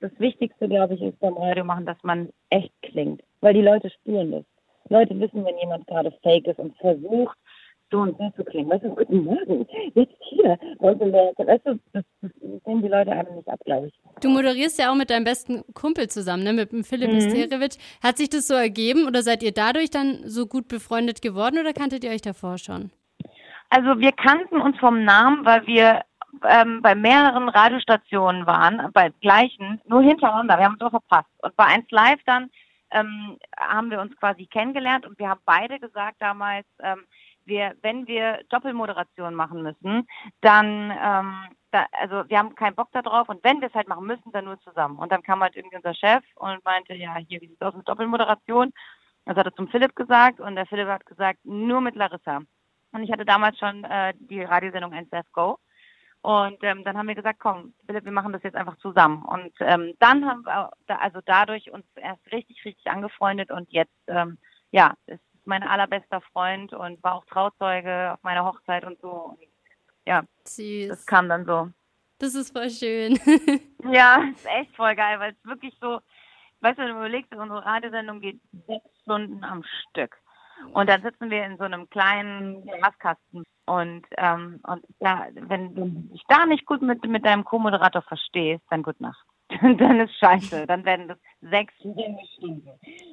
das 0.00 0.12
Wichtigste, 0.18 0.68
glaube 0.68 0.94
ich, 0.94 1.02
ist 1.02 1.18
beim 1.20 1.34
Radio 1.34 1.64
machen, 1.64 1.86
dass 1.86 1.96
man 2.02 2.28
echt 2.50 2.72
klingt. 2.82 3.22
Weil 3.40 3.54
die 3.54 3.62
Leute 3.62 3.90
spüren 3.90 4.32
das. 4.32 4.44
Leute 4.88 5.18
wissen, 5.18 5.44
wenn 5.44 5.56
jemand 5.58 5.86
gerade 5.86 6.12
fake 6.22 6.46
ist 6.46 6.58
und 6.58 6.76
versucht, 6.76 7.38
so 7.90 8.00
und 8.00 8.18
so 8.18 8.30
zu 8.36 8.44
klingen. 8.44 8.70
Weißt 8.70 8.84
du, 8.84 8.90
guten 8.90 9.24
Morgen, 9.24 9.66
jetzt 9.94 10.14
hier. 10.20 10.58
Weißt 10.78 11.00
du, 11.66 11.78
das, 11.92 12.04
das 12.22 12.30
sehen 12.64 12.82
die 12.82 12.88
Leute 12.88 13.12
einfach 13.12 13.34
nicht 13.34 13.48
ab, 13.48 13.60
glaube 13.64 13.88
ich. 13.88 13.94
Du 14.20 14.28
moderierst 14.28 14.78
ja 14.78 14.90
auch 14.90 14.96
mit 14.96 15.10
deinem 15.10 15.24
besten 15.24 15.62
Kumpel 15.74 16.08
zusammen, 16.08 16.42
ne? 16.42 16.52
mit 16.52 16.72
dem 16.72 16.84
Philipp 16.84 17.12
mhm. 17.12 17.68
Hat 18.02 18.18
sich 18.18 18.30
das 18.30 18.48
so 18.48 18.54
ergeben 18.54 19.06
oder 19.06 19.22
seid 19.22 19.42
ihr 19.42 19.52
dadurch 19.52 19.90
dann 19.90 20.20
so 20.24 20.46
gut 20.46 20.68
befreundet 20.68 21.22
geworden 21.22 21.58
oder 21.58 21.72
kanntet 21.72 22.04
ihr 22.04 22.10
euch 22.10 22.22
davor 22.22 22.58
schon? 22.58 22.90
Also 23.72 23.98
wir 24.00 24.12
kannten 24.12 24.60
uns 24.60 24.78
vom 24.78 25.02
Namen, 25.02 25.46
weil 25.46 25.66
wir 25.66 26.02
ähm, 26.46 26.82
bei 26.82 26.94
mehreren 26.94 27.48
Radiostationen 27.48 28.46
waren, 28.46 28.92
bei 28.92 29.08
gleichen, 29.22 29.80
nur 29.86 30.02
hintereinander. 30.02 30.58
Wir 30.58 30.66
haben 30.66 30.74
uns 30.74 30.82
auch 30.82 30.90
verpasst. 30.90 31.30
Und 31.38 31.56
bei 31.56 31.64
1 31.64 31.90
Live 31.90 32.20
dann 32.26 32.50
ähm, 32.90 33.38
haben 33.58 33.90
wir 33.90 34.02
uns 34.02 34.14
quasi 34.18 34.44
kennengelernt 34.44 35.06
und 35.06 35.18
wir 35.18 35.30
haben 35.30 35.40
beide 35.46 35.80
gesagt 35.80 36.16
damals, 36.20 36.66
ähm, 36.80 37.06
wir, 37.46 37.74
wenn 37.80 38.06
wir 38.06 38.40
Doppelmoderation 38.50 39.34
machen 39.34 39.62
müssen, 39.62 40.06
dann, 40.42 40.90
ähm, 40.90 41.34
da, 41.70 41.86
also 41.92 42.28
wir 42.28 42.38
haben 42.38 42.54
keinen 42.54 42.74
Bock 42.76 42.92
darauf 42.92 43.30
und 43.30 43.42
wenn 43.42 43.62
wir 43.62 43.68
es 43.68 43.74
halt 43.74 43.88
machen 43.88 44.06
müssen, 44.06 44.32
dann 44.32 44.44
nur 44.44 44.60
zusammen. 44.60 44.98
Und 44.98 45.10
dann 45.10 45.22
kam 45.22 45.40
halt 45.40 45.56
irgendwie 45.56 45.76
unser 45.76 45.94
Chef 45.94 46.22
und 46.34 46.62
meinte, 46.66 46.92
ja, 46.92 47.16
hier, 47.26 47.40
wie 47.40 47.48
sieht 47.48 47.56
es 47.58 47.66
aus 47.66 47.74
mit 47.74 47.88
Doppelmoderation? 47.88 48.74
Das 49.24 49.34
hat 49.38 49.46
er 49.46 49.54
zum 49.54 49.68
Philipp 49.68 49.96
gesagt 49.96 50.40
und 50.40 50.56
der 50.56 50.66
Philipp 50.66 50.88
hat 50.88 51.06
gesagt, 51.06 51.38
nur 51.44 51.80
mit 51.80 51.96
Larissa. 51.96 52.42
Und 52.92 53.02
ich 53.02 53.10
hatte 53.10 53.24
damals 53.24 53.58
schon 53.58 53.84
äh, 53.84 54.14
die 54.18 54.42
Radiosendung 54.42 54.92
1 54.92 55.08
Go. 55.32 55.58
Und 56.22 56.58
ähm, 56.62 56.84
dann 56.84 56.96
haben 56.96 57.08
wir 57.08 57.16
gesagt, 57.16 57.40
komm, 57.40 57.74
Philipp, 57.84 58.04
wir 58.04 58.12
machen 58.12 58.32
das 58.32 58.44
jetzt 58.44 58.54
einfach 58.54 58.78
zusammen. 58.78 59.24
Und 59.24 59.52
ähm, 59.58 59.94
dann 59.98 60.24
haben 60.24 60.44
wir 60.44 61.00
also 61.00 61.20
dadurch 61.24 61.72
uns 61.72 61.84
erst 61.96 62.24
richtig, 62.30 62.64
richtig 62.64 62.86
angefreundet 62.86 63.50
und 63.50 63.70
jetzt, 63.72 63.92
ähm, 64.06 64.38
ja, 64.70 64.94
ist 65.06 65.20
mein 65.44 65.64
allerbester 65.64 66.20
Freund 66.32 66.72
und 66.72 67.02
war 67.02 67.16
auch 67.16 67.24
Trauzeuge 67.24 68.12
auf 68.12 68.22
meiner 68.22 68.44
Hochzeit 68.44 68.84
und 68.84 69.00
so. 69.00 69.10
Und, 69.10 69.48
ja, 70.06 70.22
Süß. 70.44 70.88
das 70.88 71.06
kam 71.06 71.28
dann 71.28 71.44
so. 71.44 71.70
Das 72.18 72.36
ist 72.36 72.52
voll 72.52 72.70
schön. 72.70 73.18
ja, 73.90 74.22
ist 74.30 74.46
echt 74.46 74.76
voll 74.76 74.94
geil, 74.94 75.18
weil 75.18 75.32
es 75.32 75.44
wirklich 75.44 75.76
so, 75.80 75.98
weißt 76.60 76.78
du, 76.78 76.82
wenn 76.82 76.90
du 76.90 76.98
überlegst, 76.98 77.34
unsere 77.34 77.64
Radiosendung 77.64 78.20
geht 78.20 78.40
sechs 78.68 78.88
Stunden 79.02 79.42
am 79.42 79.64
Stück. 79.90 80.16
Und 80.72 80.88
dann 80.88 81.02
sitzen 81.02 81.30
wir 81.30 81.44
in 81.44 81.58
so 81.58 81.64
einem 81.64 81.88
kleinen 81.90 82.62
Glaskasten. 82.64 83.44
Und, 83.66 84.06
ähm, 84.16 84.60
und 84.66 84.84
ja, 85.00 85.26
wenn 85.32 85.74
du 85.74 85.88
dich 86.12 86.22
da 86.28 86.46
nicht 86.46 86.66
gut 86.66 86.82
mit, 86.82 87.04
mit 87.06 87.24
deinem 87.24 87.44
Co-Moderator 87.44 88.02
verstehst, 88.02 88.62
dann 88.70 88.82
gut 88.82 89.00
Nacht. 89.00 89.24
dann 89.78 90.00
ist 90.00 90.14
scheiße. 90.18 90.66
Dann 90.66 90.84
werden 90.84 91.08
das 91.08 91.18
sechs, 91.40 91.72
sieben 91.82 92.18
Stunden. 92.36 92.68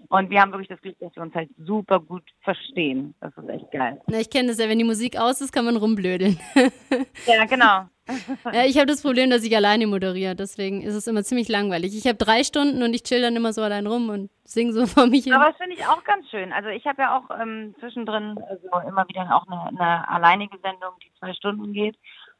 Und 0.10 0.30
wir 0.30 0.42
haben 0.42 0.52
wirklich 0.52 0.70
das 0.70 0.82
Glück, 0.82 0.98
dass 1.00 1.16
wir 1.16 1.24
uns 1.24 1.36
halt 1.36 1.50
super 1.58 2.00
gut 2.00 2.24
verstehen. 2.42 3.16
Das 3.22 3.36
ist 3.38 3.50
echt 3.50 3.72
geil. 3.72 4.02
Na, 4.08 4.20
ich 4.20 4.30
kenne 4.30 4.50
das 4.50 4.60
ja, 4.60 4.70
wenn 4.70 4.80
die 4.80 4.84
Musik 4.84 5.18
aus 5.18 5.42
ist, 5.42 5.52
kann 5.52 5.66
man 5.66 5.78
rumblödeln. 5.78 6.40
ja, 7.26 7.46
genau. 7.46 7.86
ja, 8.54 8.66
ich 8.66 8.78
habe 8.78 8.88
das 8.88 9.02
Problem, 9.02 9.30
dass 9.30 9.44
ich 9.44 9.56
alleine 9.56 9.86
moderiere, 9.88 10.36
deswegen 10.36 10.82
ist 10.82 10.96
es 10.96 11.08
immer 11.08 11.24
ziemlich 11.24 11.48
langweilig. 11.48 11.96
Ich 11.96 12.08
habe 12.08 12.18
drei 12.18 12.44
Stunden 12.44 12.82
und 12.82 12.94
ich 12.94 13.04
chill 13.04 13.22
dann 13.22 13.36
immer 13.36 13.54
so 13.54 13.62
allein 13.62 13.86
rum 13.86 14.10
und 14.10 14.32
sing 14.44 14.72
so 14.72 14.88
vor 14.88 15.08
mich 15.08 15.26
hin. 15.26 15.34
Aber 15.34 15.50
das 15.50 15.58
finde 15.58 15.76
ich 15.76 15.86
auch 15.86 16.04
ganz 16.04 16.28
schön. 16.30 16.52
Also 16.52 16.70
ich 16.70 16.86
habe 16.86 17.02
ja 17.04 17.18
auch 17.18 17.30
ähm, 17.40 17.76
zwischendrin 17.80 18.40
also 18.50 18.88
immer 18.88 19.08
wieder 19.08 19.36
auch 19.36 19.46
eine, 19.48 19.80
eine 19.80 20.10
alleinige 20.10 20.58
Sendung, 20.60 20.92
die 21.04 21.12
zwei 21.20 21.34
Stunden 21.34 21.72
geht. 21.74 21.98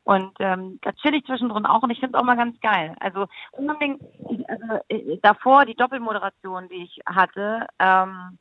Und 0.10 0.32
ähm, 0.40 0.80
da 0.82 0.92
chill 0.94 1.14
ich 1.14 1.24
zwischendrin 1.26 1.68
auch 1.68 1.84
und 1.84 1.92
ich 1.92 2.00
finde 2.00 2.18
es 2.18 2.20
auch 2.20 2.26
mal 2.26 2.36
ganz 2.36 2.60
geil. 2.62 2.96
Also 3.00 3.28
unbedingt, 3.52 4.02
also, 4.48 4.80
äh, 4.88 5.20
davor 5.22 5.68
die 5.68 5.76
Doppelmoderation, 5.76 6.68
die 6.68 6.82
ich 6.82 7.00
hatte, 7.06 7.68
ähm, 7.78 8.40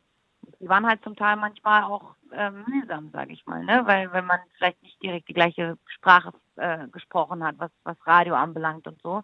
die 0.61 0.69
waren 0.71 0.87
halt 0.87 1.05
zum 1.05 1.15
Teil 1.15 1.37
manchmal 1.37 1.83
auch 1.83 2.15
äh, 2.33 2.51
mühsam, 2.51 3.11
sage 3.13 3.35
ich 3.35 3.45
mal, 3.45 3.63
ne? 3.67 3.83
Weil 3.85 4.11
wenn 4.15 4.25
man 4.25 4.39
vielleicht 4.57 4.83
nicht 4.83 5.03
direkt 5.03 5.29
die 5.29 5.35
gleiche 5.35 5.77
Sprache 5.89 6.33
äh, 6.57 6.89
gesprochen 6.89 7.45
hat, 7.45 7.57
was, 7.59 7.71
was 7.85 7.99
Radio 8.07 8.35
anbelangt 8.35 8.87
und 8.87 8.99
so. 9.03 9.23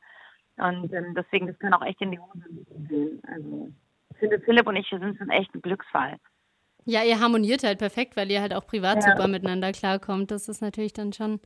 Und 0.59 0.93
ähm, 0.93 1.15
deswegen, 1.17 1.47
das 1.47 1.59
kann 1.59 1.73
auch 1.73 1.87
echt 1.87 2.03
in 2.03 2.11
die 2.11 2.19
Hose 2.19 2.45
gehen. 2.91 3.23
Also 3.27 3.73
ich 4.11 4.19
finde, 4.19 4.39
Philipp 4.41 4.67
und 4.67 4.77
ich 4.77 4.91
sind 4.91 5.17
schon 5.17 5.31
echt 5.31 5.55
ein 5.55 5.63
Glücksfall. 5.63 6.19
Ja, 6.85 7.05
ihr 7.05 7.21
harmoniert 7.21 7.65
halt 7.65 7.79
perfekt, 7.79 8.19
weil 8.19 8.31
ihr 8.31 8.43
halt 8.43 8.53
auch 8.53 8.67
privat 8.67 8.97
ja. 8.97 9.13
super 9.17 9.29
miteinander 9.29 9.73
klarkommt. 9.73 10.31
Das 10.31 10.51
ist 10.51 10.61
natürlich 10.61 10.93
dann 10.93 11.15
schon 11.15 11.41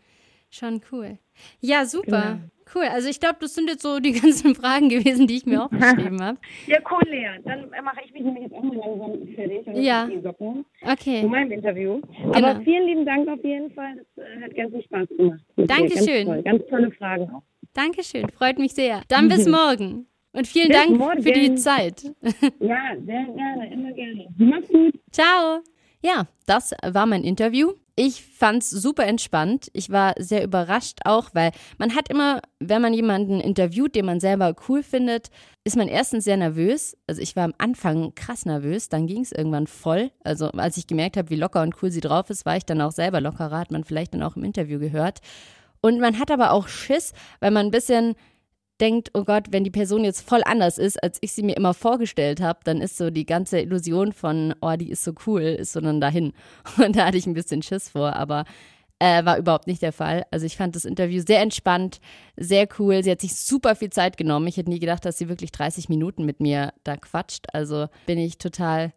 Schon 0.51 0.81
cool. 0.93 1.19
Ja, 1.61 1.85
super. 1.85 2.23
Genau. 2.23 2.39
Cool. 2.75 2.85
Also 2.85 3.09
ich 3.09 3.21
glaube, 3.21 3.37
das 3.41 3.55
sind 3.55 3.69
jetzt 3.69 3.83
so 3.83 3.99
die 3.99 4.13
ganzen 4.21 4.55
Fragen 4.55 4.89
gewesen, 4.89 5.27
die 5.27 5.37
ich 5.37 5.47
mir 5.47 5.65
aufgeschrieben 5.65 6.23
habe. 6.23 6.39
Ja, 6.67 6.79
cool, 6.91 7.03
Lea. 7.09 7.39
Dann 7.45 7.71
mache 7.71 8.01
ich 8.05 8.13
mich 8.13 8.23
nämlich 8.23 8.45
jetzt 8.45 8.55
auch 8.55 8.63
mal 8.63 8.77
langsam 8.77 9.35
fertig 9.35 9.67
und 9.67 9.77
ja. 9.77 10.09
Socken 10.23 10.65
okay. 10.83 11.23
zu 11.23 11.29
meinem 11.29 11.53
Interview. 11.53 12.01
Genau. 12.01 12.33
Aber 12.37 12.61
vielen 12.63 12.87
lieben 12.87 13.07
Dank 13.07 13.29
auf 13.29 13.43
jeden 13.43 13.71
Fall. 13.73 13.97
Das 13.97 14.25
äh, 14.25 14.43
hat 14.43 14.55
ganz 14.55 14.73
viel 14.73 14.83
Spaß 14.83 15.09
gemacht. 15.17 15.41
Dankeschön. 15.57 16.27
Ganz, 16.27 16.27
toll. 16.27 16.43
ganz 16.43 16.67
tolle 16.69 16.91
Fragen 16.93 17.31
auch. 17.31 17.43
Dankeschön. 17.75 18.29
Freut 18.31 18.59
mich 18.59 18.75
sehr. 18.75 19.03
Dann 19.09 19.29
bis 19.29 19.47
morgen. 19.49 20.07
Und 20.33 20.47
vielen 20.47 20.69
bis 20.69 20.77
Dank 20.77 20.99
morgen. 20.99 21.23
für 21.23 21.33
die 21.33 21.55
Zeit. 21.55 22.03
Ja, 22.61 22.95
sehr 23.05 23.25
gerne. 23.25 23.73
Immer 23.73 23.93
gerne. 23.93 24.29
Mach's 24.37 24.69
gut. 24.69 24.95
Ciao. 25.11 25.61
Ja, 26.03 26.27
das 26.47 26.75
war 26.83 27.07
mein 27.07 27.25
Interview. 27.25 27.73
Ich 28.01 28.23
fand 28.23 28.63
es 28.63 28.71
super 28.71 29.07
entspannt. 29.07 29.71
Ich 29.73 29.91
war 29.91 30.15
sehr 30.21 30.45
überrascht 30.45 31.01
auch, 31.05 31.31
weil 31.33 31.51
man 31.79 31.97
hat 31.97 32.09
immer, 32.09 32.41
wenn 32.61 32.81
man 32.81 32.95
jemanden 32.95 33.41
interviewt, 33.41 33.97
den 33.97 34.07
man 34.07 34.21
selber 34.21 34.55
cool 34.69 34.85
findet, 34.85 35.31
ist 35.65 35.77
man 35.77 35.89
erstens 35.89 36.23
sehr 36.23 36.37
nervös. 36.37 36.97
Also 37.09 37.21
ich 37.21 37.35
war 37.35 37.43
am 37.43 37.55
Anfang 37.59 38.15
krass 38.15 38.47
nervös, 38.47 38.89
dann 38.89 39.09
ging 39.09 39.23
es 39.23 39.33
irgendwann 39.33 39.67
voll. 39.67 40.13
Also 40.23 40.47
als 40.53 40.77
ich 40.77 40.87
gemerkt 40.87 41.17
habe, 41.17 41.29
wie 41.31 41.35
locker 41.35 41.61
und 41.61 41.75
cool 41.83 41.91
sie 41.91 42.01
drauf 42.01 42.31
ist, 42.31 42.47
war 42.47 42.57
ich 42.57 42.65
dann 42.65 42.81
auch 42.83 42.93
selber 42.93 43.21
lockerer, 43.21 43.59
hat 43.59 43.73
man 43.73 43.83
vielleicht 43.83 44.15
dann 44.15 44.23
auch 44.23 44.37
im 44.37 44.45
Interview 44.45 44.79
gehört. 44.79 45.19
Und 45.81 45.99
man 45.99 46.21
hat 46.21 46.31
aber 46.31 46.53
auch 46.53 46.69
Schiss, 46.69 47.13
weil 47.41 47.51
man 47.51 47.67
ein 47.67 47.73
bisschen 47.73 48.15
denkt, 48.81 49.11
oh 49.15 49.25
Gott, 49.25 49.47
wenn 49.51 49.65
die 49.65 49.71
Person 49.71 50.05
jetzt 50.05 50.29
voll 50.29 50.43
anders 50.45 50.79
ist, 50.79 51.03
als 51.03 51.19
ich 51.21 51.33
sie 51.33 51.43
mir 51.43 51.57
immer 51.57 51.75
vorgestellt 51.75 52.41
habe, 52.41 52.61
dann 52.65 52.81
ist 52.81 52.97
so 52.97 53.11
die 53.11 53.27
ganze 53.27 53.61
Illusion 53.61 54.13
von, 54.13 54.55
oh, 54.61 54.77
die 54.77 54.91
ist 54.91 55.05
so 55.05 55.13
cool, 55.27 55.43
ist 55.43 55.73
so 55.73 55.81
dann 55.81 56.01
dahin. 56.01 56.33
Und 56.79 56.97
da 56.97 57.07
hatte 57.07 57.19
ich 57.19 57.27
ein 57.27 57.35
bisschen 57.35 57.63
Schiss 57.63 57.89
vor, 57.91 58.15
aber 58.15 58.45
äh, 58.99 59.25
war 59.25 59.39
überhaupt 59.39 59.67
nicht 59.67 59.83
der 59.83 59.93
Fall. 59.93 60.25
Also 60.31 60.47
ich 60.47 60.57
fand 60.57 60.75
das 60.75 60.85
Interview 60.85 61.23
sehr 61.25 61.41
entspannt, 61.41 62.01
sehr 62.37 62.69
cool. 62.79 63.03
Sie 63.03 63.11
hat 63.11 63.21
sich 63.21 63.35
super 63.37 63.77
viel 63.77 63.91
Zeit 63.91 64.17
genommen. 64.17 64.47
Ich 64.47 64.57
hätte 64.57 64.71
nie 64.71 64.81
gedacht, 64.81 65.05
dass 65.05 65.19
sie 65.19 65.29
wirklich 65.29 65.53
30 65.53 65.89
Minuten 65.89 66.25
mit 66.25 66.41
mir 66.41 66.73
da 66.85 66.97
quatscht. 66.97 67.47
Also 67.53 67.87
bin 68.07 68.19
ich 68.19 68.39
total 68.39 68.93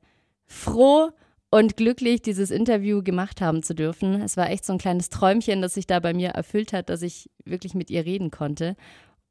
froh 0.48 1.10
und 1.52 1.78
glücklich, 1.78 2.22
dieses 2.22 2.50
Interview 2.50 3.04
gemacht 3.04 3.42
haben 3.42 3.62
zu 3.62 3.76
dürfen. 3.76 4.22
Es 4.22 4.38
war 4.38 4.50
echt 4.50 4.66
so 4.66 4.74
ein 4.74 4.80
kleines 4.80 5.10
Träumchen, 5.10 5.62
das 5.62 5.74
sich 5.74 5.86
da 5.86 6.00
bei 6.00 6.14
mir 6.14 6.30
erfüllt 6.30 6.74
hat, 6.74 6.90
dass 6.90 7.02
ich 7.02 7.30
wirklich 7.46 7.76
mit 7.76 7.92
ihr 7.92 8.06
reden 8.06 8.32
konnte. 8.32 8.76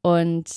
Und 0.02 0.50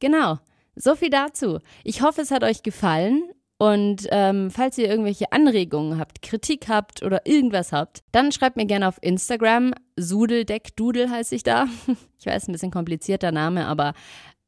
genau, 0.00 0.38
so 0.76 0.94
viel 0.96 1.10
dazu. 1.10 1.58
Ich 1.84 2.02
hoffe, 2.02 2.22
es 2.22 2.30
hat 2.30 2.44
euch 2.44 2.62
gefallen. 2.62 3.30
Und 3.56 4.08
ähm, 4.10 4.50
falls 4.50 4.76
ihr 4.78 4.88
irgendwelche 4.88 5.30
Anregungen 5.30 5.98
habt, 5.98 6.22
Kritik 6.22 6.68
habt 6.68 7.02
oder 7.02 7.24
irgendwas 7.24 7.72
habt, 7.72 8.02
dann 8.10 8.32
schreibt 8.32 8.56
mir 8.56 8.66
gerne 8.66 8.88
auf 8.88 8.98
Instagram. 9.00 9.72
Sudeldeckdudel 9.96 11.08
heiße 11.08 11.34
ich 11.34 11.42
da. 11.42 11.66
Ich 12.18 12.32
weiß, 12.32 12.48
ein 12.48 12.52
bisschen 12.52 12.70
komplizierter 12.70 13.32
Name, 13.32 13.66
aber 13.66 13.92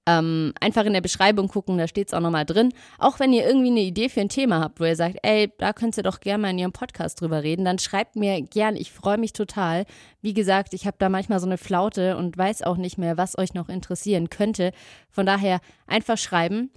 ähm, 0.07 0.53
einfach 0.61 0.85
in 0.85 0.92
der 0.92 1.01
Beschreibung 1.01 1.49
gucken, 1.49 1.79
da 1.79 1.88
steht 1.88 2.09
es 2.09 2.14
auch 2.14 2.21
nochmal 2.21 2.45
drin. 2.45 2.73
Auch 2.99 3.19
wenn 3.19 3.33
ihr 3.33 3.45
irgendwie 3.45 3.71
eine 3.71 3.81
Idee 3.81 4.09
für 4.09 4.21
ein 4.21 4.29
Thema 4.29 4.61
habt, 4.61 4.79
wo 4.79 4.85
ihr 4.85 4.97
sagt, 4.97 5.19
ey, 5.23 5.53
da 5.59 5.73
könnt 5.73 5.97
ihr 5.97 6.03
doch 6.03 6.21
gerne 6.21 6.42
mal 6.42 6.51
in 6.51 6.59
ihrem 6.59 6.73
Podcast 6.73 7.21
drüber 7.21 7.42
reden, 7.42 7.64
dann 7.64 7.79
schreibt 7.79 8.14
mir 8.16 8.40
gern, 8.42 8.77
ich 8.77 8.92
freue 8.92 9.19
mich 9.19 9.33
total. 9.33 9.85
Wie 10.23 10.35
gesagt, 10.35 10.75
ich 10.75 10.87
habe 10.87 10.97
da 10.99 11.09
manchmal 11.09 11.40
so 11.40 11.47
eine 11.47 11.59
Flaute 11.59 12.16
und 12.16 12.38
weiß 12.38 12.62
auch 12.62 12.77
nicht 12.77 12.99
mehr, 12.99 13.16
was 13.16 13.37
euch 13.37 13.55
noch 13.55 13.69
interessieren 13.69 14.31
könnte. 14.31 14.73
Von 15.11 15.27
daher 15.27 15.61
einfach 15.87 16.19
schreiben. 16.19 16.71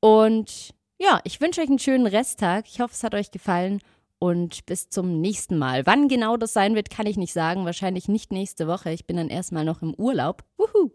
Und 0.00 0.74
ja, 0.98 1.20
ich 1.24 1.40
wünsche 1.40 1.60
euch 1.60 1.68
einen 1.68 1.78
schönen 1.78 2.06
Resttag. 2.06 2.66
Ich 2.68 2.80
hoffe, 2.80 2.94
es 2.94 3.04
hat 3.04 3.14
euch 3.14 3.30
gefallen 3.30 3.80
und 4.18 4.66
bis 4.66 4.88
zum 4.88 5.20
nächsten 5.20 5.58
Mal. 5.58 5.84
Wann 5.84 6.06
genau 6.06 6.36
das 6.36 6.52
sein 6.52 6.76
wird, 6.76 6.90
kann 6.90 7.06
ich 7.06 7.16
nicht 7.16 7.32
sagen. 7.32 7.64
Wahrscheinlich 7.64 8.08
nicht 8.08 8.32
nächste 8.32 8.68
Woche. 8.68 8.92
Ich 8.92 9.04
bin 9.04 9.16
dann 9.16 9.28
erstmal 9.28 9.64
noch 9.64 9.82
im 9.82 9.94
Urlaub. 9.94 10.44
Wuhu. 10.56 10.90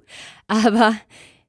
Aber 0.47 0.93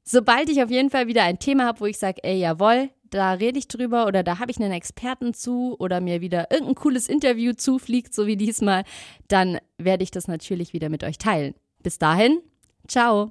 sobald 0.08 0.48
ich 0.48 0.62
auf 0.62 0.70
jeden 0.70 0.90
Fall 0.90 1.06
wieder 1.06 1.22
ein 1.22 1.38
Thema 1.38 1.66
habe, 1.66 1.80
wo 1.80 1.86
ich 1.86 1.98
sage, 1.98 2.24
ey, 2.24 2.38
jawohl, 2.38 2.90
da 3.10 3.32
rede 3.32 3.58
ich 3.58 3.68
drüber 3.68 4.06
oder 4.06 4.22
da 4.22 4.38
habe 4.38 4.50
ich 4.50 4.58
einen 4.58 4.72
Experten 4.72 5.34
zu 5.34 5.76
oder 5.78 6.00
mir 6.00 6.20
wieder 6.20 6.50
irgendein 6.50 6.74
cooles 6.74 7.08
Interview 7.08 7.52
zufliegt, 7.52 8.14
so 8.14 8.26
wie 8.26 8.36
diesmal, 8.36 8.84
dann 9.28 9.58
werde 9.76 10.04
ich 10.04 10.10
das 10.10 10.28
natürlich 10.28 10.72
wieder 10.72 10.88
mit 10.88 11.04
euch 11.04 11.18
teilen. 11.18 11.54
Bis 11.82 11.98
dahin, 11.98 12.40
ciao. 12.86 13.30